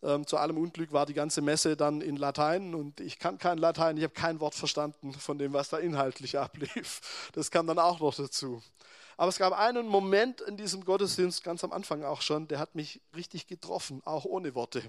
Ähm, 0.04 0.28
zu 0.28 0.38
allem 0.38 0.58
Unglück 0.58 0.94
war 0.94 1.06
die 1.06 1.14
ganze 1.14 1.42
Messe 1.42 1.76
dann 1.76 2.02
in 2.02 2.18
Latein 2.18 2.76
und 2.76 3.00
ich 3.00 3.18
kann 3.18 3.40
kein 3.40 3.58
Latein, 3.58 3.98
ich 3.98 4.04
habe 4.04 4.14
kein 4.14 4.40
Wort 4.40 4.54
verstanden 4.54 5.14
von 5.14 5.40
dem, 5.40 5.54
was 5.54 5.70
da 5.70 5.78
inhaltlich 5.78 6.38
ablief. 6.40 7.30
Das 7.34 7.50
kam 7.50 7.66
dann 7.68 7.80
auch 7.80 8.00
noch 8.00 8.14
dazu. 8.14 8.62
Aber 9.18 9.30
es 9.30 9.40
gab 9.40 9.54
einen 9.54 9.88
Moment 9.88 10.42
in 10.42 10.58
diesem 10.58 10.86
Gottesdienst, 10.86 11.44
ganz 11.44 11.64
am 11.64 11.72
Anfang 11.72 12.04
auch 12.04 12.22
schon, 12.22 12.48
der 12.48 12.60
hat 12.60 12.76
mich 12.76 13.02
richtig 13.16 13.48
getroffen, 13.48 14.02
auch 14.06 14.26
ohne 14.26 14.54
Worte. 14.54 14.84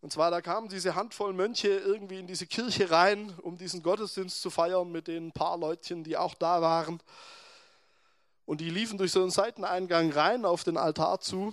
Und 0.00 0.12
zwar, 0.12 0.30
da 0.30 0.40
kamen 0.40 0.68
diese 0.68 0.94
Handvoll 0.94 1.34
Mönche 1.34 1.68
irgendwie 1.68 2.18
in 2.18 2.26
diese 2.26 2.46
Kirche 2.46 2.90
rein, 2.90 3.34
um 3.42 3.58
diesen 3.58 3.82
Gottesdienst 3.82 4.40
zu 4.40 4.48
feiern 4.48 4.90
mit 4.90 5.08
den 5.08 5.30
paar 5.32 5.58
Leutchen, 5.58 6.04
die 6.04 6.16
auch 6.16 6.34
da 6.34 6.62
waren. 6.62 7.02
Und 8.46 8.62
die 8.62 8.70
liefen 8.70 8.96
durch 8.96 9.12
so 9.12 9.20
einen 9.20 9.30
Seiteneingang 9.30 10.10
rein 10.10 10.44
auf 10.44 10.64
den 10.64 10.78
Altar 10.78 11.20
zu. 11.20 11.52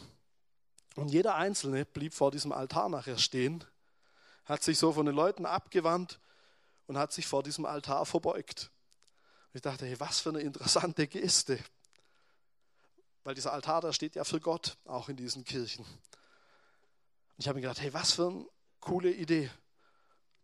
Und 0.96 1.10
jeder 1.10 1.36
Einzelne 1.36 1.86
blieb 1.86 2.14
vor 2.14 2.32
diesem 2.32 2.52
Altar 2.52 2.90
nachher 2.90 3.18
stehen, 3.18 3.64
hat 4.46 4.64
sich 4.64 4.80
so 4.80 4.94
von 4.94 5.06
den 5.06 5.14
Leuten 5.14 5.46
abgewandt 5.46 6.20
und 6.88 6.98
hat 6.98 7.12
sich 7.12 7.28
vor 7.28 7.44
diesem 7.44 7.66
Altar 7.66 8.06
verbeugt. 8.06 8.72
Und 9.52 9.58
ich 9.58 9.62
dachte, 9.62 9.86
hey, 9.86 10.00
was 10.00 10.22
für 10.22 10.30
eine 10.30 10.40
interessante 10.40 11.06
Geste. 11.06 11.60
Weil 13.24 13.36
dieser 13.36 13.52
Altar, 13.52 13.82
der 13.82 13.92
steht 13.92 14.16
ja 14.16 14.24
für 14.24 14.40
Gott, 14.40 14.78
auch 14.86 15.10
in 15.10 15.18
diesen 15.18 15.44
Kirchen. 15.44 15.86
Und 17.38 17.44
ich 17.44 17.48
habe 17.48 17.58
mir 17.58 17.62
gedacht, 17.62 17.82
hey, 17.82 17.94
was 17.94 18.14
für 18.14 18.30
eine 18.30 18.46
coole 18.80 19.12
Idee, 19.12 19.52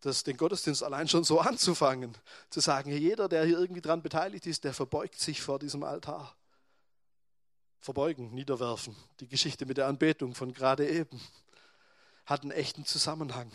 das, 0.00 0.22
den 0.22 0.36
Gottesdienst 0.36 0.84
allein 0.84 1.08
schon 1.08 1.24
so 1.24 1.40
anzufangen. 1.40 2.16
Zu 2.50 2.60
sagen, 2.60 2.90
hey, 2.90 3.00
jeder, 3.00 3.28
der 3.28 3.44
hier 3.44 3.58
irgendwie 3.58 3.80
dran 3.80 4.00
beteiligt 4.00 4.46
ist, 4.46 4.62
der 4.62 4.74
verbeugt 4.74 5.18
sich 5.18 5.42
vor 5.42 5.58
diesem 5.58 5.82
Altar. 5.82 6.36
Verbeugen, 7.80 8.32
niederwerfen. 8.32 8.94
Die 9.20 9.28
Geschichte 9.28 9.66
mit 9.66 9.76
der 9.76 9.88
Anbetung 9.88 10.34
von 10.34 10.52
gerade 10.52 10.88
eben 10.88 11.20
hat 12.26 12.42
einen 12.42 12.52
echten 12.52 12.84
Zusammenhang. 12.84 13.50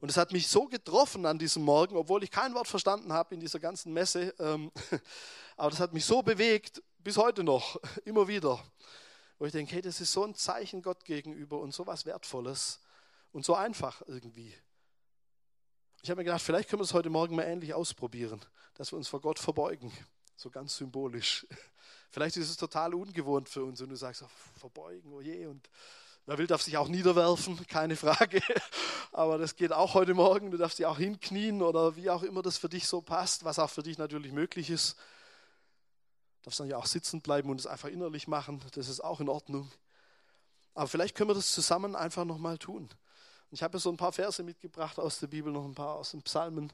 Und 0.00 0.08
es 0.08 0.16
hat 0.16 0.32
mich 0.32 0.48
so 0.48 0.66
getroffen 0.66 1.26
an 1.26 1.38
diesem 1.38 1.64
Morgen, 1.64 1.96
obwohl 1.96 2.22
ich 2.22 2.30
kein 2.30 2.54
Wort 2.54 2.68
verstanden 2.68 3.12
habe 3.12 3.34
in 3.34 3.40
dieser 3.40 3.58
ganzen 3.58 3.92
Messe. 3.92 4.34
Ähm, 4.38 4.70
aber 5.56 5.70
das 5.70 5.80
hat 5.80 5.92
mich 5.92 6.04
so 6.04 6.22
bewegt, 6.22 6.82
bis 6.98 7.16
heute 7.16 7.44
noch, 7.44 7.80
immer 8.04 8.26
wieder. 8.26 8.62
Wo 9.38 9.46
ich 9.46 9.52
denke, 9.52 9.74
hey, 9.74 9.82
das 9.82 10.00
ist 10.00 10.12
so 10.12 10.24
ein 10.24 10.34
Zeichen 10.34 10.82
Gott 10.82 11.04
gegenüber 11.04 11.60
und 11.60 11.72
so 11.72 11.86
was 11.86 12.06
Wertvolles 12.06 12.80
und 13.32 13.44
so 13.44 13.54
einfach 13.54 14.02
irgendwie. 14.06 14.54
Ich 16.02 16.10
habe 16.10 16.20
mir 16.20 16.24
gedacht, 16.24 16.42
vielleicht 16.42 16.68
können 16.68 16.80
wir 16.80 16.84
es 16.84 16.94
heute 16.94 17.10
Morgen 17.10 17.36
mal 17.36 17.44
ähnlich 17.44 17.74
ausprobieren, 17.74 18.40
dass 18.74 18.92
wir 18.92 18.96
uns 18.96 19.08
vor 19.08 19.20
Gott 19.20 19.38
verbeugen, 19.38 19.92
so 20.36 20.50
ganz 20.50 20.76
symbolisch. 20.76 21.46
Vielleicht 22.10 22.38
ist 22.38 22.48
es 22.48 22.56
total 22.56 22.94
ungewohnt 22.94 23.50
für 23.50 23.64
uns 23.64 23.82
und 23.82 23.90
du 23.90 23.96
sagst, 23.96 24.22
oh, 24.22 24.58
verbeugen, 24.58 25.12
oh 25.12 25.20
je, 25.20 25.44
und 25.44 25.68
Wer 26.28 26.36
will, 26.36 26.46
darf 26.46 26.60
sich 26.60 26.76
auch 26.76 26.88
niederwerfen, 26.88 27.66
keine 27.68 27.96
Frage. 27.96 28.42
Aber 29.12 29.38
das 29.38 29.56
geht 29.56 29.72
auch 29.72 29.94
heute 29.94 30.12
Morgen. 30.12 30.50
Du 30.50 30.58
darfst 30.58 30.78
dich 30.78 30.84
auch 30.84 30.98
hinknien 30.98 31.62
oder 31.62 31.96
wie 31.96 32.10
auch 32.10 32.22
immer 32.22 32.42
das 32.42 32.58
für 32.58 32.68
dich 32.68 32.86
so 32.86 33.00
passt, 33.00 33.44
was 33.44 33.58
auch 33.58 33.70
für 33.70 33.82
dich 33.82 33.96
natürlich 33.96 34.30
möglich 34.30 34.68
ist. 34.68 34.98
Darfst 36.48 36.60
dann 36.60 36.70
ja 36.70 36.78
auch 36.78 36.86
sitzen 36.86 37.20
bleiben 37.20 37.50
und 37.50 37.60
es 37.60 37.66
einfach 37.66 37.90
innerlich 37.90 38.26
machen. 38.26 38.62
Das 38.72 38.88
ist 38.88 39.04
auch 39.04 39.20
in 39.20 39.28
Ordnung. 39.28 39.70
Aber 40.72 40.88
vielleicht 40.88 41.14
können 41.14 41.28
wir 41.28 41.34
das 41.34 41.52
zusammen 41.52 41.94
einfach 41.94 42.24
nochmal 42.24 42.56
tun. 42.56 42.88
Ich 43.50 43.62
habe 43.62 43.78
so 43.78 43.90
ein 43.90 43.98
paar 43.98 44.12
Verse 44.12 44.42
mitgebracht 44.42 44.98
aus 44.98 45.20
der 45.20 45.26
Bibel, 45.26 45.52
noch 45.52 45.66
ein 45.66 45.74
paar 45.74 45.96
aus 45.96 46.12
den 46.12 46.22
Psalmen. 46.22 46.72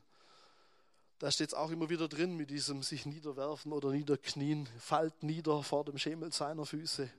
Da 1.18 1.28
steht 1.28 1.48
es 1.48 1.54
auch 1.54 1.72
immer 1.72 1.90
wieder 1.90 2.06
drin 2.06 2.37
mit 2.37 2.50
diesem 2.50 2.84
sich 2.84 3.04
niederwerfen 3.04 3.72
oder 3.72 3.90
niederknien. 3.90 4.68
Fallt 4.78 5.24
nieder 5.24 5.60
vor 5.64 5.84
dem 5.84 5.98
Schemel 5.98 6.32
seiner 6.32 6.66
Füße. 6.66 7.10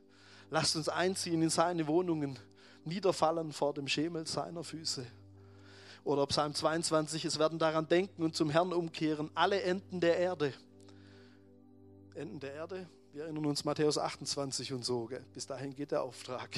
Lasst 0.50 0.78
uns 0.78 0.88
einziehen 0.88 1.42
in 1.42 1.50
seine 1.50 1.88
Wohnungen, 1.88 2.40
niederfallen 2.86 3.52
vor 3.52 3.74
dem 3.74 3.90
Schemel 3.90 4.26
seiner 4.28 4.64
Füße. 4.64 5.06
Oder 6.06 6.26
Psalm 6.28 6.54
22, 6.54 7.26
es 7.26 7.38
werden 7.38 7.60
daran 7.60 7.90
denken 7.90 8.24
und 8.24 8.34
zum 8.34 8.50
Herrn 8.50 8.72
umkehren 8.72 9.30
alle 9.34 9.62
Enden 9.62 10.00
der 10.00 10.16
Erde. 10.20 10.54
Enden 12.16 12.40
der 12.40 12.54
Erde? 12.54 12.90
Wir 13.12 13.24
erinnern 13.24 13.46
uns 13.46 13.66
Matthäus 13.66 13.98
28 13.98 14.72
und 14.74 14.86
so. 14.86 15.06
Gell? 15.06 15.24
Bis 15.34 15.46
dahin 15.46 15.76
geht 15.76 15.92
der 15.92 16.02
Auftrag. 16.02 16.50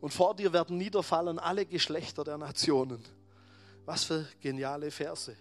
Und 0.00 0.12
vor 0.12 0.36
dir 0.36 0.52
werden 0.52 0.76
niederfallen 0.76 1.38
alle 1.38 1.66
Geschlechter 1.66 2.22
der 2.22 2.38
Nationen. 2.38 3.02
Was 3.84 4.04
für 4.04 4.26
geniale 4.40 4.90
Verse. 4.90 5.36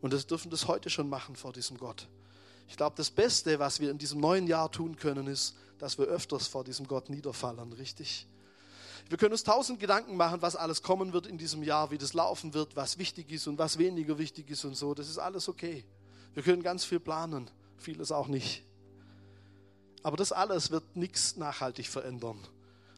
Und 0.00 0.12
das 0.12 0.26
dürfen 0.26 0.50
das 0.50 0.68
heute 0.68 0.90
schon 0.90 1.08
machen 1.08 1.34
vor 1.34 1.52
diesem 1.52 1.76
Gott. 1.76 2.06
Ich 2.68 2.76
glaube, 2.76 2.94
das 2.96 3.10
Beste, 3.10 3.58
was 3.58 3.80
wir 3.80 3.90
in 3.90 3.98
diesem 3.98 4.20
neuen 4.20 4.46
Jahr 4.46 4.70
tun 4.70 4.94
können, 4.96 5.26
ist, 5.26 5.56
dass 5.78 5.98
wir 5.98 6.04
öfters 6.04 6.46
vor 6.46 6.62
diesem 6.62 6.86
Gott 6.86 7.10
niederfallen, 7.10 7.72
richtig? 7.72 8.26
Wir 9.08 9.16
können 9.16 9.32
uns 9.32 9.42
tausend 9.42 9.80
Gedanken 9.80 10.16
machen, 10.16 10.42
was 10.42 10.54
alles 10.54 10.82
kommen 10.82 11.12
wird 11.12 11.26
in 11.26 11.38
diesem 11.38 11.62
Jahr, 11.62 11.90
wie 11.90 11.98
das 11.98 12.12
laufen 12.12 12.52
wird, 12.54 12.76
was 12.76 12.98
wichtig 12.98 13.32
ist 13.32 13.46
und 13.46 13.58
was 13.58 13.78
weniger 13.78 14.18
wichtig 14.18 14.50
ist 14.50 14.64
und 14.64 14.76
so. 14.76 14.94
Das 14.94 15.08
ist 15.08 15.18
alles 15.18 15.48
okay. 15.48 15.84
Wir 16.34 16.42
können 16.42 16.62
ganz 16.62 16.84
viel 16.84 17.00
planen, 17.00 17.50
vieles 17.78 18.12
auch 18.12 18.28
nicht. 18.28 18.62
Aber 20.02 20.16
das 20.16 20.32
alles 20.32 20.70
wird 20.70 20.96
nichts 20.96 21.36
nachhaltig 21.36 21.88
verändern, 21.88 22.46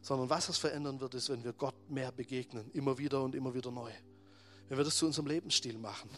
sondern 0.02 0.30
was 0.30 0.48
es 0.48 0.58
verändern 0.58 1.00
wird, 1.00 1.14
ist, 1.14 1.30
wenn 1.30 1.44
wir 1.44 1.52
Gott 1.52 1.74
mehr 1.88 2.12
begegnen, 2.12 2.70
immer 2.72 2.98
wieder 2.98 3.22
und 3.22 3.34
immer 3.34 3.54
wieder 3.54 3.70
neu. 3.70 3.90
Wenn 4.68 4.78
wir 4.78 4.84
das 4.84 4.96
zu 4.96 5.06
unserem 5.06 5.26
Lebensstil 5.26 5.78
machen 5.78 6.10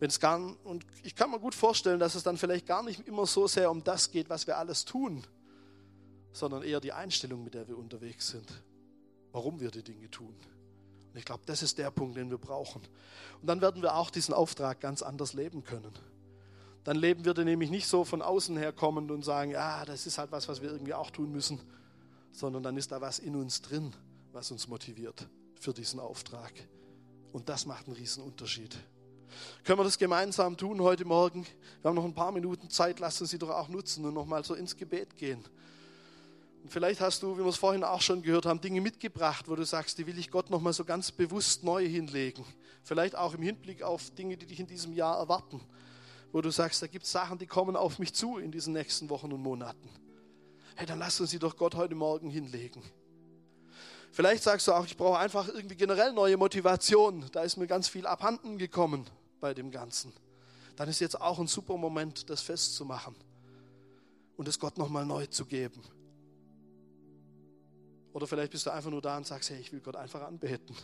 wenn 0.00 0.08
es 0.08 0.18
gar 0.18 0.40
und 0.64 0.86
ich 1.02 1.14
kann 1.14 1.30
mir 1.30 1.38
gut 1.38 1.54
vorstellen, 1.54 2.00
dass 2.00 2.14
es 2.14 2.22
dann 2.22 2.38
vielleicht 2.38 2.66
gar 2.66 2.82
nicht 2.82 3.06
immer 3.06 3.26
so 3.26 3.46
sehr 3.46 3.70
um 3.70 3.84
das 3.84 4.10
geht, 4.10 4.30
was 4.30 4.46
wir 4.46 4.56
alles 4.56 4.86
tun, 4.86 5.22
sondern 6.32 6.62
eher 6.62 6.80
die 6.80 6.92
Einstellung, 6.92 7.44
mit 7.44 7.52
der 7.52 7.68
wir 7.68 7.76
unterwegs 7.76 8.28
sind, 8.28 8.50
warum 9.30 9.60
wir 9.60 9.70
die 9.70 9.82
Dinge 9.82 10.10
tun. 10.10 10.34
Und 11.12 11.18
ich 11.18 11.24
glaube, 11.24 11.42
das 11.44 11.62
ist 11.62 11.76
der 11.76 11.90
Punkt, 11.90 12.16
den 12.16 12.30
wir 12.30 12.38
brauchen. 12.38 12.80
Und 13.42 13.46
dann 13.46 13.60
werden 13.60 13.82
wir 13.82 13.94
auch 13.94 14.10
diesen 14.10 14.32
Auftrag 14.32 14.80
ganz 14.80 15.02
anders 15.02 15.34
leben 15.34 15.64
können. 15.64 15.92
Dann 16.84 16.96
leben 16.96 17.24
wir 17.24 17.34
nämlich 17.44 17.70
nicht 17.70 17.86
so 17.86 18.04
von 18.04 18.22
außen 18.22 18.56
her 18.56 18.72
kommend 18.72 19.10
und 19.10 19.24
sagen, 19.24 19.50
ja, 19.50 19.84
das 19.84 20.06
ist 20.06 20.18
halt 20.18 20.32
was, 20.32 20.48
was 20.48 20.62
wir 20.62 20.70
irgendwie 20.70 20.94
auch 20.94 21.10
tun 21.10 21.30
müssen, 21.30 21.60
sondern 22.32 22.62
dann 22.62 22.76
ist 22.76 22.92
da 22.92 23.00
was 23.00 23.18
in 23.18 23.36
uns 23.36 23.60
drin, 23.60 23.92
was 24.32 24.50
uns 24.50 24.66
motiviert 24.68 25.28
für 25.60 25.74
diesen 25.74 26.00
Auftrag. 26.00 26.52
Und 27.32 27.48
das 27.48 27.66
macht 27.66 27.86
einen 27.86 27.96
riesen 27.96 28.22
Unterschied. 28.22 28.76
Können 29.64 29.78
wir 29.78 29.84
das 29.84 29.98
gemeinsam 29.98 30.56
tun 30.56 30.80
heute 30.80 31.04
Morgen? 31.04 31.46
Wir 31.82 31.88
haben 31.88 31.94
noch 31.94 32.04
ein 32.04 32.14
paar 32.14 32.32
Minuten 32.32 32.70
Zeit, 32.70 32.98
lassen 32.98 33.26
Sie 33.26 33.38
doch 33.38 33.50
auch 33.50 33.68
nutzen 33.68 34.04
und 34.04 34.14
nochmal 34.14 34.44
so 34.44 34.54
ins 34.54 34.76
Gebet 34.76 35.16
gehen. 35.16 35.44
Und 36.62 36.70
vielleicht 36.70 37.00
hast 37.00 37.22
du, 37.22 37.36
wie 37.36 37.42
wir 37.42 37.46
es 37.46 37.56
vorhin 37.56 37.84
auch 37.84 38.02
schon 38.02 38.22
gehört 38.22 38.46
haben, 38.46 38.60
Dinge 38.60 38.80
mitgebracht, 38.80 39.48
wo 39.48 39.54
du 39.54 39.64
sagst, 39.64 39.98
die 39.98 40.06
will 40.06 40.18
ich 40.18 40.30
Gott 40.30 40.50
nochmal 40.50 40.72
so 40.72 40.84
ganz 40.84 41.10
bewusst 41.10 41.62
neu 41.62 41.86
hinlegen. 41.86 42.44
Vielleicht 42.82 43.16
auch 43.16 43.34
im 43.34 43.42
Hinblick 43.42 43.82
auf 43.82 44.10
Dinge, 44.10 44.36
die 44.36 44.46
dich 44.46 44.60
in 44.60 44.66
diesem 44.66 44.92
Jahr 44.92 45.18
erwarten. 45.18 45.60
Wo 46.32 46.40
du 46.40 46.50
sagst, 46.50 46.82
da 46.82 46.86
gibt 46.86 47.04
es 47.04 47.12
Sachen, 47.12 47.38
die 47.38 47.46
kommen 47.46 47.76
auf 47.76 47.98
mich 47.98 48.14
zu 48.14 48.38
in 48.38 48.52
diesen 48.52 48.72
nächsten 48.72 49.10
Wochen 49.10 49.32
und 49.32 49.42
Monaten. 49.42 49.88
Hey, 50.76 50.86
dann 50.86 50.98
lass 50.98 51.20
uns 51.20 51.30
sie 51.30 51.38
doch 51.38 51.56
Gott 51.56 51.74
heute 51.74 51.94
Morgen 51.94 52.30
hinlegen. 52.30 52.82
Vielleicht 54.12 54.42
sagst 54.42 54.66
du 54.66 54.72
auch, 54.72 54.84
ich 54.84 54.96
brauche 54.96 55.18
einfach 55.18 55.48
irgendwie 55.48 55.76
generell 55.76 56.12
neue 56.12 56.36
Motivation. 56.36 57.24
Da 57.32 57.42
ist 57.42 57.56
mir 57.56 57.66
ganz 57.66 57.88
viel 57.88 58.06
abhanden 58.06 58.58
gekommen 58.58 59.06
bei 59.40 59.54
dem 59.54 59.70
Ganzen, 59.70 60.12
dann 60.76 60.88
ist 60.88 61.00
jetzt 61.00 61.20
auch 61.20 61.38
ein 61.38 61.46
super 61.46 61.76
Moment, 61.76 62.30
das 62.30 62.42
festzumachen 62.42 63.14
und 64.36 64.48
es 64.48 64.58
Gott 64.58 64.78
nochmal 64.78 65.04
neu 65.06 65.26
zu 65.26 65.44
geben. 65.46 65.82
Oder 68.12 68.26
vielleicht 68.26 68.52
bist 68.52 68.66
du 68.66 68.70
einfach 68.70 68.90
nur 68.90 69.02
da 69.02 69.16
und 69.16 69.26
sagst, 69.26 69.50
hey, 69.50 69.60
ich 69.60 69.72
will 69.72 69.80
Gott 69.80 69.96
einfach 69.96 70.22
anbeten. 70.22 70.74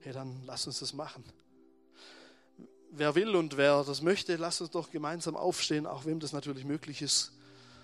Hey, 0.00 0.12
dann 0.12 0.42
lass 0.44 0.66
uns 0.66 0.80
das 0.80 0.92
machen. 0.92 1.24
Wer 2.96 3.16
will 3.16 3.34
und 3.34 3.56
wer 3.56 3.82
das 3.82 4.02
möchte, 4.02 4.36
lass 4.36 4.60
uns 4.60 4.70
doch 4.70 4.88
gemeinsam 4.88 5.34
aufstehen, 5.34 5.84
auch 5.84 6.04
wem 6.04 6.20
das 6.20 6.32
natürlich 6.32 6.64
möglich 6.64 7.02
ist. 7.02 7.32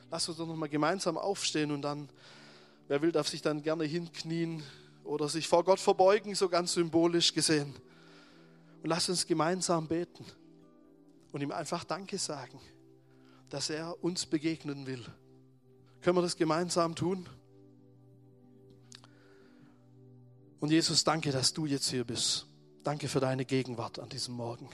Lass 0.09 0.29
uns 0.29 0.39
doch 0.39 0.47
nochmal 0.47 0.69
gemeinsam 0.69 1.19
aufstehen 1.19 1.73
und 1.73 1.83
dann, 1.83 2.09
wer 2.87 3.03
will, 3.03 3.11
darf 3.11 3.29
sich 3.29 3.43
dann 3.43 3.63
gerne 3.63 3.85
hinknien 3.85 4.63
oder 5.03 5.29
sich 5.29 5.49
vor 5.49 5.65
Gott 5.65 5.81
verbeugen, 5.81 6.37
so 6.37 6.49
ganz 6.49 6.75
symbolisch 6.75 7.35
gesehen. 7.35 7.75
Und 8.83 8.89
lass 8.89 9.09
uns 9.09 9.27
gemeinsam 9.27 9.89
beten 9.89 10.25
und 11.33 11.41
ihm 11.41 11.51
einfach 11.51 11.83
Danke 11.83 12.17
sagen, 12.17 12.61
dass 13.49 13.69
er 13.69 14.03
uns 14.05 14.27
begegnen 14.27 14.87
will. 14.87 15.05
Können 16.03 16.17
wir 16.17 16.23
das 16.23 16.37
gemeinsam 16.37 16.95
tun? 16.95 17.29
Und 20.61 20.71
Jesus, 20.71 21.03
danke, 21.03 21.33
dass 21.33 21.53
du 21.53 21.67
jetzt 21.67 21.91
hier 21.91 22.05
bist. 22.05 22.47
Danke 22.85 23.09
für 23.09 23.19
deine 23.19 23.45
Gegenwart 23.45 23.99
an 23.99 24.09
diesem 24.09 24.35
Morgen. 24.35 24.69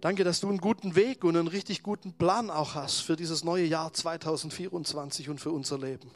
Danke, 0.00 0.24
dass 0.24 0.40
du 0.40 0.48
einen 0.48 0.58
guten 0.58 0.96
Weg 0.96 1.24
und 1.24 1.36
einen 1.36 1.48
richtig 1.48 1.82
guten 1.82 2.12
Plan 2.12 2.50
auch 2.50 2.74
hast 2.74 3.00
für 3.00 3.16
dieses 3.16 3.44
neue 3.44 3.64
Jahr 3.64 3.92
2024 3.92 5.28
und 5.28 5.40
für 5.40 5.50
unser 5.50 5.78
Leben. 5.78 6.10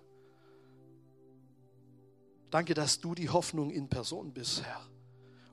Danke, 2.50 2.74
dass 2.74 3.00
du 3.00 3.14
die 3.14 3.28
Hoffnung 3.28 3.70
in 3.70 3.88
Person 3.88 4.32
bist, 4.32 4.62
Herr 4.62 4.80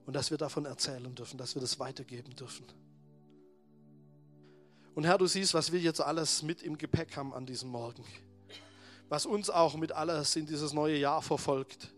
und 0.06 0.16
dass 0.16 0.32
wir 0.32 0.38
davon 0.38 0.66
erzählen 0.66 1.14
dürfen, 1.16 1.38
dass 1.38 1.56
wir 1.56 1.62
das 1.62 1.80
weitergeben 1.80 2.36
dürfen. 2.36 2.66
Und 4.94 5.04
Herr, 5.04 5.18
du 5.18 5.28
siehst, 5.28 5.54
was 5.54 5.72
wir 5.72 5.80
jetzt 5.80 6.00
alles 6.00 6.42
mit 6.42 6.62
im 6.62 6.78
Gepäck 6.78 7.18
haben 7.18 7.34
an 7.34 7.46
diesem 7.46 7.70
Morgen. 7.70 8.04
Was 9.10 9.26
uns 9.26 9.50
auch 9.50 9.76
mit 9.76 9.92
alles 9.92 10.36
in 10.36 10.46
dieses 10.46 10.74
neue 10.74 10.98
Jahr 10.98 11.22
verfolgt. 11.22 11.94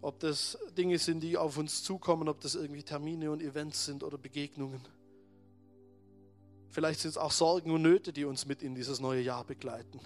Ob 0.00 0.18
das 0.20 0.56
Dinge 0.78 0.98
sind, 0.98 1.20
die 1.20 1.36
auf 1.36 1.58
uns 1.58 1.82
zukommen, 1.82 2.28
ob 2.28 2.40
das 2.40 2.54
irgendwie 2.54 2.82
Termine 2.82 3.30
und 3.30 3.42
Events 3.42 3.84
sind 3.84 4.02
oder 4.02 4.16
Begegnungen. 4.16 4.80
Vielleicht 6.70 7.00
sind 7.00 7.10
es 7.10 7.16
auch 7.16 7.32
Sorgen 7.32 7.72
und 7.72 7.82
Nöte, 7.82 8.12
die 8.12 8.24
uns 8.24 8.46
mit 8.46 8.62
in 8.62 8.74
dieses 8.74 9.00
neue 9.00 9.20
Jahr 9.20 9.44
begleiten. 9.44 10.00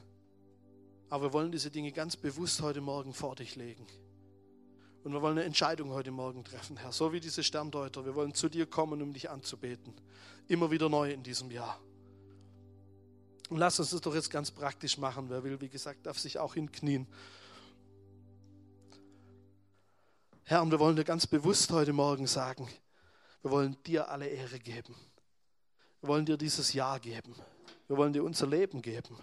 Aber 1.11 1.27
wir 1.27 1.33
wollen 1.35 1.53
diese 1.53 1.71
Dinge 1.71 1.93
ganz 1.93 2.17
bewusst 2.17 2.63
heute 2.63 2.81
Morgen 2.81 3.13
vor 3.13 3.37
dich 3.37 3.55
legen. 3.57 3.87
Und 5.05 5.13
wir 5.13 5.21
wollen 5.21 5.37
eine 5.37 5.45
Entscheidung 5.47 5.91
heute 5.91 6.11
Morgen 6.11 6.43
treffen, 6.43 6.79
Herr, 6.79 6.91
so 6.91 7.13
wie 7.13 7.21
diese 7.21 7.43
Sterndeuter. 7.43 8.07
Wir 8.07 8.15
wollen 8.15 8.33
zu 8.33 8.49
dir 8.49 8.65
kommen, 8.65 9.03
um 9.03 9.13
dich 9.13 9.29
anzubeten. 9.29 9.93
Immer 10.49 10.71
wieder 10.71 10.89
neu 10.89 11.13
in 11.13 11.23
diesem 11.23 11.51
Jahr. 11.51 11.79
Und 13.51 13.59
lass 13.59 13.79
uns 13.79 13.91
das 13.91 14.01
doch 14.01 14.15
jetzt 14.15 14.31
ganz 14.31 14.51
praktisch 14.51 14.97
machen. 14.97 15.29
Wer 15.29 15.45
will, 15.45 15.61
wie 15.61 15.69
gesagt, 15.69 16.07
darf 16.07 16.19
sich 16.19 16.39
auch 16.39 16.55
hinknien. 16.55 17.07
Herr, 20.45 20.63
und 20.63 20.71
wir 20.71 20.81
wollen 20.81 20.97
dir 20.97 21.05
ganz 21.05 21.27
bewusst 21.27 21.71
heute 21.71 21.93
Morgen 21.93 22.27
sagen, 22.27 22.67
wir 23.43 23.51
wollen 23.51 23.77
dir 23.85 24.09
alle 24.09 24.27
Ehre 24.27 24.59
geben. 24.59 24.95
Wir 26.05 26.09
wollen 26.09 26.27
dir 26.27 26.37
dieses 26.37 26.75
Jahr 26.75 27.01
geben. 27.01 27.35
Wir 27.89 27.97
wollen 27.97 28.13
dir 28.13 28.23
unser 28.23 28.47
Leben 28.47 28.83
geben. 28.83 29.17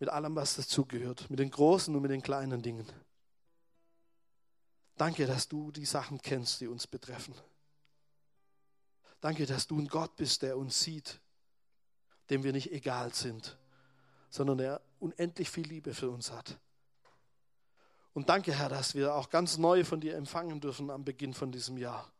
Mit 0.00 0.08
allem, 0.08 0.34
was 0.34 0.56
dazugehört, 0.56 1.30
mit 1.30 1.38
den 1.38 1.48
großen 1.48 1.94
und 1.94 2.02
mit 2.02 2.10
den 2.10 2.22
kleinen 2.22 2.60
Dingen. 2.60 2.84
Danke, 4.96 5.26
dass 5.26 5.46
du 5.46 5.70
die 5.70 5.84
Sachen 5.84 6.20
kennst, 6.20 6.60
die 6.60 6.66
uns 6.66 6.88
betreffen. 6.88 7.36
Danke, 9.20 9.46
dass 9.46 9.68
du 9.68 9.78
ein 9.78 9.86
Gott 9.86 10.16
bist, 10.16 10.42
der 10.42 10.58
uns 10.58 10.80
sieht, 10.80 11.20
dem 12.30 12.42
wir 12.42 12.52
nicht 12.52 12.72
egal 12.72 13.14
sind, 13.14 13.56
sondern 14.28 14.58
der 14.58 14.80
unendlich 14.98 15.48
viel 15.48 15.68
Liebe 15.68 15.94
für 15.94 16.10
uns 16.10 16.32
hat. 16.32 16.58
Und 18.12 18.28
danke, 18.28 18.52
Herr, 18.52 18.68
dass 18.68 18.96
wir 18.96 19.14
auch 19.14 19.30
ganz 19.30 19.56
neu 19.56 19.84
von 19.84 20.00
dir 20.00 20.16
empfangen 20.16 20.60
dürfen 20.60 20.90
am 20.90 21.04
Beginn 21.04 21.32
von 21.32 21.52
diesem 21.52 21.78
Jahr. 21.78 22.10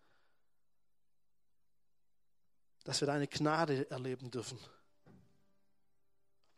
Dass 2.84 3.00
wir 3.00 3.06
deine 3.06 3.26
Gnade 3.26 3.90
erleben 3.90 4.30
dürfen. 4.30 4.58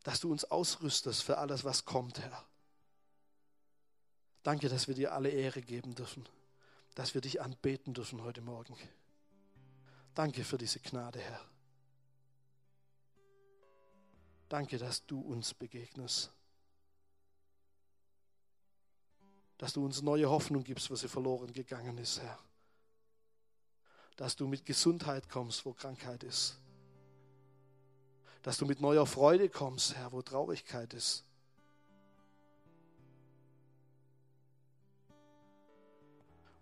Dass 0.02 0.20
du 0.20 0.30
uns 0.30 0.44
ausrüstest 0.44 1.22
für 1.22 1.38
alles, 1.38 1.64
was 1.64 1.84
kommt, 1.84 2.20
Herr. 2.20 2.44
Danke, 4.42 4.68
dass 4.68 4.88
wir 4.88 4.94
dir 4.94 5.12
alle 5.12 5.28
Ehre 5.28 5.60
geben 5.60 5.94
dürfen, 5.94 6.26
dass 6.94 7.14
wir 7.14 7.20
dich 7.20 7.42
anbeten 7.42 7.92
dürfen 7.92 8.22
heute 8.22 8.40
Morgen. 8.40 8.76
Danke 10.14 10.44
für 10.44 10.56
diese 10.56 10.80
Gnade, 10.80 11.20
Herr. 11.20 11.40
Danke, 14.48 14.78
dass 14.78 15.06
du 15.06 15.20
uns 15.20 15.54
begegnest. 15.54 16.32
Dass 19.58 19.74
du 19.74 19.84
uns 19.84 20.02
neue 20.02 20.28
Hoffnung 20.28 20.64
gibst, 20.64 20.90
wo 20.90 20.96
sie 20.96 21.06
verloren 21.06 21.52
gegangen 21.52 21.98
ist, 21.98 22.20
Herr. 22.20 22.38
Dass 24.20 24.36
du 24.36 24.46
mit 24.46 24.66
Gesundheit 24.66 25.30
kommst, 25.30 25.64
wo 25.64 25.72
Krankheit 25.72 26.22
ist. 26.22 26.60
Dass 28.42 28.58
du 28.58 28.66
mit 28.66 28.80
neuer 28.80 29.06
Freude 29.06 29.48
kommst, 29.48 29.96
Herr, 29.96 30.12
wo 30.12 30.20
Traurigkeit 30.20 30.92
ist. 30.92 31.24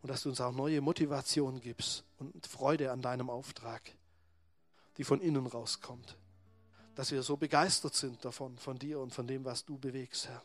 und 0.03 0.13
dass 0.13 0.23
du 0.23 0.29
uns 0.29 0.41
auch 0.41 0.53
neue 0.53 0.81
Motivation 0.81 1.61
gibst 1.61 2.05
und 2.19 2.47
Freude 2.47 2.93
an 2.93 3.03
deinem 3.03 3.31
Auftrag, 3.31 3.83
die 4.97 5.05
von 5.05 5.21
innen 5.21 5.47
rauskommt. 5.47 6.17
Dass 6.95 7.11
wir 7.11 7.23
so 7.23 7.37
begeistert 7.37 7.95
sind 7.95 8.25
davon, 8.25 8.57
von 8.59 8.79
dir 8.79 9.01
und 9.01 9.13
von 9.13 9.27
dem, 9.27 9.45
was 9.45 9.65
du 9.65 9.79
bewegst, 9.79 10.29
Herr. 10.29 10.43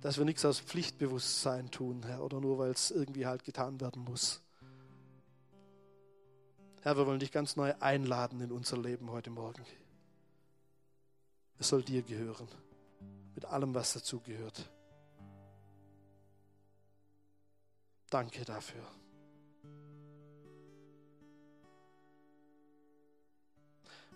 Dass 0.00 0.16
wir 0.16 0.24
nichts 0.24 0.44
aus 0.44 0.60
Pflichtbewusstsein 0.60 1.70
tun, 1.70 2.02
Herr, 2.04 2.22
oder 2.22 2.40
nur 2.40 2.58
weil 2.58 2.70
es 2.70 2.90
irgendwie 2.90 3.26
halt 3.26 3.44
getan 3.44 3.80
werden 3.80 4.02
muss. 4.04 4.40
Herr, 6.84 6.98
wir 6.98 7.06
wollen 7.06 7.18
dich 7.18 7.32
ganz 7.32 7.56
neu 7.56 7.72
einladen 7.80 8.42
in 8.42 8.52
unser 8.52 8.76
Leben 8.76 9.10
heute 9.10 9.30
Morgen. 9.30 9.64
Es 11.58 11.68
soll 11.68 11.82
dir 11.82 12.02
gehören, 12.02 12.46
mit 13.34 13.46
allem, 13.46 13.72
was 13.72 13.94
dazu 13.94 14.20
gehört. 14.20 14.70
Danke 18.10 18.44
dafür. 18.44 18.86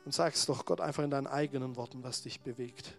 Und 0.04 0.12
sag 0.12 0.34
es 0.34 0.44
doch 0.44 0.66
Gott 0.66 0.82
einfach 0.82 1.04
in 1.04 1.10
deinen 1.10 1.26
eigenen 1.26 1.74
Worten, 1.74 2.04
was 2.04 2.20
dich 2.20 2.42
bewegt. 2.42 2.98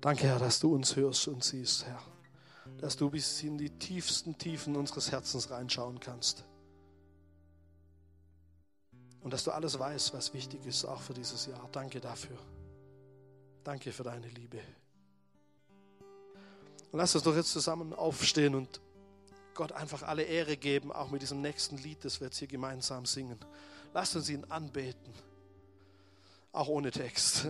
Danke, 0.00 0.28
Herr, 0.28 0.38
dass 0.38 0.58
du 0.60 0.74
uns 0.74 0.96
hörst 0.96 1.28
und 1.28 1.44
siehst, 1.44 1.84
Herr. 1.84 2.02
Dass 2.78 2.96
du 2.96 3.10
bis 3.10 3.42
in 3.42 3.58
die 3.58 3.70
tiefsten 3.70 4.38
Tiefen 4.38 4.74
unseres 4.74 5.12
Herzens 5.12 5.50
reinschauen 5.50 6.00
kannst. 6.00 6.44
Und 9.20 9.34
dass 9.34 9.44
du 9.44 9.50
alles 9.50 9.78
weißt, 9.78 10.14
was 10.14 10.32
wichtig 10.32 10.64
ist, 10.64 10.86
auch 10.86 11.02
für 11.02 11.12
dieses 11.12 11.44
Jahr. 11.44 11.68
Danke 11.72 12.00
dafür. 12.00 12.38
Danke 13.62 13.92
für 13.92 14.02
deine 14.02 14.28
Liebe. 14.28 14.60
Und 16.90 16.98
lass 16.98 17.14
uns 17.14 17.24
doch 17.24 17.36
jetzt 17.36 17.52
zusammen 17.52 17.92
aufstehen 17.92 18.54
und 18.54 18.80
Gott 19.54 19.72
einfach 19.72 20.02
alle 20.02 20.22
Ehre 20.22 20.56
geben, 20.56 20.90
auch 20.90 21.10
mit 21.10 21.20
diesem 21.20 21.42
nächsten 21.42 21.76
Lied, 21.76 22.02
das 22.04 22.20
wir 22.20 22.28
jetzt 22.28 22.38
hier 22.38 22.48
gemeinsam 22.48 23.04
singen. 23.04 23.38
Lasst 23.92 24.16
uns 24.16 24.30
ihn 24.30 24.44
anbeten, 24.44 25.12
auch 26.52 26.68
ohne 26.68 26.90
Text. 26.90 27.48